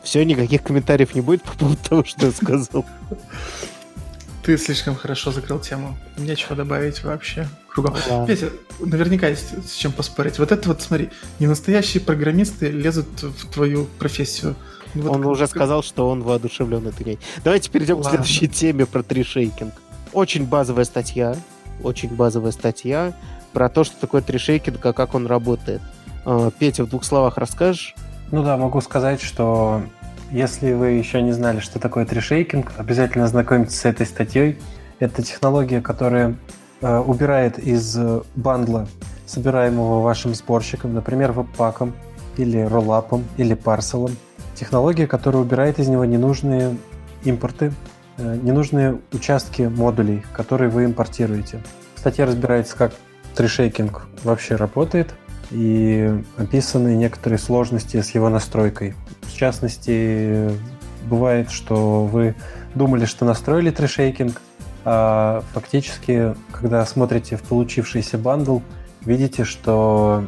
Все, 0.03 0.25
никаких 0.25 0.63
комментариев 0.63 1.15
не 1.15 1.21
будет 1.21 1.43
по 1.43 1.53
поводу 1.53 1.79
того, 1.89 2.05
что 2.05 2.27
я 2.27 2.33
сказал. 2.33 2.85
Ты 4.43 4.57
слишком 4.57 4.95
хорошо 4.97 5.33
закрыл 5.33 5.59
тему. 5.59 5.97
Нечего 6.17 6.57
добавить 6.57 7.03
вообще. 7.05 7.47
Кругом. 7.69 7.95
Да. 8.09 8.27
Петя, 8.27 8.51
наверняка 8.79 9.29
есть 9.29 9.69
с 9.69 9.75
чем 9.75 9.93
поспорить. 9.93 10.39
Вот 10.39 10.51
это 10.51 10.69
вот, 10.69 10.81
смотри, 10.83 11.11
не 11.39 11.47
настоящие 11.47 12.01
программисты 12.01 12.71
лезут 12.71 13.23
в 13.23 13.51
твою 13.53 13.85
профессию. 13.99 14.57
Ну, 14.95 15.03
вот 15.03 15.17
он 15.17 15.23
как... 15.23 15.31
уже 15.31 15.47
сказал, 15.47 15.83
что 15.83 16.09
он 16.09 16.23
воодушевлен 16.23 16.87
этой 16.87 17.05
ней. 17.05 17.19
Давайте 17.45 17.71
перейдем 17.71 17.97
Ладно. 17.97 18.11
к 18.11 18.13
следующей 18.13 18.49
теме 18.49 18.87
про 18.87 19.03
трешейкинг. 19.03 19.75
Очень 20.13 20.47
базовая 20.47 20.85
статья. 20.85 21.37
Очень 21.83 22.15
базовая 22.15 22.53
статья 22.53 23.15
про 23.53 23.69
то, 23.69 23.85
что 23.85 23.97
такое 24.01 24.23
трешейкинг, 24.23 24.85
а 24.85 24.93
как 24.93 25.15
он 25.15 25.27
работает. 25.27 25.81
А, 26.25 26.51
Петя, 26.51 26.85
в 26.85 26.89
двух 26.89 27.05
словах 27.05 27.37
расскажешь? 27.37 27.95
Ну 28.31 28.43
да, 28.43 28.57
могу 28.57 28.81
сказать, 28.81 29.21
что 29.21 29.83
если 30.31 30.73
вы 30.73 30.91
еще 30.91 31.23
не 31.23 31.33
знали, 31.33 31.61
что 31.61 31.79
такое 31.79 32.07
трешейкинг, 32.07 32.73
обязательно 32.77 33.25
ознакомьтесь 33.25 33.79
с 33.79 33.85
этой 33.85 34.07
статьей. 34.07 34.59
Это 34.99 35.23
технология, 35.23 35.81
которая 35.81 36.37
э, 36.81 36.99
убирает 36.99 37.59
из 37.59 37.99
бандла, 38.37 38.87
собираемого 39.31 40.03
вашим 40.03 40.35
сборщиком, 40.35 40.95
например, 40.95 41.33
веб-паком 41.33 41.95
или 42.37 42.59
роллапом 42.59 43.25
или 43.37 43.55
парселом, 43.55 44.17
технология, 44.55 45.07
которая 45.07 45.43
убирает 45.43 45.79
из 45.79 45.89
него 45.89 46.05
ненужные 46.05 46.77
импорты, 47.25 47.73
э, 48.19 48.39
ненужные 48.43 48.99
участки 49.13 49.63
модулей, 49.63 50.23
которые 50.33 50.71
вы 50.71 50.85
импортируете. 50.85 51.63
Статья 51.97 52.27
разбирается, 52.27 52.77
как 52.77 52.93
трешейкинг 53.35 54.07
вообще 54.25 54.57
работает, 54.57 55.15
и 55.51 56.23
описаны 56.37 56.95
некоторые 56.95 57.39
сложности 57.39 58.01
с 58.01 58.11
его 58.11 58.29
настройкой. 58.29 58.95
В 59.33 59.37
частности, 59.37 60.51
бывает, 61.05 61.51
что 61.51 62.05
вы 62.05 62.35
думали, 62.75 63.05
что 63.05 63.25
настроили 63.25 63.71
трешейкинг, 63.71 64.41
а 64.85 65.43
фактически, 65.53 66.35
когда 66.53 66.85
смотрите 66.87 67.37
в 67.37 67.43
получившийся 67.43 68.19
бандл, 68.19 68.61
видите, 69.03 69.45
что 69.45 70.25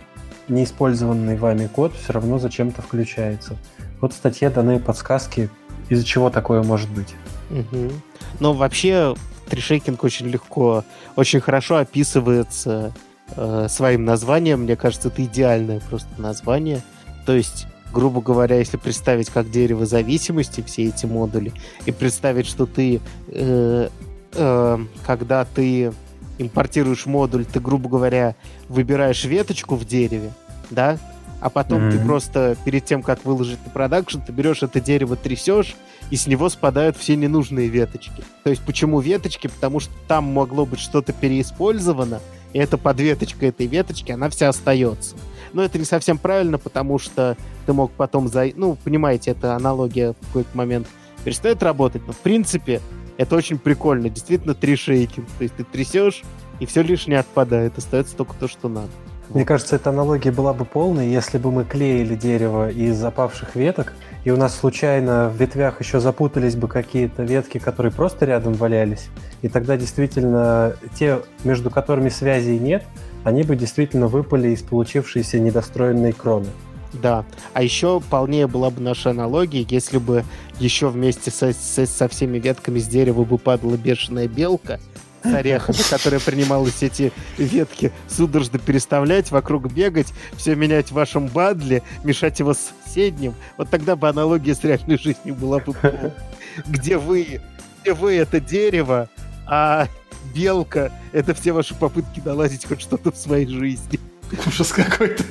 неиспользованный 0.49 1.37
вами 1.37 1.67
код 1.67 1.95
все 1.95 2.13
равно 2.13 2.39
зачем-то 2.39 2.83
включается. 2.83 3.57
Вот 4.01 4.13
в 4.13 4.17
статье 4.17 4.51
даны 4.51 4.79
подсказки, 4.79 5.49
из-за 5.89 6.05
чего 6.05 6.31
такое 6.31 6.63
может 6.63 6.91
быть. 6.91 7.15
Угу. 7.51 7.93
Но 8.41 8.53
вообще 8.53 9.15
трешейкинг 9.49 10.03
очень 10.03 10.29
легко, 10.29 10.85
очень 11.17 11.41
хорошо 11.41 11.77
описывается 11.77 12.93
э, 13.37 13.67
своим 13.69 14.05
названием. 14.05 14.63
Мне 14.63 14.77
кажется, 14.77 15.09
это 15.09 15.25
идеальное 15.25 15.81
просто 15.81 16.09
название. 16.19 16.83
То 17.27 17.35
есть, 17.35 17.67
грубо 17.93 18.21
говоря, 18.21 18.59
если 18.59 18.77
представить 18.77 19.31
как 19.31 19.51
дерево 19.51 19.87
зависимости 19.87 20.63
все 20.67 20.85
эти 20.85 21.07
модули, 21.07 21.53
и 21.87 21.93
представить, 21.93 22.47
что 22.47 22.67
ты, 22.67 23.01
э, 23.29 23.89
э, 24.35 24.79
когда 25.07 25.45
ты 25.45 25.93
импортируешь 26.39 27.07
модуль, 27.07 27.45
ты, 27.45 27.61
грубо 27.61 27.89
говоря, 27.89 28.35
выбираешь 28.69 29.25
веточку 29.25 29.77
в 29.77 29.85
дереве, 29.85 30.33
да, 30.71 30.99
а 31.41 31.51
потом 31.51 31.83
mm-hmm. 31.83 31.91
ты 31.91 31.99
просто 31.99 32.57
перед 32.65 32.85
тем, 32.85 33.03
как 33.03 33.25
выложить 33.25 33.59
на 33.65 33.71
продакшн, 33.71 34.21
ты 34.21 34.33
берешь 34.33 34.63
это 34.63 34.81
дерево, 34.81 35.17
трясешь, 35.17 35.75
и 36.11 36.17
с 36.17 36.27
него 36.29 36.49
спадают 36.49 36.97
все 36.97 37.17
ненужные 37.17 37.69
веточки. 37.69 38.23
То 38.45 38.51
есть 38.51 38.63
почему 38.63 39.01
веточки? 39.01 39.49
Потому 39.49 39.81
что 39.81 39.93
там 40.07 40.25
могло 40.25 40.67
быть 40.67 40.79
что-то 40.79 41.13
переиспользовано, 41.13 42.21
и 42.53 42.59
эта 42.59 42.79
подветочка 42.79 43.47
этой 43.47 43.67
веточки, 43.67 44.13
она 44.13 44.29
вся 44.31 44.49
остается. 44.49 45.17
Но 45.53 45.63
это 45.63 45.79
не 45.79 45.85
совсем 45.85 46.19
правильно, 46.19 46.59
потому 46.59 46.99
что 46.99 47.37
ты 47.67 47.73
мог 47.73 47.93
потом... 47.93 48.29
За... 48.29 48.47
Ну, 48.55 48.77
понимаете, 48.83 49.33
эта 49.33 49.55
аналогия 49.55 50.13
в 50.13 50.27
какой-то 50.27 50.57
момент 50.57 50.87
перестает 51.25 51.63
работать, 51.63 52.03
но 52.07 52.13
в 52.13 52.19
принципе 52.19 52.81
это 53.17 53.37
очень 53.37 53.59
прикольно. 53.59 54.09
Действительно, 54.09 54.55
три 54.55 54.77
шейки. 54.77 55.23
То 55.39 55.43
есть 55.43 55.55
ты 55.55 55.65
трясешь, 55.65 56.23
и 56.61 56.67
все 56.67 56.83
лишнее 56.83 57.21
отпадает. 57.21 57.79
Остается 57.79 58.17
только 58.17 58.35
то, 58.35 58.49
что 58.49 58.69
надо. 58.69 58.91
Мне 59.29 59.45
кажется, 59.47 59.77
эта 59.77 59.91
аналогия 59.91 60.31
была 60.31 60.53
бы 60.53 60.65
полной, 60.65 61.09
если 61.09 61.39
бы 61.39 61.51
мы 61.51 61.65
клеили 61.65 62.17
дерево 62.17 62.71
из 62.71 63.03
опавших 63.03 63.55
веток, 63.55 63.95
и 64.25 64.31
у 64.31 64.37
нас 64.37 64.55
случайно 64.55 65.31
в 65.31 65.41
ветвях 65.41 65.81
еще 65.81 66.01
запутались 66.01 66.55
бы 66.55 66.69
какие-то 66.69 67.23
ветки, 67.23 67.59
которые 67.59 67.93
просто 67.93 68.27
рядом 68.27 68.53
валялись, 68.53 69.09
и 69.41 69.49
тогда 69.49 69.79
действительно 69.79 70.75
те, 70.95 71.21
между 71.45 71.71
которыми 71.71 72.11
связей 72.11 72.59
нет, 72.59 72.85
они 73.25 73.43
бы 73.43 73.57
действительно 73.57 74.09
выпали 74.09 74.49
из 74.49 74.63
получившейся 74.63 75.39
недостроенной 75.41 76.13
кроны. 76.13 76.49
Да, 76.93 77.25
а 77.55 77.63
еще 77.63 78.03
полнее 78.11 78.47
была 78.47 78.71
бы 78.71 78.83
наша 78.83 79.11
аналогия, 79.11 79.67
если 79.69 79.97
бы 79.97 80.25
еще 80.59 80.89
вместе 80.89 81.31
со, 81.31 81.53
со, 81.55 81.87
со 81.87 82.09
всеми 82.09 82.39
ветками 82.39 82.79
с 82.79 82.87
дерева 82.87 83.25
бы 83.25 83.39
падала 83.39 83.77
бешеная 83.77 84.29
белка– 84.29 84.79
с 85.23 85.27
орехами, 85.35 85.77
которая 85.89 86.21
принималась 86.21 86.83
эти 86.83 87.13
ветки 87.39 87.93
судорожно 88.09 88.59
переставлять, 88.59 89.31
вокруг 89.31 89.73
бегать, 89.73 90.13
все 90.37 90.55
менять 90.55 90.89
в 90.89 90.93
вашем 90.93 91.29
бадле, 91.29 91.83
мешать 92.05 92.39
его 92.41 92.55
с 92.55 92.73
соседним. 92.85 93.35
Вот 93.57 93.71
тогда 93.71 93.97
бы 93.97 94.09
аналогия 94.09 94.55
с 94.55 94.65
реальной 94.65 94.99
жизнью 94.99 95.35
была 95.35 95.59
бы 95.59 95.75
где 96.67 96.99
вы, 96.99 97.41
где 97.83 97.95
вы 97.95 98.15
это 98.15 98.41
дерево, 98.41 99.09
а 99.47 99.89
белка— 100.35 100.93
это 101.13 101.35
все 101.35 101.53
ваши 101.53 101.75
попытки 101.75 102.21
наладить 102.25 102.67
хоть 102.67 102.81
что-то 102.81 103.13
в 103.13 103.17
своей 103.17 103.47
жизни. 103.47 103.99
Ужас 104.47 104.73
какой-то. 104.73 105.25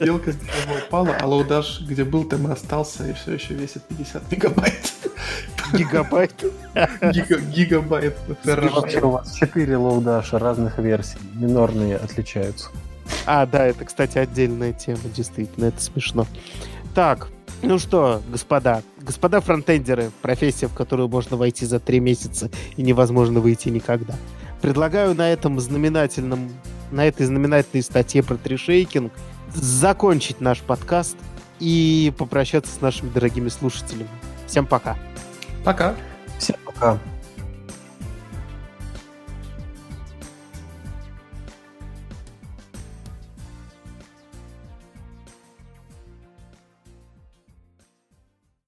Белка 0.00 0.32
с 0.32 0.36
дерева 0.36 0.84
упала, 0.86 1.16
а 1.20 1.26
лаудаж, 1.26 1.82
где 1.82 2.04
был, 2.04 2.24
там 2.24 2.48
и 2.48 2.52
остался, 2.52 3.08
и 3.08 3.12
все 3.12 3.34
еще 3.34 3.54
весит 3.54 3.84
50 3.84 4.32
мегабайт. 4.32 4.92
Гигабайт? 5.72 6.44
Гига, 7.12 7.38
гигабайт. 7.38 8.16
Вообще 8.44 9.00
у 9.00 9.10
вас 9.10 9.34
4 9.34 9.76
лоудаша 9.76 10.38
разных 10.38 10.78
версий. 10.78 11.18
Минорные 11.34 11.96
отличаются. 11.96 12.70
А, 13.26 13.46
да, 13.46 13.66
это, 13.66 13.84
кстати, 13.84 14.18
отдельная 14.18 14.72
тема, 14.72 15.00
действительно, 15.14 15.66
это 15.66 15.80
смешно. 15.80 16.26
Так, 16.94 17.28
ну 17.62 17.78
что, 17.78 18.22
господа, 18.28 18.82
господа 19.00 19.40
фронтендеры, 19.40 20.10
профессия, 20.20 20.66
в 20.66 20.74
которую 20.74 21.08
можно 21.08 21.36
войти 21.36 21.64
за 21.64 21.80
три 21.80 22.00
месяца 22.00 22.50
и 22.76 22.82
невозможно 22.82 23.40
выйти 23.40 23.68
никогда. 23.68 24.14
Предлагаю 24.60 25.14
на 25.14 25.30
этом 25.30 25.58
знаменательном, 25.60 26.50
на 26.90 27.06
этой 27.06 27.26
знаменательной 27.26 27.82
статье 27.82 28.22
про 28.22 28.36
трешейкинг 28.36 29.12
закончить 29.54 30.40
наш 30.40 30.60
подкаст 30.60 31.16
и 31.60 32.12
попрощаться 32.16 32.74
с 32.74 32.80
нашими 32.80 33.10
дорогими 33.10 33.48
слушателями. 33.48 34.08
Всем 34.46 34.66
пока. 34.66 34.96
Пока. 35.64 35.94
Всем 36.38 36.56
пока. 36.64 36.98